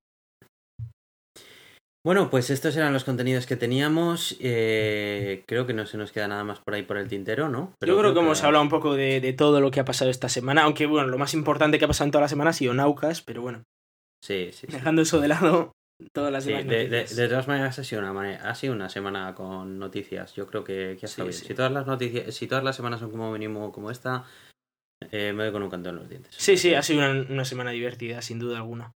Bueno, 2.04 2.32
pues 2.32 2.50
estos 2.50 2.76
eran 2.76 2.94
los 2.94 3.04
contenidos 3.04 3.46
que 3.46 3.56
teníamos. 3.56 4.36
Eh, 4.40 5.44
creo 5.48 5.68
que 5.68 5.74
no 5.74 5.86
se 5.86 5.98
nos 5.98 6.12
queda 6.12 6.28
nada 6.28 6.44
más 6.44 6.60
por 6.60 6.74
ahí 6.74 6.82
por 6.82 6.98
el 6.98 7.08
tintero, 7.08 7.48
¿no? 7.48 7.74
Pero 7.80 7.94
Yo 7.94 8.00
creo, 8.00 8.12
creo 8.12 8.14
que, 8.14 8.20
que, 8.20 8.26
hemos 8.26 8.44
hablado 8.44 8.64
un 8.64 8.70
poco 8.70 8.96
de, 8.96 9.22
de, 9.22 9.34
todo 9.34 9.62
lo 9.62 9.70
que 9.70 9.80
ha 9.80 9.86
pasado 9.86 10.10
esta 10.10 10.28
semana, 10.28 10.64
aunque 10.64 10.88
bueno, 10.88 11.08
lo 11.10 11.20
más 11.20 11.36
importante 11.36 11.78
que 11.78 11.86
ha 11.86 11.88
pasado 11.88 12.06
en 12.06 12.12
toda 12.12 12.24
la 12.24 12.28
semana 12.28 12.50
ha 12.50 12.54
sido 12.54 12.74
Naucas, 12.74 13.22
pero 13.22 13.44
bueno. 13.44 13.64
Sí, 14.24 14.50
sí. 14.52 14.66
sí. 14.66 14.74
Dejando 14.74 15.04
eso 15.04 15.20
de 15.20 15.28
lado, 15.28 15.74
todas 16.12 16.32
las 16.32 16.44
sí, 16.44 16.52
demás 16.52 16.68
de, 16.68 16.88
de, 16.88 17.06
de, 17.06 17.28
todas 17.28 17.48
maneras 17.48 17.78
ha 17.80 17.84
sido, 17.84 18.02
una, 18.02 18.36
ha 18.36 18.56
sido 18.56 18.74
una 18.74 18.90
semana 18.90 19.34
con 19.36 19.80
noticias. 19.80 20.34
Yo 20.34 20.48
creo 20.48 20.64
que, 20.64 20.98
que 21.00 21.06
ha 21.06 21.10
estado 21.10 21.32
sí, 21.32 21.38
bien. 21.38 21.42
Sí. 21.42 21.48
Si 21.48 21.54
todas 21.54 21.72
las 21.72 21.86
noticias, 21.88 22.34
si 22.36 22.48
todas 22.48 22.64
las 22.64 22.76
semanas 22.76 23.00
son 23.00 23.12
como 23.12 23.32
mínimo 23.32 23.72
como 23.72 23.92
esta, 23.92 24.26
eh, 25.12 25.34
me 25.34 25.44
doy 25.44 25.52
con 25.52 25.64
un 25.64 25.70
canto 25.70 25.90
en 25.90 25.96
los 25.96 26.10
dientes. 26.10 26.34
Sí, 26.38 26.58
sí, 26.58 26.74
ha 26.74 26.84
sido 26.84 27.00
una, 27.00 27.26
una 27.30 27.46
semana 27.46 27.72
divertida, 27.72 28.22
sin 28.22 28.40
duda 28.40 28.58
alguna. 28.58 28.92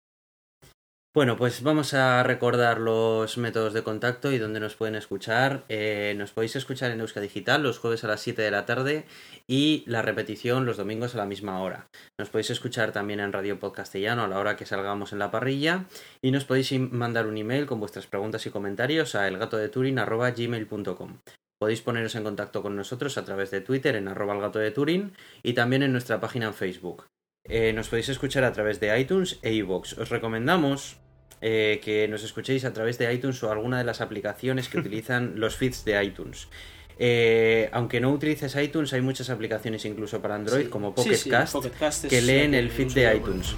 Bueno, 1.15 1.37
pues 1.37 1.63
vamos 1.63 1.93
a 1.93 2.21
recordar 2.23 2.81
los 2.81 3.37
métodos 3.37 3.71
de 3.71 3.83
contacto 3.83 4.33
y 4.33 4.37
dónde 4.37 4.59
nos 4.59 4.75
pueden 4.75 4.95
escuchar. 4.95 5.63
Eh, 5.69 6.13
nos 6.17 6.33
podéis 6.33 6.57
escuchar 6.57 6.91
en 6.91 6.99
Euska 6.99 7.21
Digital 7.21 7.63
los 7.63 7.79
jueves 7.79 8.03
a 8.03 8.07
las 8.07 8.19
7 8.19 8.41
de 8.41 8.51
la 8.51 8.65
tarde 8.65 9.05
y 9.47 9.85
la 9.87 10.01
repetición 10.01 10.65
los 10.65 10.75
domingos 10.75 11.15
a 11.15 11.19
la 11.19 11.25
misma 11.25 11.61
hora. 11.61 11.87
Nos 12.19 12.29
podéis 12.29 12.49
escuchar 12.49 12.91
también 12.91 13.21
en 13.21 13.31
Radio 13.31 13.57
Podcastellano 13.61 14.25
a 14.25 14.27
la 14.27 14.39
hora 14.39 14.57
que 14.57 14.65
salgamos 14.65 15.13
en 15.13 15.19
la 15.19 15.31
parrilla 15.31 15.85
y 16.21 16.31
nos 16.31 16.43
podéis 16.43 16.77
mandar 16.77 17.27
un 17.27 17.37
email 17.37 17.65
con 17.65 17.79
vuestras 17.79 18.07
preguntas 18.07 18.45
y 18.45 18.49
comentarios 18.49 19.15
a 19.15 19.25
elgatodeturin.gmail.com. 19.29 21.19
Podéis 21.57 21.81
poneros 21.81 22.15
en 22.15 22.23
contacto 22.25 22.61
con 22.61 22.75
nosotros 22.75 23.17
a 23.17 23.23
través 23.23 23.51
de 23.51 23.61
Twitter 23.61 23.95
en 23.95 24.09
arroba 24.09 24.33
el 24.33 24.41
gato 24.41 24.59
de 24.59 24.71
Turín 24.71 25.13
y 25.43 25.53
también 25.53 25.81
en 25.81 25.93
nuestra 25.93 26.19
página 26.19 26.47
en 26.47 26.53
Facebook. 26.53 27.05
Eh, 27.47 27.71
nos 27.71 27.87
podéis 27.87 28.09
escuchar 28.09 28.43
a 28.43 28.51
través 28.51 28.81
de 28.81 28.99
iTunes 28.99 29.39
e 29.43 29.53
iVoox. 29.53 29.99
Os 29.99 30.09
recomendamos 30.09 30.97
eh, 31.47 31.79
que 31.83 32.07
nos 32.07 32.23
escuchéis 32.23 32.65
a 32.65 32.73
través 32.73 32.97
de 32.97 33.13
iTunes 33.13 33.43
o 33.43 33.51
alguna 33.51 33.77
de 33.77 33.83
las 33.83 34.01
aplicaciones 34.01 34.67
que 34.67 34.79
utilizan 34.83 35.39
los 35.39 35.55
feeds 35.55 35.85
de 35.85 36.03
iTunes. 36.03 36.47
Eh, 36.97 37.69
aunque 37.73 37.99
no 37.99 38.11
utilices 38.11 38.55
iTunes, 38.55 38.93
hay 38.93 39.01
muchas 39.01 39.29
aplicaciones 39.29 39.83
incluso 39.85 40.21
para 40.21 40.35
Android, 40.35 40.63
sí. 40.63 40.69
como 40.69 40.95
Pocket, 40.95 41.15
sí, 41.15 41.23
sí, 41.23 41.29
Cast, 41.29 41.53
Pocket 41.53 41.71
Cast, 41.71 42.05
que 42.05 42.21
leen 42.21 42.53
el 42.53 42.69
feed 42.69 42.93
de 42.93 43.15
iTunes. 43.17 43.55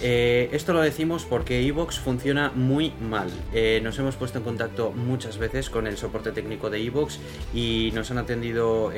Eh, 0.00 0.48
esto 0.52 0.72
lo 0.72 0.80
decimos 0.80 1.26
porque 1.28 1.66
Evox 1.66 1.98
funciona 1.98 2.50
muy 2.54 2.92
mal. 3.00 3.28
Eh, 3.52 3.80
nos 3.82 3.98
hemos 3.98 4.14
puesto 4.14 4.38
en 4.38 4.44
contacto 4.44 4.92
muchas 4.92 5.38
veces 5.38 5.70
con 5.70 5.86
el 5.86 5.98
soporte 5.98 6.30
técnico 6.30 6.70
de 6.70 6.82
Evox 6.82 7.18
y 7.52 7.90
nos 7.94 8.10
han 8.10 8.18
atendido 8.18 8.92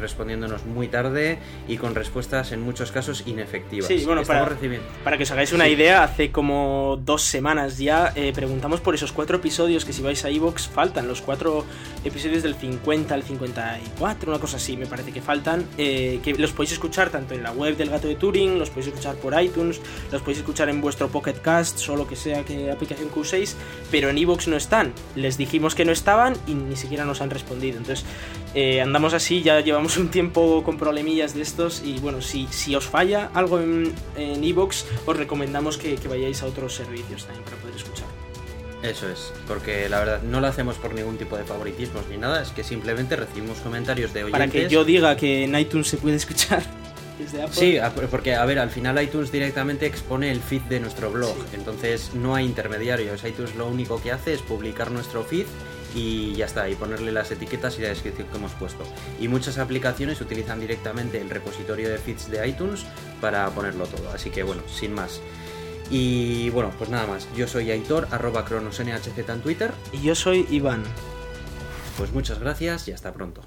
respondiéndonos 0.00 0.64
muy 0.64 0.88
tarde 0.88 1.38
y 1.68 1.76
con 1.76 1.94
respuestas 1.94 2.52
en 2.52 2.60
muchos 2.62 2.92
casos 2.92 3.24
inefectivas. 3.26 3.88
Sí, 3.88 4.04
bueno, 4.06 4.22
para, 4.22 4.56
para, 5.02 5.16
que 5.16 5.24
os 5.24 5.30
hagáis 5.30 5.52
una 5.52 5.68
idea, 5.68 6.02
hace 6.02 6.30
como 6.30 7.00
dos 7.04 7.22
semanas 7.22 7.78
ya 7.78 8.14
preguntamos 8.34 8.80
por 8.80 8.94
esos 8.94 9.12
cuatro 9.12 9.38
episodios 9.38 9.84
que 9.84 9.92
si 9.92 10.02
vais 10.02 10.24
a 10.24 10.30
Evox 10.30 10.68
faltan, 10.68 11.08
los 11.08 11.20
cuatro 11.20 11.64
episodios 12.04 12.42
del 12.42 12.54
50 12.54 13.14
al 13.14 13.22
54, 13.38 14.30
una 14.30 14.40
cosa 14.40 14.56
así, 14.56 14.76
me 14.76 14.86
parece 14.86 15.12
que 15.12 15.20
faltan, 15.20 15.66
eh, 15.78 16.20
que 16.22 16.34
los 16.34 16.52
podéis 16.52 16.72
escuchar 16.72 17.10
tanto 17.10 17.34
en 17.34 17.42
la 17.42 17.52
web 17.52 17.76
del 17.76 17.90
gato 17.90 18.08
de 18.08 18.14
Turing, 18.14 18.58
los 18.58 18.70
podéis 18.70 18.88
escuchar 18.88 19.16
por 19.16 19.40
iTunes, 19.40 19.80
los 20.10 20.22
podéis 20.22 20.38
escuchar 20.38 20.68
en 20.68 20.80
vuestro 20.80 21.08
Pocket 21.08 21.34
Cast, 21.34 21.78
solo 21.78 22.06
que 22.06 22.16
sea 22.16 22.44
que 22.44 22.70
aplicación 22.70 23.08
que 23.08 23.18
uséis, 23.18 23.56
pero 23.90 24.08
en 24.08 24.18
Evox 24.18 24.48
no 24.48 24.56
están. 24.56 24.92
Les 25.16 25.36
dijimos 25.36 25.74
que 25.74 25.84
no 25.84 25.92
estaban 25.92 26.34
y 26.46 26.54
ni 26.54 26.76
siquiera 26.76 27.04
nos 27.04 27.20
han 27.20 27.30
respondido. 27.30 27.78
Entonces, 27.78 28.04
eh, 28.54 28.80
andamos 28.80 29.14
así, 29.14 29.42
ya 29.42 29.60
llevamos 29.60 29.96
un 29.96 30.10
tiempo 30.10 30.62
con 30.62 30.78
problemillas 30.78 31.34
de 31.34 31.42
estos 31.42 31.82
y 31.84 31.98
bueno, 31.98 32.22
si, 32.22 32.46
si 32.50 32.74
os 32.74 32.84
falla 32.84 33.30
algo 33.34 33.60
en 33.60 33.94
Evox, 34.16 34.86
os 35.06 35.16
recomendamos 35.16 35.76
que, 35.76 35.96
que 35.96 36.08
vayáis 36.08 36.42
a 36.42 36.46
otros 36.46 36.74
servicios 36.74 37.24
también 37.24 37.44
para 37.44 37.56
poder 37.56 37.76
escuchar. 37.76 38.23
Eso 38.84 39.08
es, 39.08 39.32
porque 39.48 39.88
la 39.88 39.98
verdad 39.98 40.22
no 40.22 40.40
lo 40.42 40.46
hacemos 40.46 40.76
por 40.76 40.92
ningún 40.94 41.16
tipo 41.16 41.38
de 41.38 41.44
favoritismos 41.44 42.06
ni 42.10 42.18
nada, 42.18 42.42
es 42.42 42.50
que 42.50 42.62
simplemente 42.62 43.16
recibimos 43.16 43.58
comentarios 43.58 44.12
de 44.12 44.24
oyentes. 44.24 44.38
Para 44.38 44.50
que 44.50 44.68
yo 44.68 44.84
diga 44.84 45.16
que 45.16 45.44
en 45.44 45.58
iTunes 45.58 45.88
se 45.88 45.96
puede 45.96 46.16
escuchar. 46.16 46.62
desde 47.18 47.42
Apple. 47.42 47.54
Sí, 47.54 47.78
porque 48.10 48.34
a 48.34 48.44
ver, 48.44 48.58
al 48.58 48.70
final 48.70 49.02
iTunes 49.02 49.32
directamente 49.32 49.86
expone 49.86 50.30
el 50.30 50.40
feed 50.40 50.62
de 50.62 50.80
nuestro 50.80 51.10
blog, 51.10 51.34
Sí. 51.34 51.54
entonces 51.54 52.10
no 52.14 52.34
hay 52.34 52.44
intermediarios. 52.44 53.24
iTunes 53.24 53.54
lo 53.54 53.68
único 53.68 54.02
que 54.02 54.12
hace 54.12 54.34
es 54.34 54.42
publicar 54.42 54.90
nuestro 54.90 55.24
feed 55.24 55.46
y 55.94 56.34
ya 56.34 56.44
está, 56.46 56.68
y 56.68 56.74
ponerle 56.74 57.12
las 57.12 57.30
etiquetas 57.30 57.78
y 57.78 57.82
la 57.82 57.88
descripción 57.88 58.26
que 58.28 58.36
hemos 58.36 58.52
puesto. 58.52 58.84
Y 59.20 59.28
muchas 59.28 59.58
aplicaciones 59.58 60.20
utilizan 60.20 60.60
directamente 60.60 61.20
el 61.20 61.30
repositorio 61.30 61.88
de 61.88 61.98
feeds 61.98 62.30
de 62.30 62.46
iTunes 62.48 62.84
para 63.20 63.48
ponerlo 63.50 63.86
todo, 63.86 64.10
así 64.12 64.28
que 64.30 64.42
bueno, 64.42 64.62
sin 64.68 64.92
más. 64.92 65.20
Y 65.90 66.50
bueno, 66.50 66.70
pues 66.78 66.90
nada 66.90 67.06
más. 67.06 67.28
Yo 67.36 67.46
soy 67.46 67.70
Aitor, 67.70 68.08
arroba 68.10 68.44
cronosnhz 68.44 69.18
en 69.18 69.40
Twitter. 69.40 69.72
Y 69.92 70.02
yo 70.02 70.14
soy 70.14 70.46
Iván. 70.50 70.82
Pues 71.96 72.12
muchas 72.12 72.38
gracias 72.40 72.88
y 72.88 72.92
hasta 72.92 73.12
pronto. 73.12 73.42